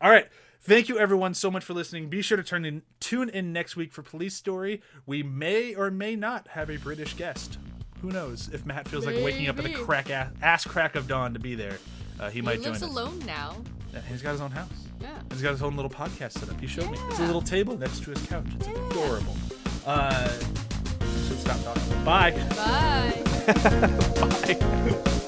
all 0.00 0.10
right. 0.10 0.28
Thank 0.62 0.88
you 0.88 0.98
everyone 0.98 1.34
so 1.34 1.50
much 1.50 1.64
for 1.64 1.72
listening. 1.74 2.08
Be 2.08 2.20
sure 2.22 2.36
to 2.36 2.42
turn 2.42 2.64
in 2.64 2.82
tune 3.00 3.28
in 3.30 3.52
next 3.52 3.76
week 3.76 3.92
for 3.92 4.02
Police 4.02 4.34
Story. 4.34 4.82
We 5.06 5.22
may 5.22 5.74
or 5.74 5.90
may 5.90 6.16
not 6.16 6.48
have 6.48 6.70
a 6.70 6.76
British 6.76 7.14
guest. 7.14 7.58
Who 8.02 8.10
knows? 8.10 8.48
If 8.52 8.64
Matt 8.66 8.86
feels 8.88 9.06
like 9.06 9.16
waking 9.24 9.48
up 9.48 9.58
at 9.58 9.64
the 9.64 9.72
crack 9.74 10.10
ass, 10.10 10.30
ass 10.42 10.64
crack 10.66 10.96
of 10.96 11.06
dawn 11.08 11.32
to 11.34 11.38
be 11.40 11.54
there, 11.54 11.78
uh, 12.18 12.28
he 12.28 12.36
He 12.36 12.42
might 12.42 12.62
join 12.62 12.74
us. 12.74 12.80
lives 12.82 12.94
alone 12.94 13.18
now. 13.26 13.56
Yeah, 13.92 14.00
he's 14.08 14.22
got 14.22 14.32
his 14.32 14.40
own 14.40 14.50
house. 14.50 14.68
Yeah. 15.00 15.08
He's 15.32 15.42
got 15.42 15.50
his 15.52 15.62
own 15.62 15.76
little 15.76 15.90
podcast 15.90 16.32
set 16.32 16.48
up. 16.50 16.60
He 16.60 16.66
showed 16.66 16.90
me. 16.90 16.98
It's 17.08 17.18
a 17.18 17.24
little 17.26 17.42
table 17.42 17.76
next 17.76 18.02
to 18.04 18.10
his 18.10 18.22
couch. 18.26 18.46
It's 18.58 18.66
adorable. 18.68 19.36
Uh, 19.86 20.28
should 21.26 21.40
stop 21.40 21.62
talking. 21.64 22.04
Bye. 22.04 22.30
Bye. 22.56 23.22
Bye. 25.20 25.26